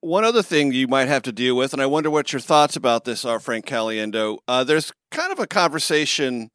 One 0.02 0.24
other 0.24 0.42
thing 0.42 0.72
you 0.72 0.88
might 0.88 1.08
have 1.08 1.22
to 1.24 1.32
deal 1.32 1.56
with, 1.56 1.74
and 1.74 1.82
I 1.82 1.86
wonder 1.86 2.10
what 2.10 2.34
your 2.34 2.40
thoughts 2.40 2.76
about 2.76 3.06
this 3.06 3.24
are, 3.24 3.40
Frank 3.40 3.66
Caliendo. 3.68 4.40
Uh, 4.48 4.64
there's 4.64 4.92
kind 5.12 5.32
of 5.32 5.40
a 5.40 5.46
conversation. 5.46 6.50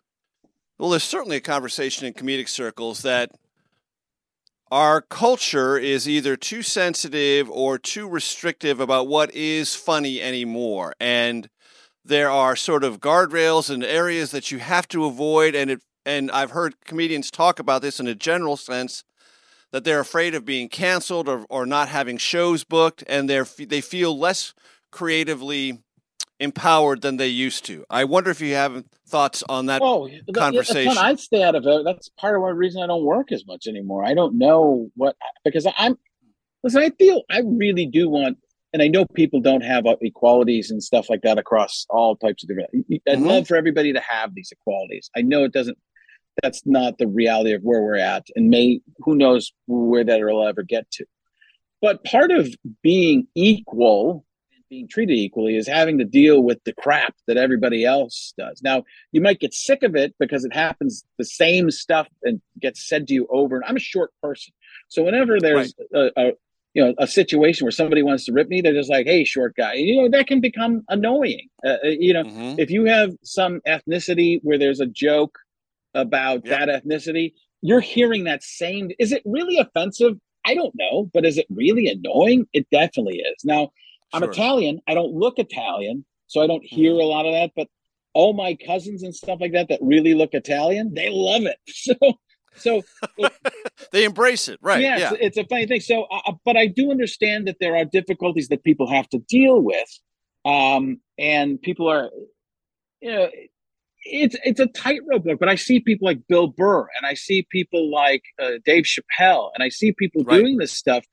Well, 0.79 0.91
there's 0.91 1.05
certainly 1.05 1.37
a 1.37 1.41
conversation 1.41 2.07
in 2.07 2.13
comedic 2.13 2.49
circles 2.49 3.03
that 3.03 3.31
our 4.71 5.01
culture 5.01 5.79
is 5.79 6.09
either 6.09 6.37
too 6.37 6.63
sensitive 6.63 7.49
or 7.51 7.79
too 7.79 8.09
restrictive 8.09 8.81
about 8.81 9.07
what 9.07 9.33
is 9.33 9.77
funny 9.77 10.21
anymore. 10.21 10.95
And 10.99 11.49
there 12.05 12.31
are 12.31 12.57
sort 12.57 12.83
of 12.83 13.01
guardrails 13.01 13.71
and 13.71 13.85
areas 13.85 14.33
that 14.33 14.51
you 14.51 14.59
have 14.59 14.89
to 14.89 15.05
avoid. 15.05 15.55
And 15.55 15.71
it, 15.71 15.83
and 16.07 16.31
I've 16.31 16.53
heard 16.53 16.77
comedians 16.85 17.31
talk 17.31 17.59
about 17.59 17.83
this 17.83 18.01
in 18.01 18.07
a 18.07 18.15
general 18.15 18.57
sense 18.57 19.05
that 19.73 19.85
they're 19.85 20.01
afraid 20.01 20.35
of 20.35 20.45
being 20.45 20.69
canceled 20.69 21.29
or, 21.29 21.45
or 21.51 21.67
not 21.67 21.89
having 21.89 22.17
shows 22.17 22.65
booked, 22.65 23.05
and 23.09 23.29
they're 23.29 23.45
they 23.59 23.81
feel 23.81 24.17
less 24.17 24.55
creatively 24.91 25.83
empowered 26.39 27.03
than 27.03 27.17
they 27.17 27.29
used 27.29 27.65
to. 27.65 27.85
I 27.91 28.05
wonder 28.05 28.31
if 28.31 28.41
you 28.41 28.55
have 28.55 28.85
thoughts 29.09 29.43
on 29.49 29.67
that 29.67 29.83
oh, 29.83 30.09
conversation. 30.35 30.97
I 30.97 31.15
stay 31.17 31.43
out 31.43 31.55
of 31.55 31.67
it. 31.67 31.85
That's 31.85 32.09
part 32.11 32.37
of 32.37 32.43
the 32.43 32.55
reason 32.55 32.83
I 32.83 32.87
don't 32.87 33.05
work 33.05 33.33
as 33.33 33.47
much 33.47 33.67
anymore. 33.67 34.05
I 34.05 34.15
don't 34.15 34.39
know 34.39 34.89
what 34.95 35.17
because 35.45 35.67
I'm 35.77 35.99
listen. 36.63 36.83
I 36.83 36.91
feel 36.91 37.23
I 37.31 37.43
really 37.45 37.87
do 37.87 38.09
want, 38.09 38.39
and 38.73 38.83
I 38.83 38.89
know 38.89 39.05
people 39.05 39.41
don't 39.41 39.63
have 39.63 39.87
uh, 39.87 39.97
equalities 40.01 40.71
and 40.71 40.83
stuff 40.83 41.11
like 41.11 41.23
that 41.23 41.39
across 41.39 41.87
all 41.91 42.17
types 42.17 42.45
of 42.45 42.49
different. 42.49 42.71
I'd 42.73 43.19
mm-hmm. 43.19 43.27
love 43.27 43.49
for 43.49 43.57
everybody 43.57 43.93
to 43.93 44.01
have 44.01 44.35
these 44.35 44.53
equalities. 44.53 45.11
I 45.17 45.23
know 45.23 45.45
it 45.45 45.53
doesn't 45.53 45.79
that's 46.43 46.63
not 46.67 46.99
the 46.99 47.07
reality 47.07 47.53
of 47.53 47.63
where 47.63 47.83
we're 47.83 47.97
at 47.97 48.27
and 48.37 48.51
may 48.51 48.81
who 48.99 49.15
knows 49.15 49.53
where 49.67 50.05
that 50.05 50.21
will 50.21 50.47
ever 50.47 50.63
get 50.63 50.91
to. 50.93 51.07
But 51.81 52.05
part 52.05 52.31
of 52.31 52.49
being 52.83 53.27
equal 53.35 54.25
and 54.55 54.65
being 54.69 54.89
treated 54.89 55.15
equally 55.15 55.57
is 55.57 55.69
having 55.69 55.99
to 55.99 56.05
deal 56.05 56.43
with 56.43 56.63
the 56.65 56.73
crap 56.73 57.15
that 57.27 57.37
everybody 57.37 57.85
else 57.85 58.35
does. 58.39 58.63
Now 58.63 58.85
you 59.13 59.21
might 59.21 59.41
get 59.41 59.55
sick 59.55 59.83
of 59.83 59.95
it 59.95 60.15
because 60.19 60.45
it 60.45 60.55
happens 60.55 61.05
the 61.19 61.25
same 61.25 61.71
stuff 61.71 62.09
and 62.23 62.41
gets 62.61 62.87
said 62.87 63.07
to 63.09 63.15
you 63.15 63.27
over 63.31 63.57
and 63.57 63.65
i'm 63.67 63.77
a 63.77 63.81
short 63.81 64.11
person. 64.23 64.53
So 64.89 65.03
whenever 65.03 65.41
there's 65.41 65.75
right. 65.93 66.11
a, 66.17 66.29
a 66.29 66.33
you 66.75 66.85
know 66.85 66.95
a 66.99 67.07
situation 67.07 67.65
where 67.65 67.73
somebody 67.73 68.03
wants 68.03 68.27
to 68.27 68.33
rip 68.33 68.49
me 68.49 68.61
they're 68.61 68.75
just 68.75 68.91
like 68.91 69.07
hey 69.07 69.25
short 69.25 69.57
guy. 69.57 69.75
And, 69.75 69.87
you 69.87 70.03
know 70.03 70.09
that 70.11 70.27
can 70.27 70.41
become 70.41 70.83
annoying. 70.89 71.49
Uh, 71.65 71.77
uh 71.85 71.89
you 71.89 72.13
know 72.13 72.25
mm-hmm. 72.25 72.59
if 72.59 72.71
you 72.71 72.85
have 72.85 73.13
some 73.23 73.61
ethnicity 73.67 74.41
where 74.43 74.59
there's 74.59 74.81
a 74.81 74.87
joke 74.87 75.39
about 75.97 76.45
that 76.45 76.69
ethnicity, 76.69 77.33
you're 77.63 77.81
hearing 77.81 78.25
that 78.25 78.43
same. 78.43 78.91
Is 78.99 79.13
it 79.13 79.23
really 79.25 79.59
offensive? 79.59 80.15
I 80.45 80.55
don't 80.55 80.75
know, 80.77 81.11
but 81.13 81.25
is 81.25 81.39
it 81.39 81.47
really 81.51 81.89
annoying? 81.89 82.47
It 82.53 82.69
definitely 82.71 83.19
is. 83.19 83.45
Now, 83.45 83.71
I'm 84.13 84.23
sure. 84.23 84.31
Italian. 84.31 84.81
I 84.87 84.95
don't 84.95 85.13
look 85.13 85.39
Italian, 85.39 86.05
so 86.29 86.41
I 86.41 86.47
don't 86.47 86.65
hear 86.65 86.93
mm-hmm. 86.93 87.01
a 87.01 87.05
lot 87.05 87.27
of 87.27 87.33
that. 87.33 87.51
But 87.57 87.69
all 88.15 88.33
my 88.33 88.55
cousins 88.55 89.03
and 89.03 89.15
stuff 89.15 89.41
like 89.41 89.53
that 89.53 89.69
that 89.69 89.81
really 89.83 90.15
look 90.15 90.31
Italian, 90.33 90.95
they 90.95 91.11
love 91.11 91.43
it. 91.43 91.59
So, 92.59 92.83
so 93.19 93.29
they 93.93 94.05
embrace 94.05 94.49
it, 94.49 94.59
right? 94.63 94.81
Yeah, 94.81 94.97
yeah. 94.97 95.13
It's, 95.13 95.37
it's, 95.37 95.37
a 95.37 95.45
funny 95.45 95.67
thing. 95.67 95.81
So, 95.81 96.05
uh, 96.05 96.21
uh, 96.27 96.33
but 96.43 96.57
I 96.57 96.69
do 96.69 96.91
understand 96.91 97.47
that 97.49 97.57
there 97.61 97.77
are 97.77 97.85
difficulties 97.85 98.49
that 98.49 98.65
people 98.65 98.89
have 98.89 99.07
to 99.11 99.19
deal 99.19 99.61
with, 99.61 99.89
um, 100.47 101.03
and 101.19 101.61
people 101.61 101.87
are, 101.91 102.09
you 103.03 103.13
know, 103.13 103.29
it's 104.09 104.37
it's 104.45 104.61
a 104.61 104.67
tightrope 104.67 105.25
walk. 105.25 105.39
But 105.41 105.49
I 105.49 105.57
see 105.57 105.81
people 105.81 106.07
like 106.07 106.21
Bill 106.29 106.49
Burr, 106.49 106.83
and 106.97 107.07
I 107.07 107.15
see 107.15 107.47
people 107.51 107.91
like 107.91 108.23
uh, 108.41 108.53
Dave 108.65 108.85
Chappelle, 108.85 109.51
and 109.55 109.63
I 109.63 109.69
see 109.69 109.93
people 109.93 110.23
right. 110.25 110.39
doing 110.39 110.59
this 110.59 110.73
stuff, 110.73 111.05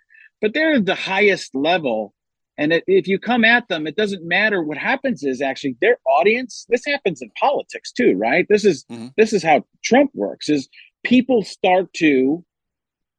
but 0.41 0.53
they're 0.53 0.79
the 0.79 0.95
highest 0.95 1.55
level 1.55 2.13
And 2.57 2.71
it, 2.73 2.83
if 2.87 3.07
you 3.07 3.19
come 3.19 3.43
at 3.43 3.67
them, 3.67 3.87
it 3.87 3.95
doesn't 3.95 4.27
matter. 4.27 4.61
What 4.63 4.77
happens 4.77 5.23
is 5.23 5.41
actually 5.41 5.75
their 5.81 5.97
audience. 6.05 6.65
This 6.69 6.85
happens 6.85 7.21
in 7.21 7.31
politics 7.39 7.91
too, 7.91 8.15
right? 8.15 8.45
This 8.49 8.65
is 8.65 8.85
mm-hmm. 8.91 9.07
this 9.17 9.33
is 9.33 9.43
how 9.43 9.65
Trump 9.83 10.11
works. 10.13 10.49
Is 10.49 10.69
people 11.03 11.43
start 11.43 11.93
to 11.95 12.45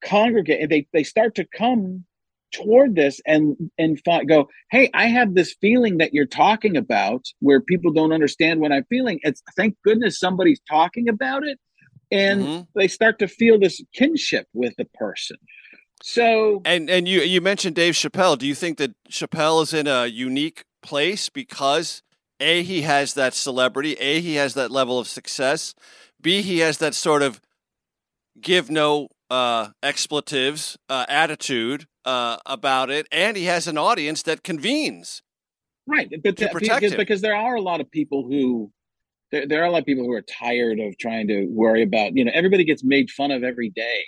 congregate 0.04 0.60
and 0.62 0.70
they 0.70 0.86
they 0.92 1.02
start 1.02 1.34
to 1.36 1.46
come 1.56 2.04
toward 2.54 2.94
this 2.94 3.20
and 3.26 3.56
and 3.78 4.00
go 4.26 4.48
hey 4.70 4.88
i 4.94 5.06
have 5.06 5.34
this 5.34 5.54
feeling 5.60 5.98
that 5.98 6.14
you're 6.14 6.24
talking 6.24 6.76
about 6.76 7.26
where 7.40 7.60
people 7.60 7.92
don't 7.92 8.12
understand 8.12 8.60
what 8.60 8.72
i'm 8.72 8.84
feeling. 8.88 9.18
It's 9.22 9.42
thank 9.56 9.76
goodness 9.84 10.18
somebody's 10.18 10.60
talking 10.68 11.08
about 11.08 11.44
it 11.44 11.58
and 12.10 12.42
mm-hmm. 12.42 12.62
they 12.78 12.88
start 12.88 13.18
to 13.18 13.28
feel 13.28 13.58
this 13.58 13.82
kinship 13.92 14.46
with 14.52 14.74
the 14.76 14.84
person. 14.94 15.36
So 16.02 16.62
and 16.64 16.88
and 16.90 17.08
you 17.08 17.20
you 17.20 17.40
mentioned 17.40 17.76
dave 17.76 17.94
chappelle. 17.94 18.38
Do 18.38 18.46
you 18.46 18.54
think 18.54 18.78
that 18.78 18.94
chappelle 19.10 19.62
is 19.62 19.74
in 19.74 19.86
a 19.86 20.06
unique 20.06 20.64
place 20.82 21.28
because 21.28 22.02
a 22.40 22.62
he 22.62 22.82
has 22.82 23.14
that 23.14 23.34
celebrity 23.34 23.94
a 23.94 24.20
he 24.20 24.34
has 24.36 24.54
that 24.54 24.70
level 24.70 24.98
of 24.98 25.08
success 25.08 25.74
b 26.20 26.42
he 26.42 26.58
has 26.58 26.78
that 26.78 26.94
sort 26.94 27.22
of 27.22 27.40
give 28.40 28.70
no 28.70 29.08
uh, 29.30 29.68
expletives 29.82 30.76
uh, 30.90 31.06
attitude 31.08 31.86
uh, 32.04 32.38
about 32.46 32.90
it, 32.90 33.06
and 33.10 33.36
he 33.36 33.44
has 33.44 33.66
an 33.66 33.78
audience 33.78 34.22
that 34.22 34.42
convenes. 34.42 35.22
Right, 35.86 36.08
but 36.22 36.36
to, 36.38 36.50
because, 36.54 36.94
because 36.94 37.20
there 37.20 37.36
are 37.36 37.56
a 37.56 37.60
lot 37.60 37.80
of 37.80 37.90
people 37.90 38.26
who 38.26 38.72
there, 39.34 39.46
there 39.46 39.62
are 39.62 39.66
a 39.66 39.70
lot 39.70 39.80
of 39.80 39.86
people 39.86 40.04
who 40.04 40.12
are 40.12 40.22
tired 40.22 40.78
of 40.78 40.96
trying 40.96 41.28
to 41.28 41.46
worry 41.46 41.82
about 41.82 42.16
you 42.16 42.24
know 42.24 42.30
everybody 42.32 42.64
gets 42.64 42.84
made 42.84 43.10
fun 43.10 43.30
of 43.30 43.42
every 43.42 43.70
day 43.70 44.04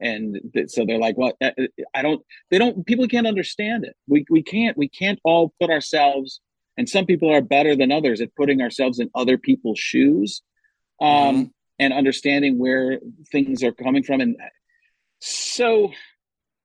and 0.00 0.38
so 0.68 0.86
they're 0.86 0.98
like 0.98 1.18
well 1.18 1.32
uh, 1.40 1.50
uh, 1.58 1.66
i 1.94 2.02
don't 2.02 2.22
they 2.50 2.58
don't 2.58 2.86
people 2.86 3.06
can't 3.08 3.26
understand 3.26 3.84
it 3.84 3.96
we, 4.06 4.24
we 4.30 4.42
can't 4.42 4.78
we 4.78 4.88
can't 4.88 5.18
all 5.24 5.52
put 5.60 5.68
ourselves 5.70 6.40
and 6.76 6.88
some 6.88 7.06
people 7.06 7.32
are 7.32 7.40
better 7.40 7.74
than 7.74 7.90
others 7.90 8.20
at 8.20 8.34
putting 8.36 8.62
ourselves 8.62 9.00
in 9.00 9.10
other 9.16 9.36
people's 9.36 9.80
shoes 9.80 10.42
um, 11.00 11.08
mm-hmm. 11.08 11.42
and 11.80 11.92
understanding 11.92 12.56
where 12.56 13.00
things 13.32 13.64
are 13.64 13.72
coming 13.72 14.04
from 14.04 14.20
and 14.20 14.36
so 15.20 15.90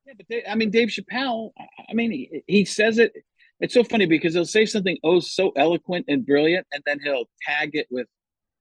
yeah, 0.06 0.12
but 0.16 0.26
they, 0.28 0.44
I 0.44 0.54
mean, 0.54 0.70
Dave 0.70 0.88
Chappelle. 0.88 1.50
I 1.88 1.94
mean, 1.94 2.10
he, 2.10 2.42
he 2.46 2.64
says 2.64 2.98
it. 2.98 3.12
It's 3.60 3.74
so 3.74 3.84
funny 3.84 4.06
because 4.06 4.34
he'll 4.34 4.44
say 4.44 4.66
something 4.66 4.98
oh 5.04 5.20
so 5.20 5.52
eloquent 5.56 6.06
and 6.08 6.26
brilliant, 6.26 6.66
and 6.72 6.82
then 6.86 7.00
he'll 7.02 7.28
tag 7.46 7.70
it 7.72 7.86
with 7.90 8.06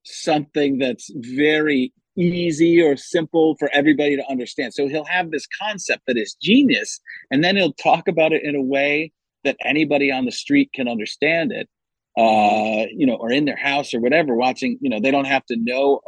something 0.04 0.78
that's 0.78 1.12
very 1.16 1.94
easy 2.16 2.82
or 2.82 2.96
simple 2.96 3.56
for 3.58 3.70
everybody 3.74 4.16
to 4.16 4.30
understand. 4.30 4.74
So 4.74 4.88
he'll 4.88 5.06
have 5.06 5.32
this 5.32 5.48
concept 5.60 6.04
that 6.08 6.18
is 6.18 6.36
genius, 6.41 7.00
and 7.32 7.44
then 7.44 7.56
he'll 7.56 7.74
talk 7.74 8.08
about 8.08 8.34
it 8.34 8.44
in 8.44 8.56
a 8.56 8.62
way 8.62 9.12
that 9.44 9.58
anybody 9.66 10.12
on 10.12 10.26
the 10.26 10.32
street 10.32 10.70
can 10.74 10.88
understand 10.88 11.52
it. 11.52 11.68
Uh, 12.16 12.86
you 12.96 13.08
know, 13.08 13.16
or 13.16 13.32
in 13.32 13.46
their 13.46 13.58
house 13.58 13.94
or 13.94 14.00
whatever, 14.00 14.36
watching. 14.36 14.78
You 14.80 14.89
know, 14.89 15.00
they 15.00 15.12
don't 15.12 15.26
have 15.26 15.46
to 15.48 15.58
know 15.58 16.00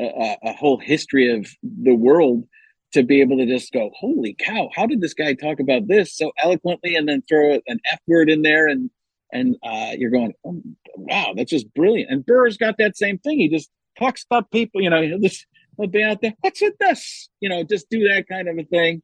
a, 0.00 0.04
a, 0.04 0.38
a 0.44 0.52
whole 0.54 0.78
history 0.78 1.32
of 1.32 1.46
the 1.62 1.94
world 1.94 2.44
to 2.92 3.02
be 3.02 3.20
able 3.20 3.38
to 3.38 3.46
just 3.46 3.72
go, 3.72 3.90
holy 3.94 4.34
cow, 4.38 4.68
how 4.74 4.86
did 4.86 5.00
this 5.00 5.14
guy 5.14 5.34
talk 5.34 5.60
about 5.60 5.88
this 5.88 6.16
so 6.16 6.32
eloquently 6.38 6.94
and 6.94 7.08
then 7.08 7.22
throw 7.22 7.58
an 7.66 7.80
F 7.90 8.00
word 8.06 8.30
in 8.30 8.42
there 8.42 8.68
and 8.68 8.90
and 9.34 9.56
uh, 9.62 9.92
you're 9.96 10.10
going, 10.10 10.34
oh, 10.44 10.62
wow, 10.94 11.32
that's 11.34 11.50
just 11.50 11.72
brilliant. 11.72 12.10
And 12.10 12.26
Burr's 12.26 12.58
got 12.58 12.76
that 12.76 12.98
same 12.98 13.16
thing. 13.16 13.38
He 13.38 13.48
just 13.48 13.70
talks 13.98 14.24
about 14.24 14.50
people, 14.50 14.82
you 14.82 14.90
know, 14.90 15.00
he'll 15.00 15.18
just 15.18 15.46
he'll 15.78 15.86
be 15.88 16.02
out 16.02 16.20
there, 16.20 16.34
what's 16.40 16.60
with 16.60 16.76
this? 16.78 17.30
You 17.40 17.48
know, 17.48 17.64
just 17.64 17.88
do 17.88 18.08
that 18.08 18.28
kind 18.28 18.48
of 18.48 18.58
a 18.58 18.64
thing. 18.64 19.02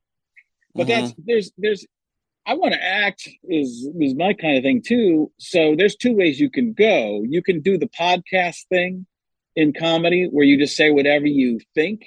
But 0.74 0.86
mm-hmm. 0.86 1.00
that's 1.00 1.14
there's 1.24 1.52
there's 1.56 1.86
I 2.46 2.54
want 2.54 2.74
to 2.74 2.82
act 2.82 3.28
is 3.44 3.88
is 3.98 4.14
my 4.14 4.34
kind 4.34 4.58
of 4.58 4.62
thing 4.62 4.82
too. 4.84 5.32
So 5.38 5.74
there's 5.76 5.96
two 5.96 6.14
ways 6.14 6.38
you 6.38 6.50
can 6.50 6.72
go. 6.72 7.22
You 7.26 7.42
can 7.42 7.60
do 7.60 7.78
the 7.78 7.88
podcast 7.88 8.66
thing 8.68 9.06
in 9.56 9.72
comedy 9.72 10.28
where 10.30 10.44
you 10.44 10.58
just 10.58 10.76
say 10.76 10.90
whatever 10.90 11.26
you 11.26 11.58
think 11.74 12.02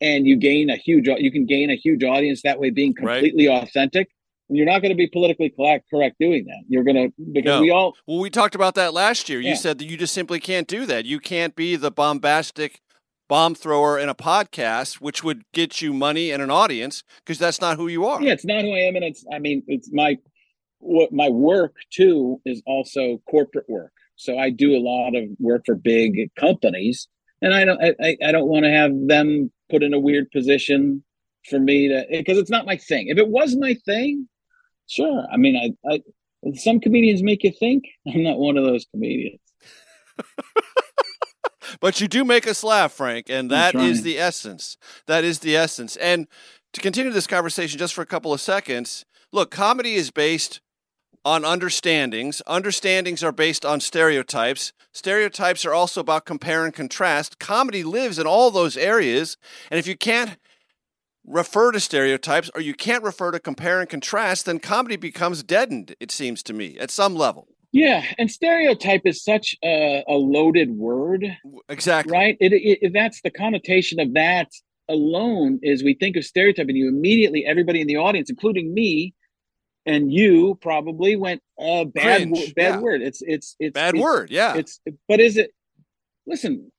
and 0.00 0.26
you 0.26 0.36
gain 0.36 0.70
a 0.70 0.76
huge 0.76 1.06
you 1.18 1.30
can 1.30 1.46
gain 1.46 1.70
a 1.70 1.76
huge 1.76 2.02
audience 2.04 2.42
that 2.42 2.58
way 2.58 2.70
being 2.70 2.94
completely 2.94 3.48
right. 3.48 3.62
authentic 3.62 4.08
you're 4.52 4.66
not 4.66 4.82
going 4.82 4.90
to 4.90 4.96
be 4.96 5.06
politically 5.06 5.50
correct, 5.50 5.86
correct 5.90 6.16
doing 6.18 6.44
that 6.46 6.62
you're 6.68 6.84
going 6.84 6.96
to 6.96 7.12
because 7.32 7.56
no. 7.56 7.60
we 7.60 7.70
all 7.70 7.94
well 8.06 8.18
we 8.18 8.30
talked 8.30 8.54
about 8.54 8.74
that 8.74 8.92
last 8.92 9.28
year 9.28 9.40
yeah. 9.40 9.50
you 9.50 9.56
said 9.56 9.78
that 9.78 9.86
you 9.86 9.96
just 9.96 10.14
simply 10.14 10.40
can't 10.40 10.66
do 10.66 10.86
that 10.86 11.04
you 11.04 11.18
can't 11.18 11.54
be 11.54 11.76
the 11.76 11.90
bombastic 11.90 12.80
bomb 13.28 13.54
thrower 13.54 13.98
in 13.98 14.08
a 14.08 14.14
podcast 14.14 14.94
which 14.94 15.22
would 15.22 15.44
get 15.52 15.80
you 15.80 15.92
money 15.92 16.30
and 16.30 16.42
an 16.42 16.50
audience 16.50 17.04
because 17.24 17.38
that's 17.38 17.60
not 17.60 17.76
who 17.76 17.86
you 17.86 18.04
are 18.04 18.20
yeah 18.22 18.32
it's 18.32 18.44
not 18.44 18.62
who 18.62 18.72
i 18.72 18.80
am 18.80 18.96
and 18.96 19.04
it's 19.04 19.24
i 19.32 19.38
mean 19.38 19.62
it's 19.66 19.90
my 19.92 20.16
what 20.78 21.12
my 21.12 21.28
work 21.28 21.74
too 21.92 22.40
is 22.44 22.62
also 22.66 23.20
corporate 23.30 23.68
work 23.68 23.92
so 24.16 24.36
i 24.36 24.50
do 24.50 24.74
a 24.74 24.80
lot 24.80 25.14
of 25.14 25.24
work 25.38 25.62
for 25.64 25.74
big 25.74 26.34
companies 26.34 27.06
and 27.40 27.54
i 27.54 27.64
don't 27.64 27.80
i, 27.82 28.16
I 28.24 28.32
don't 28.32 28.48
want 28.48 28.64
to 28.64 28.70
have 28.70 28.90
them 29.06 29.52
put 29.70 29.82
in 29.82 29.94
a 29.94 29.98
weird 29.98 30.30
position 30.30 31.04
for 31.48 31.58
me 31.58 31.88
to 31.88 32.04
because 32.10 32.38
it's 32.38 32.50
not 32.50 32.66
my 32.66 32.76
thing. 32.76 33.08
If 33.08 33.18
it 33.18 33.28
was 33.28 33.56
my 33.56 33.74
thing, 33.86 34.28
sure. 34.86 35.26
I 35.32 35.36
mean, 35.36 35.56
I, 35.56 35.92
I 35.92 36.00
some 36.54 36.80
comedians 36.80 37.22
make 37.22 37.44
you 37.44 37.52
think. 37.52 37.84
I'm 38.06 38.22
not 38.22 38.38
one 38.38 38.56
of 38.56 38.64
those 38.64 38.86
comedians. 38.90 39.40
but 41.80 42.00
you 42.00 42.08
do 42.08 42.24
make 42.24 42.46
us 42.46 42.62
laugh, 42.64 42.92
Frank, 42.92 43.30
and 43.30 43.50
that 43.50 43.74
is 43.74 44.02
the 44.02 44.18
essence. 44.18 44.76
That 45.06 45.24
is 45.24 45.38
the 45.40 45.56
essence. 45.56 45.96
And 45.96 46.26
to 46.72 46.80
continue 46.80 47.12
this 47.12 47.26
conversation 47.26 47.78
just 47.78 47.94
for 47.94 48.02
a 48.02 48.06
couple 48.06 48.32
of 48.32 48.40
seconds, 48.40 49.04
look, 49.32 49.50
comedy 49.50 49.94
is 49.94 50.10
based 50.10 50.60
on 51.24 51.44
understandings. 51.44 52.42
Understandings 52.46 53.22
are 53.22 53.32
based 53.32 53.64
on 53.64 53.80
stereotypes. 53.80 54.72
Stereotypes 54.92 55.64
are 55.64 55.74
also 55.74 56.00
about 56.00 56.24
compare 56.24 56.64
and 56.64 56.74
contrast. 56.74 57.38
Comedy 57.38 57.82
lives 57.84 58.18
in 58.18 58.26
all 58.26 58.50
those 58.50 58.76
areas. 58.76 59.36
And 59.70 59.78
if 59.78 59.86
you 59.86 59.96
can't 59.96 60.36
refer 61.26 61.72
to 61.72 61.80
stereotypes 61.80 62.50
or 62.54 62.60
you 62.60 62.74
can't 62.74 63.04
refer 63.04 63.30
to 63.30 63.38
compare 63.38 63.80
and 63.80 63.88
contrast, 63.88 64.46
then 64.46 64.58
comedy 64.58 64.96
becomes 64.96 65.42
deadened, 65.42 65.94
it 66.00 66.10
seems 66.10 66.42
to 66.44 66.52
me, 66.52 66.78
at 66.78 66.90
some 66.90 67.14
level. 67.14 67.48
Yeah, 67.72 68.04
and 68.18 68.28
stereotype 68.28 69.02
is 69.04 69.22
such 69.22 69.54
a, 69.62 70.02
a 70.08 70.14
loaded 70.14 70.70
word. 70.70 71.36
Exactly. 71.68 72.12
Right? 72.12 72.36
It, 72.40 72.52
it, 72.52 72.92
that's 72.92 73.20
the 73.22 73.30
connotation 73.30 74.00
of 74.00 74.14
that 74.14 74.48
alone 74.88 75.60
is 75.62 75.84
we 75.84 75.94
think 75.94 76.16
of 76.16 76.24
stereotype 76.24 76.66
and 76.66 76.76
you 76.76 76.88
immediately 76.88 77.46
everybody 77.46 77.80
in 77.80 77.86
the 77.86 77.96
audience 77.96 78.28
including 78.28 78.74
me 78.74 79.14
and 79.86 80.12
you 80.12 80.56
probably 80.60 81.16
went 81.16 81.42
uh 81.58 81.84
bad 81.84 82.30
Cringe, 82.32 82.54
bad 82.54 82.74
yeah. 82.74 82.80
word 82.80 83.02
it's 83.02 83.22
it's 83.22 83.56
it's 83.58 83.74
bad 83.74 83.94
it's, 83.94 84.02
word 84.02 84.30
yeah 84.30 84.54
it's 84.56 84.80
but 85.08 85.20
is 85.20 85.36
it 85.36 85.52
listen 86.26 86.70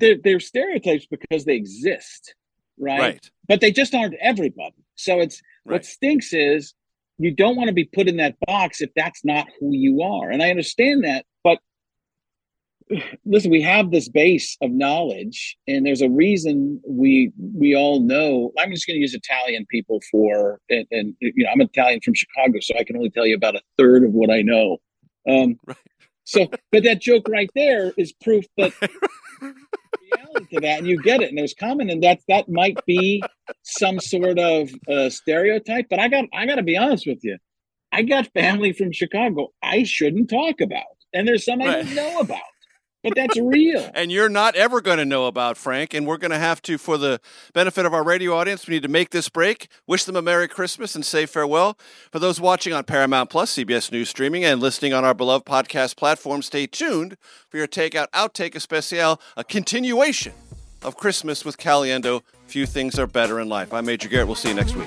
they're, 0.00 0.16
they're 0.22 0.40
stereotypes 0.40 1.06
because 1.06 1.44
they 1.44 1.54
exist 1.54 2.34
right? 2.78 3.00
right 3.00 3.30
but 3.46 3.60
they 3.60 3.72
just 3.72 3.94
aren't 3.94 4.14
everybody 4.20 4.84
so 4.94 5.20
it's 5.20 5.42
right. 5.64 5.74
what 5.74 5.84
stinks 5.84 6.32
is 6.32 6.74
you 7.18 7.32
don't 7.32 7.56
want 7.56 7.68
to 7.68 7.74
be 7.74 7.84
put 7.84 8.08
in 8.08 8.16
that 8.18 8.36
box 8.46 8.80
if 8.80 8.90
that's 8.94 9.24
not 9.24 9.46
who 9.60 9.72
you 9.72 10.02
are 10.02 10.30
and 10.30 10.42
i 10.42 10.50
understand 10.50 11.04
that 11.04 11.24
but 11.42 11.58
listen 13.24 13.50
we 13.50 13.62
have 13.62 13.90
this 13.90 14.08
base 14.08 14.56
of 14.62 14.70
knowledge 14.70 15.56
and 15.66 15.84
there's 15.84 16.00
a 16.00 16.08
reason 16.08 16.80
we 16.86 17.32
we 17.54 17.74
all 17.74 18.00
know 18.00 18.52
i'm 18.58 18.70
just 18.70 18.86
going 18.86 18.96
to 18.96 19.00
use 19.00 19.14
italian 19.14 19.66
people 19.70 20.00
for 20.10 20.60
and, 20.70 20.86
and, 20.90 21.14
you 21.20 21.44
know 21.44 21.50
i'm 21.50 21.60
italian 21.60 22.00
from 22.00 22.14
chicago 22.14 22.58
so 22.60 22.74
i 22.78 22.84
can 22.84 22.96
only 22.96 23.10
tell 23.10 23.26
you 23.26 23.34
about 23.34 23.56
a 23.56 23.60
third 23.78 24.04
of 24.04 24.12
what 24.12 24.30
i 24.30 24.42
know 24.42 24.78
um 25.28 25.58
right. 25.66 25.76
so 26.24 26.46
but 26.72 26.82
that 26.82 27.00
joke 27.00 27.26
right 27.28 27.50
there 27.54 27.92
is 27.96 28.12
proof 28.12 28.44
that 28.56 28.72
reality 29.40 30.46
to 30.54 30.60
that 30.60 30.78
and 30.78 30.86
you 30.86 31.00
get 31.02 31.20
it 31.20 31.28
and 31.28 31.38
there's 31.38 31.54
common 31.54 31.90
and 31.90 32.02
that 32.02 32.20
that 32.28 32.48
might 32.48 32.78
be 32.86 33.22
some 33.62 34.00
sort 34.00 34.38
of 34.38 34.70
uh, 34.90 35.10
stereotype 35.10 35.86
but 35.90 35.98
i 35.98 36.08
got 36.08 36.24
i 36.32 36.46
got 36.46 36.56
to 36.56 36.62
be 36.62 36.76
honest 36.76 37.06
with 37.06 37.22
you 37.22 37.36
i 37.92 38.02
got 38.02 38.26
family 38.32 38.72
from 38.72 38.92
chicago 38.92 39.48
i 39.62 39.82
shouldn't 39.82 40.30
talk 40.30 40.60
about 40.60 40.84
and 41.12 41.28
there's 41.28 41.44
some 41.44 41.58
right. 41.60 41.68
i 41.68 41.82
don't 41.82 41.94
know 41.94 42.20
about 42.20 42.40
but 43.08 43.16
that's 43.16 43.38
real. 43.38 43.90
and 43.94 44.10
you're 44.10 44.28
not 44.28 44.54
ever 44.54 44.80
going 44.80 44.98
to 44.98 45.04
know 45.04 45.26
about 45.26 45.56
Frank. 45.56 45.94
And 45.94 46.06
we're 46.06 46.16
going 46.16 46.30
to 46.30 46.38
have 46.38 46.62
to, 46.62 46.78
for 46.78 46.98
the 46.98 47.20
benefit 47.52 47.86
of 47.86 47.94
our 47.94 48.04
radio 48.04 48.34
audience, 48.34 48.66
we 48.66 48.74
need 48.74 48.82
to 48.82 48.88
make 48.88 49.10
this 49.10 49.28
break, 49.28 49.68
wish 49.86 50.04
them 50.04 50.16
a 50.16 50.22
Merry 50.22 50.48
Christmas, 50.48 50.94
and 50.94 51.04
say 51.04 51.26
farewell. 51.26 51.78
For 52.10 52.18
those 52.18 52.40
watching 52.40 52.72
on 52.72 52.84
Paramount 52.84 53.30
Plus, 53.30 53.54
CBS 53.54 53.90
News 53.90 54.08
Streaming, 54.08 54.44
and 54.44 54.60
listening 54.60 54.92
on 54.92 55.04
our 55.04 55.14
beloved 55.14 55.46
podcast 55.46 55.96
platform, 55.96 56.42
stay 56.42 56.66
tuned 56.66 57.16
for 57.48 57.56
your 57.56 57.66
Takeout 57.66 58.08
Outtake 58.10 58.54
Especial, 58.54 59.20
a 59.36 59.44
continuation 59.44 60.32
of 60.82 60.96
Christmas 60.96 61.44
with 61.44 61.58
Caliendo. 61.58 62.22
Few 62.46 62.66
things 62.66 62.98
are 62.98 63.06
better 63.06 63.40
in 63.40 63.48
life. 63.48 63.72
I'm 63.72 63.86
Major 63.86 64.08
Garrett. 64.08 64.26
We'll 64.26 64.36
see 64.36 64.48
you 64.48 64.54
next 64.54 64.74
week. 64.74 64.86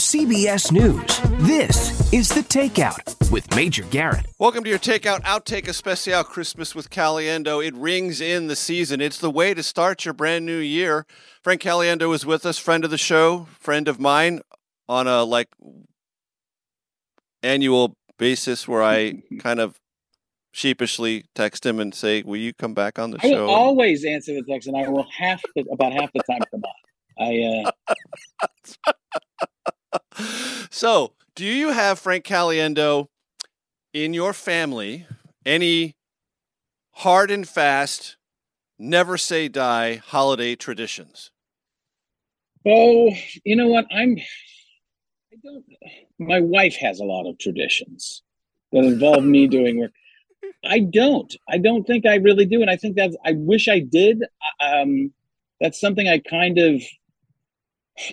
CBS 0.00 0.72
News, 0.72 1.20
this 1.46 2.10
is 2.10 2.30
The 2.30 2.40
Takeout 2.40 3.30
with 3.30 3.54
Major 3.54 3.82
Garrett. 3.84 4.24
Welcome 4.38 4.64
to 4.64 4.70
your 4.70 4.78
Takeout 4.78 5.20
Outtake 5.24 5.68
Especial 5.68 6.24
Christmas 6.24 6.74
with 6.74 6.88
Caliendo. 6.88 7.64
It 7.64 7.74
rings 7.74 8.18
in 8.18 8.46
the 8.46 8.56
season. 8.56 9.02
It's 9.02 9.18
the 9.18 9.30
way 9.30 9.52
to 9.52 9.62
start 9.62 10.06
your 10.06 10.14
brand 10.14 10.46
new 10.46 10.56
year. 10.56 11.04
Frank 11.44 11.60
Caliendo 11.60 12.14
is 12.14 12.24
with 12.24 12.46
us, 12.46 12.56
friend 12.56 12.82
of 12.82 12.90
the 12.90 12.96
show, 12.96 13.46
friend 13.58 13.88
of 13.88 14.00
mine 14.00 14.40
on 14.88 15.06
a 15.06 15.22
like 15.22 15.48
annual 17.42 17.94
basis 18.18 18.66
where 18.66 18.82
I 18.82 19.22
kind 19.38 19.60
of 19.60 19.76
sheepishly 20.50 21.26
text 21.34 21.66
him 21.66 21.78
and 21.78 21.94
say, 21.94 22.22
"Will 22.22 22.38
you 22.38 22.54
come 22.54 22.72
back 22.72 22.98
on 22.98 23.10
the 23.10 23.18
I 23.22 23.28
show?" 23.28 23.44
will 23.44 23.54
always 23.54 24.06
answer 24.06 24.32
the 24.32 24.42
text, 24.44 24.66
and 24.66 24.78
I 24.78 24.88
will 24.88 25.06
half 25.14 25.42
the, 25.54 25.66
about 25.70 25.92
half 25.92 26.10
the 26.14 26.22
time 26.22 26.40
come 26.50 26.62
on. 26.64 26.72
I 27.18 27.64
uh... 27.66 27.92
so, 30.70 31.12
do 31.34 31.44
you 31.44 31.72
have 31.72 31.98
Frank 31.98 32.24
Caliendo 32.24 33.08
in 33.92 34.14
your 34.14 34.32
family? 34.32 35.06
Any 35.44 35.94
hard 36.92 37.30
and 37.30 37.48
fast, 37.48 38.16
never 38.78 39.16
say 39.16 39.48
die 39.48 39.96
holiday 39.96 40.54
traditions? 40.54 41.30
Oh, 42.66 43.10
you 43.44 43.56
know 43.56 43.68
what? 43.68 43.86
I'm. 43.90 44.16
I 45.32 45.36
don't. 45.42 45.64
My 46.18 46.40
wife 46.40 46.76
has 46.76 47.00
a 47.00 47.04
lot 47.04 47.26
of 47.28 47.38
traditions 47.38 48.22
that 48.72 48.84
involve 48.84 49.24
me 49.24 49.46
doing 49.48 49.80
work. 49.80 49.92
I 50.64 50.80
don't. 50.80 51.34
I 51.48 51.58
don't 51.58 51.86
think 51.86 52.04
I 52.04 52.16
really 52.16 52.44
do, 52.44 52.60
and 52.60 52.70
I 52.70 52.76
think 52.76 52.96
that's. 52.96 53.16
I 53.24 53.32
wish 53.32 53.68
I 53.68 53.80
did. 53.80 54.22
Um, 54.60 55.12
that's 55.60 55.80
something 55.80 56.08
I 56.08 56.18
kind 56.18 56.58
of 56.58 56.82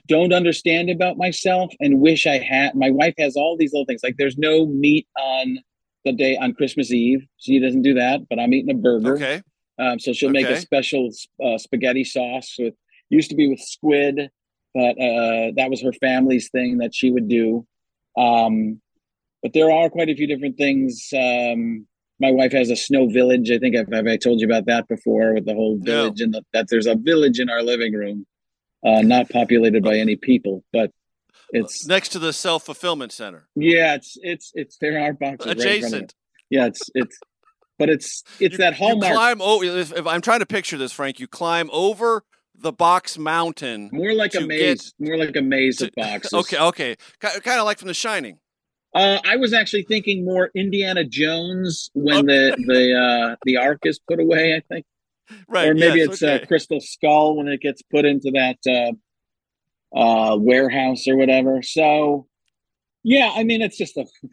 don't 0.08 0.34
understand 0.34 0.90
about 0.90 1.18
myself, 1.18 1.74
and 1.80 2.00
wish 2.00 2.28
I 2.28 2.40
had. 2.40 2.76
My 2.76 2.90
wife 2.90 3.16
has 3.18 3.36
all 3.36 3.58
these 3.58 3.74
little 3.74 3.86
things. 3.86 4.02
Like 4.04 4.16
there's 4.18 4.38
no 4.38 4.66
meat 4.66 5.08
on 5.18 5.60
the 6.06 6.14
day 6.14 6.38
on 6.38 6.54
Christmas 6.54 6.92
Eve. 6.92 7.26
She 7.38 7.60
doesn't 7.60 7.82
do 7.82 7.94
that, 7.96 8.22
but 8.30 8.40
I'm 8.40 8.54
eating 8.54 8.72
a 8.72 8.78
burger. 8.78 9.16
Okay. 9.16 9.42
Um, 9.80 10.00
so 10.00 10.14
she'll 10.14 10.32
make 10.32 10.48
a 10.48 10.60
special 10.60 11.10
uh, 11.44 11.58
spaghetti 11.58 12.04
sauce 12.04 12.56
with. 12.58 12.74
Used 13.10 13.30
to 13.30 13.38
be 13.38 13.48
with 13.48 13.62
squid, 13.62 14.30
but 14.74 15.00
uh, 15.00 15.52
that 15.56 15.70
was 15.70 15.82
her 15.82 15.94
family's 15.94 16.50
thing 16.50 16.80
that 16.80 16.94
she 16.94 17.10
would 17.10 17.30
do. 17.30 17.66
Um, 18.18 18.82
but 19.42 19.54
there 19.54 19.72
are 19.72 19.90
quite 19.90 20.10
a 20.10 20.14
few 20.14 20.28
different 20.28 20.58
things. 20.58 21.08
Um, 21.14 21.88
my 22.20 22.32
wife 22.32 22.52
has 22.52 22.70
a 22.70 22.76
snow 22.76 23.08
village. 23.08 23.50
I 23.50 23.60
think 23.60 23.78
I've, 23.78 23.88
I've 23.94 24.08
I 24.08 24.18
told 24.18 24.42
you 24.42 24.46
about 24.46 24.66
that 24.66 24.90
before 24.90 25.34
with 25.34 25.46
the 25.46 25.54
whole 25.54 25.78
village 25.80 26.20
and 26.20 26.34
the, 26.34 26.44
that 26.52 26.68
there's 26.70 26.86
a 26.86 26.96
village 26.96 27.40
in 27.40 27.50
our 27.50 27.64
living 27.64 27.94
room, 27.94 28.26
uh, 28.86 29.02
not 29.02 29.30
populated 29.30 29.84
by 29.84 29.98
any 29.98 30.16
people, 30.16 30.64
but 30.74 30.92
it's 31.52 31.86
next 31.88 32.10
to 32.10 32.20
the 32.20 32.34
self 32.34 32.64
fulfillment 32.66 33.12
center. 33.12 33.48
yeah, 33.56 33.96
it's 33.96 34.18
it's 34.22 34.52
it's 34.54 34.78
there 34.80 35.00
are 35.02 35.14
boxes 35.14 35.48
right 35.48 35.58
in 35.58 35.58
front 35.58 35.60
of 35.60 35.60
Adjacent. 35.66 36.04
it. 36.12 36.16
Yeah, 36.50 36.66
it's 36.68 36.82
it's 36.96 37.18
but 37.80 37.90
it's 37.90 38.24
it's 38.40 38.58
that 38.58 38.74
You 38.74 38.78
hallmark. 38.86 39.14
climb 39.14 39.42
over. 39.42 39.66
If, 39.66 39.94
if 39.94 40.08
I'm 40.08 40.22
trying 40.22 40.40
to 40.40 40.46
picture 40.46 40.78
this, 40.78 40.92
Frank, 40.92 41.20
you 41.20 41.28
climb 41.28 41.70
over 41.72 42.24
the 42.60 42.72
box 42.72 43.18
mountain. 43.18 43.90
more 43.94 44.14
like 44.14 44.34
a 44.36 44.42
maze, 44.42 44.94
get- 45.00 45.08
more 45.08 45.18
like 45.18 45.36
a 45.36 45.42
maze 45.42 45.82
of 45.82 45.92
boxes. 45.96 46.34
Okay, 46.34 46.58
okay, 46.60 46.96
kind 47.22 47.60
of 47.60 47.66
like 47.66 47.78
from 47.80 47.88
The 47.88 47.94
Shining. 47.94 48.40
Uh, 48.96 49.20
I 49.24 49.36
was 49.36 49.54
actually 49.54 49.84
thinking 49.84 50.26
more 50.26 50.50
Indiana 50.56 51.04
Jones 51.04 51.92
when 51.94 52.26
the 52.26 52.56
the 52.66 52.94
uh, 53.00 53.36
the 53.46 53.58
Ark 53.58 53.80
is 53.84 54.00
put 54.00 54.20
away. 54.20 54.56
I 54.56 54.62
think, 54.74 54.86
Right, 55.50 55.70
or 55.70 55.74
maybe 55.74 56.00
yes, 56.00 56.08
it's 56.08 56.24
okay. 56.24 56.44
uh, 56.44 56.46
Crystal 56.46 56.80
Skull 56.80 57.36
when 57.36 57.48
it 57.48 57.62
gets 57.62 57.82
put 57.82 58.06
into 58.06 58.32
that 58.32 58.58
uh, 59.94 59.98
uh, 59.98 60.38
warehouse 60.38 61.08
or 61.08 61.16
whatever. 61.18 61.62
So, 61.62 62.28
yeah, 63.04 63.32
I 63.34 63.44
mean, 63.44 63.62
it's 63.62 63.78
just 63.78 63.98
a 63.98 64.02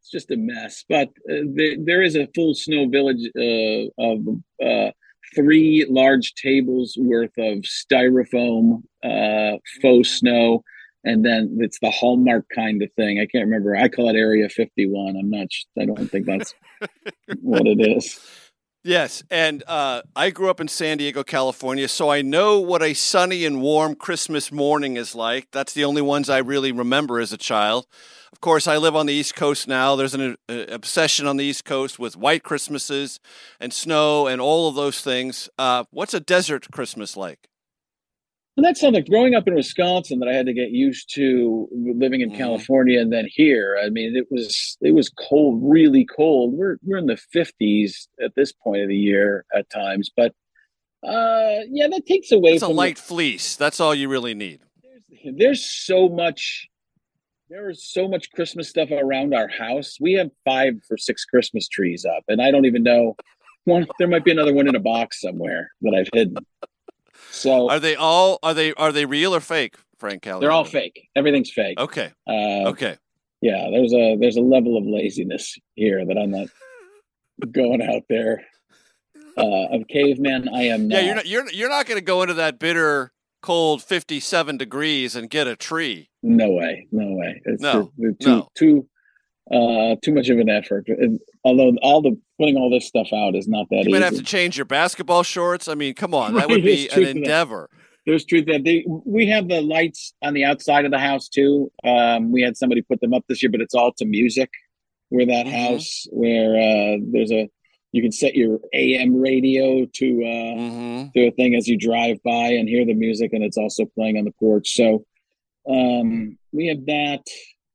it's 0.00 0.10
just 0.10 0.30
a 0.30 0.36
mess. 0.36 0.84
But 0.88 1.08
uh, 1.30 1.46
there, 1.54 1.76
there 1.78 2.02
is 2.02 2.16
a 2.16 2.28
full 2.34 2.54
snow 2.54 2.88
village 2.88 3.24
uh, 3.36 4.02
of 4.02 4.20
uh, 4.64 4.90
three 5.34 5.86
large 5.88 6.34
tables 6.34 6.96
worth 6.98 7.36
of 7.38 7.58
styrofoam 7.62 8.82
uh, 9.04 9.58
faux 9.80 10.08
snow 10.08 10.64
and 11.04 11.24
then 11.24 11.56
it's 11.60 11.78
the 11.80 11.90
hallmark 11.90 12.46
kind 12.54 12.82
of 12.82 12.92
thing. 12.92 13.20
I 13.20 13.26
can't 13.26 13.46
remember. 13.46 13.74
I 13.76 13.88
call 13.88 14.10
it 14.10 14.16
Area 14.16 14.48
51. 14.48 15.16
I'm 15.16 15.30
not. 15.30 15.48
I 15.78 15.86
don't 15.86 16.10
think 16.10 16.26
that's 16.26 16.54
what 17.40 17.66
it 17.66 17.80
is. 17.80 18.20
Yes, 18.82 19.22
and 19.30 19.62
uh, 19.66 20.00
I 20.16 20.30
grew 20.30 20.48
up 20.48 20.58
in 20.58 20.66
San 20.66 20.96
Diego, 20.96 21.22
California, 21.22 21.86
so 21.86 22.08
I 22.08 22.22
know 22.22 22.60
what 22.60 22.82
a 22.82 22.94
sunny 22.94 23.44
and 23.44 23.60
warm 23.60 23.94
Christmas 23.94 24.50
morning 24.50 24.96
is 24.96 25.14
like. 25.14 25.48
That's 25.52 25.74
the 25.74 25.84
only 25.84 26.00
ones 26.00 26.30
I 26.30 26.38
really 26.38 26.72
remember 26.72 27.20
as 27.20 27.30
a 27.30 27.36
child. 27.36 27.86
Of 28.32 28.40
course, 28.40 28.66
I 28.66 28.78
live 28.78 28.96
on 28.96 29.04
the 29.04 29.12
East 29.12 29.36
Coast 29.36 29.68
now. 29.68 29.96
There's 29.96 30.14
an 30.14 30.36
uh, 30.48 30.64
obsession 30.70 31.26
on 31.26 31.36
the 31.36 31.44
East 31.44 31.66
Coast 31.66 31.98
with 31.98 32.16
white 32.16 32.42
Christmases 32.42 33.20
and 33.60 33.70
snow 33.70 34.26
and 34.26 34.40
all 34.40 34.66
of 34.66 34.76
those 34.76 35.02
things. 35.02 35.50
Uh, 35.58 35.84
what's 35.90 36.14
a 36.14 36.20
desert 36.20 36.70
Christmas 36.72 37.18
like? 37.18 37.49
And 38.56 38.66
that's 38.66 38.80
something 38.80 39.04
growing 39.08 39.34
up 39.34 39.46
in 39.48 39.54
Wisconsin 39.54 40.18
that 40.18 40.28
I 40.28 40.34
had 40.34 40.46
to 40.46 40.52
get 40.52 40.70
used 40.70 41.14
to 41.14 41.68
living 41.72 42.20
in 42.20 42.34
California 42.34 43.00
and 43.00 43.12
then 43.12 43.26
here. 43.30 43.78
I 43.82 43.88
mean, 43.90 44.16
it 44.16 44.26
was 44.30 44.76
it 44.82 44.92
was 44.92 45.08
cold, 45.08 45.60
really 45.62 46.04
cold. 46.04 46.52
We're 46.52 46.76
we're 46.82 46.98
in 46.98 47.06
the 47.06 47.18
50s 47.34 48.08
at 48.22 48.34
this 48.34 48.52
point 48.52 48.82
of 48.82 48.88
the 48.88 48.96
year 48.96 49.46
at 49.54 49.70
times, 49.70 50.10
but 50.14 50.34
uh, 51.06 51.60
yeah, 51.70 51.88
that 51.88 52.02
takes 52.06 52.30
away 52.32 52.52
It's 52.54 52.62
a 52.62 52.66
from 52.66 52.74
the- 52.74 52.78
light 52.82 52.98
fleece. 52.98 53.56
That's 53.56 53.80
all 53.80 53.94
you 53.94 54.08
really 54.08 54.34
need. 54.34 54.60
there's 55.24 55.64
so 55.64 56.08
much 56.08 56.66
there 57.48 57.68
is 57.70 57.82
so 57.90 58.06
much 58.08 58.30
christmas 58.32 58.68
stuff 58.68 58.90
around 58.92 59.34
our 59.34 59.48
house 59.48 59.96
we 60.00 60.12
have 60.14 60.30
five 60.44 60.74
or 60.90 60.96
six 60.96 61.24
christmas 61.24 61.66
trees 61.68 62.04
up 62.06 62.22
and 62.28 62.40
i 62.40 62.50
don't 62.50 62.64
even 62.64 62.82
know 62.82 63.14
one 63.64 63.86
there 63.98 64.06
might 64.08 64.24
be 64.24 64.30
another 64.30 64.54
one 64.54 64.66
in 64.68 64.74
a 64.76 64.80
box 64.80 65.20
somewhere 65.20 65.70
that 65.82 65.92
i've 65.94 66.08
hidden 66.14 66.36
so 67.30 67.68
Are 67.70 67.80
they 67.80 67.96
all 67.96 68.38
are 68.42 68.54
they 68.54 68.72
are 68.74 68.92
they 68.92 69.04
real 69.06 69.34
or 69.34 69.40
fake, 69.40 69.76
Frank 69.98 70.22
Kelly? 70.22 70.40
they're 70.40 70.52
all 70.52 70.64
fake 70.64 71.08
everything's 71.14 71.50
fake 71.50 71.78
Okay. 71.78 72.12
uh, 72.28 72.68
Okay. 72.68 72.96
yeah 73.40 73.68
there's 73.70 73.92
a 73.92 74.16
there's 74.16 74.36
a 74.36 74.40
level 74.42 74.76
of 74.76 74.84
laziness 74.86 75.56
here 75.74 76.04
that 76.06 76.16
i'm 76.18 76.30
not 76.30 76.48
going 77.52 77.82
out 77.82 78.02
there 78.08 78.42
uh 79.36 79.66
of 79.74 79.86
caveman 79.88 80.48
i 80.48 80.62
am 80.64 80.88
not 80.88 80.94
Yeah, 80.96 81.00
you're 81.06 81.14
not 81.14 81.26
you're 81.26 81.50
you're 81.52 81.68
not 81.68 81.86
going 81.86 81.98
to 81.98 82.04
go 82.04 82.22
into 82.22 82.34
that 82.34 82.58
bitter 82.58 83.12
cold 83.42 83.82
57 83.82 84.58
degrees 84.58 85.16
and 85.16 85.30
get 85.30 85.46
a 85.46 85.56
tree. 85.56 86.10
No 86.22 86.50
way, 86.50 86.86
no 86.92 87.12
way. 87.16 87.40
It's 87.46 87.62
No, 87.62 87.90
too, 87.98 88.14
too, 88.20 88.28
no. 88.28 88.48
too, 88.54 88.88
uh, 89.52 89.96
too 90.02 90.12
much 90.12 90.28
of 90.28 90.38
an 90.38 90.48
effort. 90.48 90.86
And 90.88 91.18
although 91.44 91.72
all 91.82 92.02
the 92.02 92.16
putting 92.38 92.56
all 92.56 92.70
this 92.70 92.86
stuff 92.86 93.08
out 93.12 93.34
is 93.34 93.48
not 93.48 93.66
that 93.70 93.76
You 93.76 93.80
easy. 93.82 93.90
might 93.90 94.02
have 94.02 94.14
to 94.16 94.22
change 94.22 94.56
your 94.56 94.64
basketball 94.66 95.22
shorts. 95.22 95.68
I 95.68 95.74
mean, 95.74 95.94
come 95.94 96.14
on, 96.14 96.34
that 96.34 96.48
would 96.48 96.62
be 96.64 96.88
an 96.88 96.94
for 96.94 97.00
that. 97.00 97.16
endeavor. 97.16 97.68
There's 98.06 98.24
truth 98.24 98.46
that 98.46 98.64
they, 98.64 98.84
we 99.04 99.26
have 99.26 99.48
the 99.48 99.60
lights 99.60 100.14
on 100.22 100.32
the 100.34 100.44
outside 100.44 100.84
of 100.86 100.90
the 100.90 100.98
house 100.98 101.28
too. 101.28 101.70
Um, 101.84 102.32
we 102.32 102.40
had 102.42 102.56
somebody 102.56 102.80
put 102.82 103.00
them 103.00 103.12
up 103.12 103.24
this 103.28 103.42
year, 103.42 103.50
but 103.50 103.60
it's 103.60 103.74
all 103.74 103.92
to 103.94 104.04
music. 104.06 104.50
Where 105.10 105.26
that 105.26 105.46
Mm-hmm. 105.46 105.72
house, 105.74 106.06
where 106.10 106.54
uh, 106.54 106.98
there's 107.10 107.32
a, 107.32 107.50
you 107.92 108.00
can 108.00 108.12
set 108.12 108.36
your 108.36 108.60
AM 108.72 109.16
radio 109.16 109.84
to 109.84 110.06
uh, 110.24 110.60
Mm-hmm. 110.60 111.08
to 111.18 111.26
a 111.26 111.30
thing 111.32 111.56
as 111.56 111.66
you 111.66 111.76
drive 111.76 112.22
by 112.22 112.52
and 112.52 112.68
hear 112.68 112.86
the 112.86 112.94
music, 112.94 113.32
and 113.32 113.42
it's 113.42 113.58
also 113.58 113.84
playing 113.86 114.16
on 114.18 114.24
the 114.24 114.30
porch. 114.38 114.72
So 114.74 115.04
um, 115.68 116.38
we 116.52 116.68
have 116.68 116.86
that. 116.86 117.22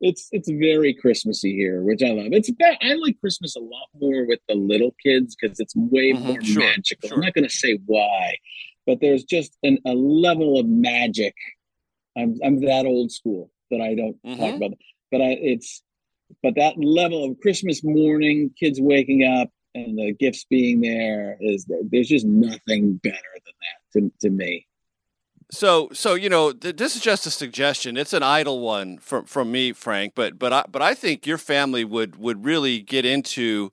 It's 0.02 0.28
it's 0.32 0.50
very 0.50 0.94
Christmassy 0.94 1.56
here, 1.56 1.82
which 1.82 2.04
I 2.04 2.10
love. 2.12 2.28
It's 2.32 2.50
I 2.62 2.94
like 2.96 3.20
Christmas 3.20 3.56
a 3.56 3.60
lot 3.60 3.88
more 4.00 4.26
with 4.28 4.40
the 4.48 4.56
little 4.56 4.94
kids 5.04 5.36
because 5.36 5.60
it's 5.60 5.76
way 5.76 6.14
Mhm, 6.14 6.24
more 6.24 6.44
sure, 6.44 6.64
magical. 6.64 7.10
sure. 7.10 7.18
I'm 7.18 7.22
not 7.24 7.34
going 7.34 7.48
to 7.48 7.54
say 7.54 7.80
why, 7.86 8.38
but 8.86 9.00
there's 9.02 9.24
just 9.24 9.58
an, 9.64 9.78
a 9.86 9.94
level 9.94 10.60
of 10.60 10.68
magic. 10.68 11.34
I'm 12.18 12.38
I'm 12.44 12.60
that 12.62 12.86
old 12.86 13.12
school 13.12 13.52
that 13.72 13.82
I 13.82 13.96
don't 13.96 14.18
talk 14.24 14.54
Mhm. 14.56 14.58
about, 14.58 14.72
but 15.12 15.22
I 15.22 15.38
it's 15.42 15.82
but 16.44 16.56
that 16.56 16.78
level 16.78 17.24
of 17.24 17.40
Christmas 17.40 17.84
morning, 17.84 18.52
kids 18.60 18.82
waking 18.82 19.24
up 19.24 19.50
and 19.76 19.98
the 19.98 20.14
gifts 20.14 20.46
being 20.50 20.82
there 20.82 21.38
is 21.40 21.66
there's 21.90 22.08
just 22.08 22.26
nothing 22.26 22.96
better 22.98 23.34
than 23.46 23.54
that 23.62 24.00
to 24.00 24.12
to 24.22 24.30
me. 24.30 24.68
So, 25.52 25.90
so 25.94 26.16
you 26.16 26.30
know, 26.30 26.52
th- 26.52 26.76
this 26.76 26.96
is 26.96 27.02
just 27.02 27.26
a 27.26 27.32
suggestion. 27.32 27.98
It's 27.98 28.14
an 28.14 28.24
idle 28.24 28.60
one 28.60 28.98
from 28.98 29.26
from 29.26 29.52
me, 29.52 29.74
Frank. 29.74 30.14
But 30.16 30.40
but 30.40 30.52
I 30.52 30.66
but 30.70 30.82
I 30.82 30.94
think 30.94 31.26
your 31.26 31.38
family 31.38 31.84
would 31.84 32.16
would 32.18 32.46
really 32.46 32.80
get 32.82 33.06
into 33.06 33.72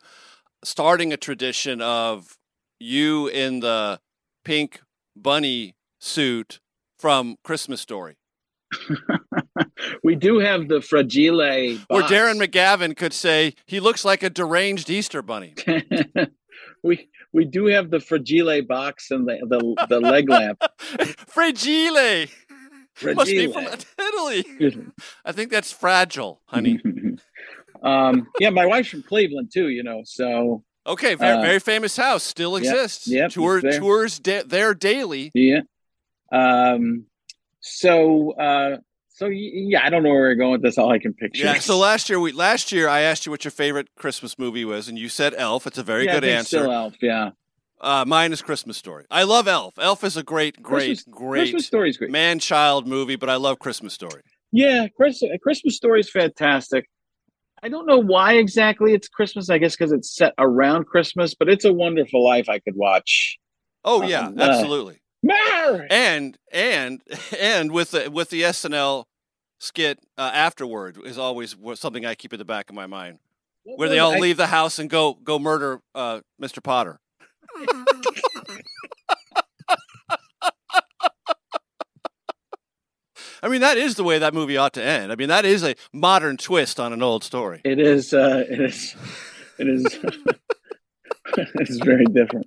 starting 0.65 1.13
a 1.13 1.17
tradition 1.17 1.81
of 1.81 2.39
you 2.79 3.29
in 3.29 3.61
the 3.61 4.01
pink 4.45 4.81
bunny 5.17 5.75
suit 6.01 6.61
from 6.99 7.37
Christmas 7.43 7.81
Story, 7.81 8.17
We 10.05 10.15
do 10.15 10.39
have 10.39 10.69
the 10.69 10.81
fragile 10.81 11.39
box. 11.89 12.13
Darren 12.13 12.41
McGavin 12.41 12.97
could 12.97 13.13
say 13.13 13.55
he 13.67 13.81
looks 13.81 14.05
like 14.05 14.23
a 14.23 14.31
deranged 14.31 14.89
Easter 14.91 15.23
bunny. 15.23 15.55
we 16.83 17.09
we 17.33 17.45
do 17.45 17.67
have 17.67 17.91
the 17.91 18.01
fragile 18.01 18.63
box 18.63 19.11
and 19.11 19.27
the 19.29 19.39
the, 19.49 19.87
the 19.89 20.01
leg 20.01 20.29
lamp. 20.29 20.63
Fragile. 21.29 22.27
Must 23.03 23.31
be 23.31 23.51
from 23.51 23.67
Italy. 23.99 24.45
I 25.25 25.33
think 25.33 25.51
that's 25.51 25.73
fragile, 25.73 26.43
honey. 26.47 26.79
um, 27.83 28.29
yeah, 28.39 28.51
my 28.51 28.67
wife's 28.67 28.91
from 28.91 29.03
Cleveland 29.03 29.51
too. 29.53 29.69
You 29.69 29.83
know, 29.83 30.03
so 30.05 30.63
Okay, 30.87 31.15
very, 31.15 31.39
Uh, 31.39 31.43
very 31.43 31.59
famous 31.61 31.97
house 31.97 32.23
still 32.25 32.59
yep, 32.59 32.75
exists. 32.75 33.07
yep, 33.09 33.27
it's 33.27 33.35
Tour, 33.35 33.61
tours 33.61 34.19
da- 34.19 34.43
there 34.43 34.75
daily. 34.75 35.31
yeah. 35.35 35.61
Um, 36.33 37.07
so 37.61 38.33
uh, 38.33 38.79
so 39.15 39.27
yeah, 39.27 39.85
I 39.85 39.91
don't 39.91 40.03
know 40.03 40.11
where 40.11 40.21
we're 40.21 40.35
going 40.35 40.53
with 40.53 40.63
this. 40.63 40.79
All 40.79 40.91
I 40.91 40.99
can 40.99 41.13
picture. 41.15 41.45
Yeah. 41.45 41.55
So 41.59 41.79
last 41.79 42.09
year, 42.09 42.19
we 42.21 42.33
last 42.33 42.73
year 42.73 42.89
I 42.89 43.01
asked 43.01 43.27
you 43.27 43.31
what 43.33 43.45
your 43.45 43.51
favorite 43.53 43.89
Christmas 43.97 44.39
movie 44.39 44.65
was, 44.65 44.89
and 44.89 44.99
you 44.99 45.09
said 45.09 45.35
Elf. 45.37 45.67
It's 45.67 45.79
a 45.79 45.83
very 45.83 46.05
Yeah, 46.07 46.15
good 46.21 46.25
answer. 46.25 46.59
Still 46.59 46.73
Elf, 46.73 46.95
yeah. 47.03 47.31
Uh, 47.81 48.05
mine 48.07 48.33
is 48.33 48.43
Christmas 48.43 48.77
Story. 48.77 49.05
I 49.11 49.25
love 49.25 49.49
Elf. 49.49 49.77
Elf 49.79 50.05
is 50.05 50.17
a 50.17 50.23
great, 50.23 50.63
great, 50.63 50.87
Christmas- 50.87 51.05
great 51.11 51.41
Christmas 51.41 51.67
Story's 51.67 51.97
great. 51.97 52.13
man-child 52.13 52.87
movie, 52.87 53.17
but 53.17 53.29
I 53.29 53.35
love 53.37 53.59
Christmas 53.59 53.93
Story. 53.93 54.23
Yeah, 54.53 54.87
Chris, 54.97 55.21
A 55.23 55.37
Christmas 55.39 55.77
Story 55.77 55.99
is 56.01 56.09
fantastic. 56.11 56.85
I 57.61 57.69
don't 57.69 57.87
know 57.87 57.99
why 57.99 58.35
exactly 58.35 58.95
it's 58.95 59.09
Christmas. 59.09 59.51
I 59.51 59.59
guess 59.59 59.75
because 59.77 59.91
it's 59.93 60.15
set 60.15 60.33
around 60.39 60.87
Christmas, 60.87 61.35
but 61.35 61.49
it's 61.49 61.65
a 61.65 61.73
Wonderful 61.73 62.25
Life 62.25 62.49
I 62.49 62.61
could 62.61 62.77
watch. 62.77 63.39
Oh 63.85 64.03
yeah, 64.03 64.29
Uh, 64.29 64.41
absolutely. 64.43 65.02
Mary! 65.23 65.87
And 65.91 66.37
and 66.53 67.03
and 67.39 67.71
with 67.73 67.93
the 67.93 68.11
with 68.11 68.31
the 68.31 68.43
SNL 68.43 69.05
skit 69.61 70.01
uh, 70.19 70.31
afterward 70.35 70.99
is 71.05 71.19
always 71.19 71.57
something 71.75 72.05
I 72.05 72.15
keep 72.15 72.33
in 72.33 72.39
the 72.39 72.45
back 72.45 72.69
of 72.69 72.75
my 72.75 72.87
mind, 72.87 73.19
where 73.65 73.89
they 73.89 73.99
all? 73.99 74.13
I- 74.15 74.19
leave 74.19 74.37
the 74.37 74.49
house 74.49 74.79
and 74.79 74.91
go 74.91 75.15
go 75.15 75.39
murder 75.39 75.81
uh, 75.95 76.21
Mr. 76.41 76.63
Potter. 76.63 76.99
I 83.45 83.49
mean, 83.49 83.61
that 83.61 83.77
is 83.77 83.97
the 83.97 84.05
way 84.05 84.21
that 84.21 84.35
movie 84.35 84.57
ought 84.57 84.73
to 84.75 84.83
end. 84.85 85.11
I 85.11 85.17
mean, 85.17 85.29
that 85.29 85.45
is 85.45 85.65
a 85.65 85.75
modern 85.93 86.37
twist 86.37 86.79
on 86.79 86.93
an 86.93 87.03
old 87.03 87.25
story. 87.25 87.61
It 87.65 87.81
is. 87.81 88.15
Uh, 88.15 88.45
it 88.49 88.61
is. 88.61 88.95
It 89.59 89.69
is. 89.69 89.85
it 91.37 91.69
is 91.69 91.81
very 91.85 92.05
different. 92.07 92.47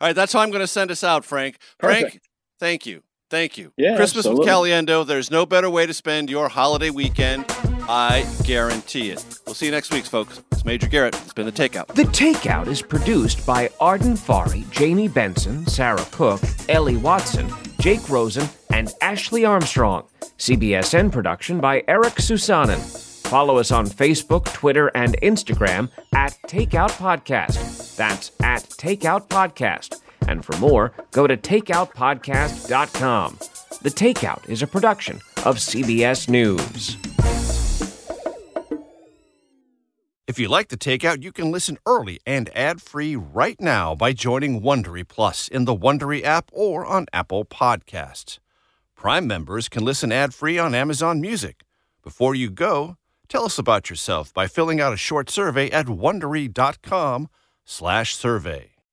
All 0.00 0.08
right, 0.08 0.16
that's 0.16 0.32
how 0.32 0.40
I'm 0.40 0.50
going 0.50 0.60
to 0.60 0.66
send 0.66 0.90
us 0.90 1.04
out, 1.04 1.24
Frank. 1.24 1.58
Frank, 1.78 2.04
Perfect. 2.04 2.28
thank 2.58 2.86
you. 2.86 3.02
Thank 3.28 3.56
you. 3.58 3.72
Yeah, 3.76 3.96
Christmas 3.96 4.26
absolutely. 4.26 4.46
with 4.46 4.48
Caliendo. 4.48 5.06
There's 5.06 5.30
no 5.30 5.46
better 5.46 5.70
way 5.70 5.86
to 5.86 5.94
spend 5.94 6.28
your 6.30 6.48
holiday 6.48 6.90
weekend. 6.90 7.44
I 7.88 8.26
guarantee 8.44 9.10
it. 9.10 9.24
We'll 9.46 9.54
see 9.54 9.66
you 9.66 9.72
next 9.72 9.92
week, 9.92 10.04
folks. 10.04 10.42
It's 10.52 10.64
Major 10.64 10.88
Garrett. 10.88 11.14
It's 11.16 11.32
been 11.32 11.46
the 11.46 11.52
takeout. 11.52 11.86
The 11.88 12.04
Takeout 12.04 12.66
is 12.66 12.82
produced 12.82 13.46
by 13.46 13.70
Arden 13.80 14.14
Farhi, 14.14 14.68
Jamie 14.70 15.08
Benson, 15.08 15.66
Sarah 15.66 16.04
Cook, 16.10 16.40
Ellie 16.68 16.96
Watson, 16.96 17.48
Jake 17.78 18.08
Rosen, 18.10 18.48
and 18.72 18.92
Ashley 19.00 19.44
Armstrong. 19.44 20.06
CBSN 20.38 21.12
production 21.12 21.60
by 21.60 21.84
Eric 21.88 22.14
Susanen. 22.14 22.78
Follow 23.28 23.58
us 23.58 23.70
on 23.70 23.86
Facebook, 23.86 24.52
Twitter, 24.52 24.88
and 24.94 25.16
Instagram 25.20 25.88
at 26.14 26.36
Takeout 26.48 26.90
Podcast. 26.90 27.89
That's 28.00 28.32
at 28.42 28.62
Takeout 28.62 29.28
Podcast. 29.28 30.00
And 30.26 30.42
for 30.42 30.56
more, 30.56 30.94
go 31.10 31.26
to 31.26 31.36
takeoutpodcast.com. 31.36 33.38
The 33.82 33.90
Takeout 33.90 34.48
is 34.48 34.62
a 34.62 34.66
production 34.66 35.20
of 35.44 35.58
CBS 35.58 36.26
News. 36.26 36.96
If 40.26 40.38
you 40.38 40.48
like 40.48 40.68
the 40.68 40.78
takeout, 40.78 41.22
you 41.22 41.30
can 41.30 41.50
listen 41.50 41.76
early 41.84 42.20
and 42.24 42.48
ad-free 42.56 43.16
right 43.16 43.60
now 43.60 43.94
by 43.94 44.14
joining 44.14 44.62
Wondery 44.62 45.06
Plus 45.06 45.48
in 45.48 45.66
the 45.66 45.76
Wondery 45.76 46.24
app 46.24 46.48
or 46.54 46.86
on 46.86 47.04
Apple 47.12 47.44
Podcasts. 47.44 48.38
Prime 48.96 49.26
members 49.26 49.68
can 49.68 49.84
listen 49.84 50.10
ad-free 50.10 50.58
on 50.58 50.74
Amazon 50.74 51.20
Music. 51.20 51.64
Before 52.02 52.34
you 52.34 52.48
go, 52.48 52.96
tell 53.28 53.44
us 53.44 53.58
about 53.58 53.90
yourself 53.90 54.32
by 54.32 54.46
filling 54.46 54.80
out 54.80 54.94
a 54.94 54.96
short 54.96 55.28
survey 55.28 55.70
at 55.70 55.84
wondery.com/survey. 57.70 58.70